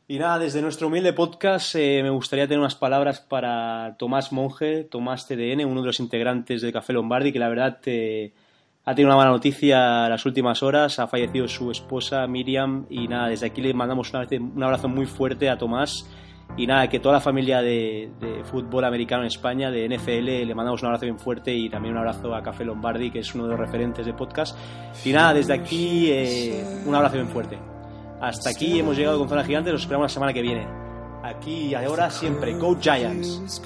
Y 0.10 0.20
nada, 0.20 0.40
desde 0.40 0.62
nuestro 0.62 0.88
humilde 0.88 1.12
podcast 1.12 1.76
eh, 1.76 2.00
me 2.02 2.10
gustaría 2.10 2.48
tener 2.48 2.60
unas 2.60 2.76
palabras 2.76 3.20
para 3.20 3.98
Tomás 4.00 4.32
Monge, 4.32 4.86
Tomás 4.86 5.28
TDN, 5.28 5.66
uno 5.66 5.82
de 5.82 5.88
los 5.88 6.00
integrantes 6.00 6.62
de 6.62 6.72
Café 6.72 6.94
Lombardi, 6.94 7.34
que 7.34 7.40
la 7.40 7.50
verdad 7.50 7.80
eh, 7.88 8.32
ha 8.86 8.96
tenido 8.96 9.10
una 9.10 9.18
mala 9.18 9.32
noticia 9.32 10.08
las 10.08 10.26
últimas 10.26 10.64
horas, 10.64 11.00
ha 11.00 11.08
fallecido 11.08 11.50
su 11.50 11.72
esposa 11.72 12.26
Miriam 12.26 12.86
y 12.90 13.10
nada, 13.10 13.28
desde 13.28 13.48
aquí 13.48 13.60
le 13.60 13.74
mandamos 13.74 14.14
un 14.14 14.64
abrazo 14.64 14.88
muy 14.88 15.08
fuerte 15.08 15.50
a 15.50 15.58
Tomás 15.58 16.10
y 16.56 16.68
nada, 16.68 16.88
que 16.88 17.02
toda 17.02 17.16
la 17.16 17.22
familia 17.22 17.62
de, 17.62 18.10
de 18.22 18.46
fútbol 18.46 18.86
americano 18.86 19.24
en 19.24 19.28
España, 19.28 19.72
de 19.72 19.90
NFL, 19.90 20.48
le 20.48 20.56
mandamos 20.56 20.82
un 20.84 20.88
abrazo 20.88 21.04
bien 21.04 21.20
fuerte 21.20 21.54
y 21.54 21.70
también 21.70 21.96
un 21.96 22.00
abrazo 22.00 22.34
a 22.34 22.42
Café 22.42 22.64
Lombardi, 22.64 23.12
que 23.12 23.20
es 23.20 23.36
uno 23.36 23.44
de 23.44 23.50
los 23.50 23.60
referentes 23.60 24.06
de 24.06 24.14
podcast. 24.14 24.58
Y 25.04 25.12
nada, 25.12 25.34
desde 25.34 25.54
aquí 25.54 26.08
eh, 26.10 26.64
un 26.86 26.96
abrazo 26.96 27.16
bien 27.16 27.28
fuerte. 27.28 27.77
Hasta 28.22 28.50
aquí 28.50 28.80
hemos 28.80 28.98
llegado 28.98 29.20
con 29.20 29.30
Zona 29.30 29.44
Gigante, 29.44 29.72
los 29.72 29.82
esperamos 29.82 30.06
la 30.06 30.14
semana 30.14 30.34
que 30.34 30.42
viene. 30.42 30.68
Aquí 31.24 31.68
y 31.68 31.76
ahora 31.76 32.10
siempre, 32.10 32.58
Go 32.58 32.78
Giants. 32.80 33.62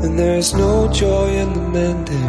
Then 0.00 0.16
there's 0.16 0.52
no 0.54 0.92
joy 0.92 1.28
in 1.42 1.52
the 1.52 1.68
mending. 1.76 2.26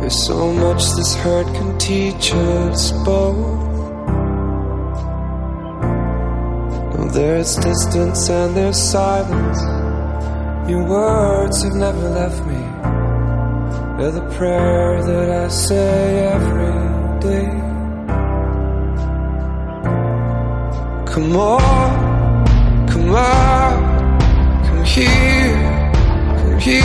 There's 0.00 0.26
so 0.26 0.52
much 0.52 0.82
this 0.96 1.14
hurt 1.16 1.46
can 1.56 1.78
teach 1.78 2.32
us 2.32 2.92
both. 3.04 3.68
Now 6.94 7.08
there's 7.12 7.56
distance 7.56 8.28
and 8.28 8.56
there's 8.56 8.78
silence. 8.78 9.60
Your 10.70 10.84
words 10.84 11.62
have 11.62 11.74
never 11.74 12.08
left 12.10 12.44
me. 12.46 12.62
They're 13.98 14.12
the 14.12 14.28
prayer 14.36 15.02
that 15.02 15.28
I 15.44 15.48
say 15.48 16.26
every 16.28 17.20
day. 17.20 17.68
Come 21.12 21.34
on, 21.34 22.86
come 22.86 23.10
on, 23.10 23.74
come 24.66 24.84
here, 24.84 25.57
here. 26.68 26.82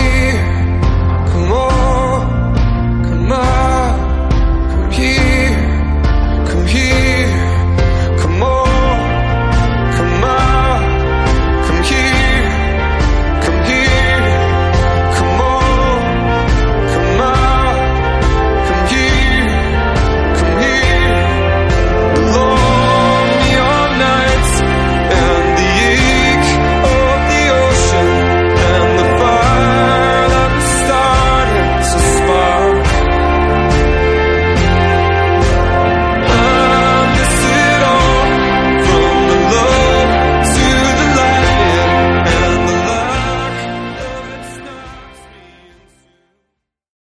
Come 1.32 1.52
on, 1.52 3.04
come 3.04 3.32
on. 3.32 3.83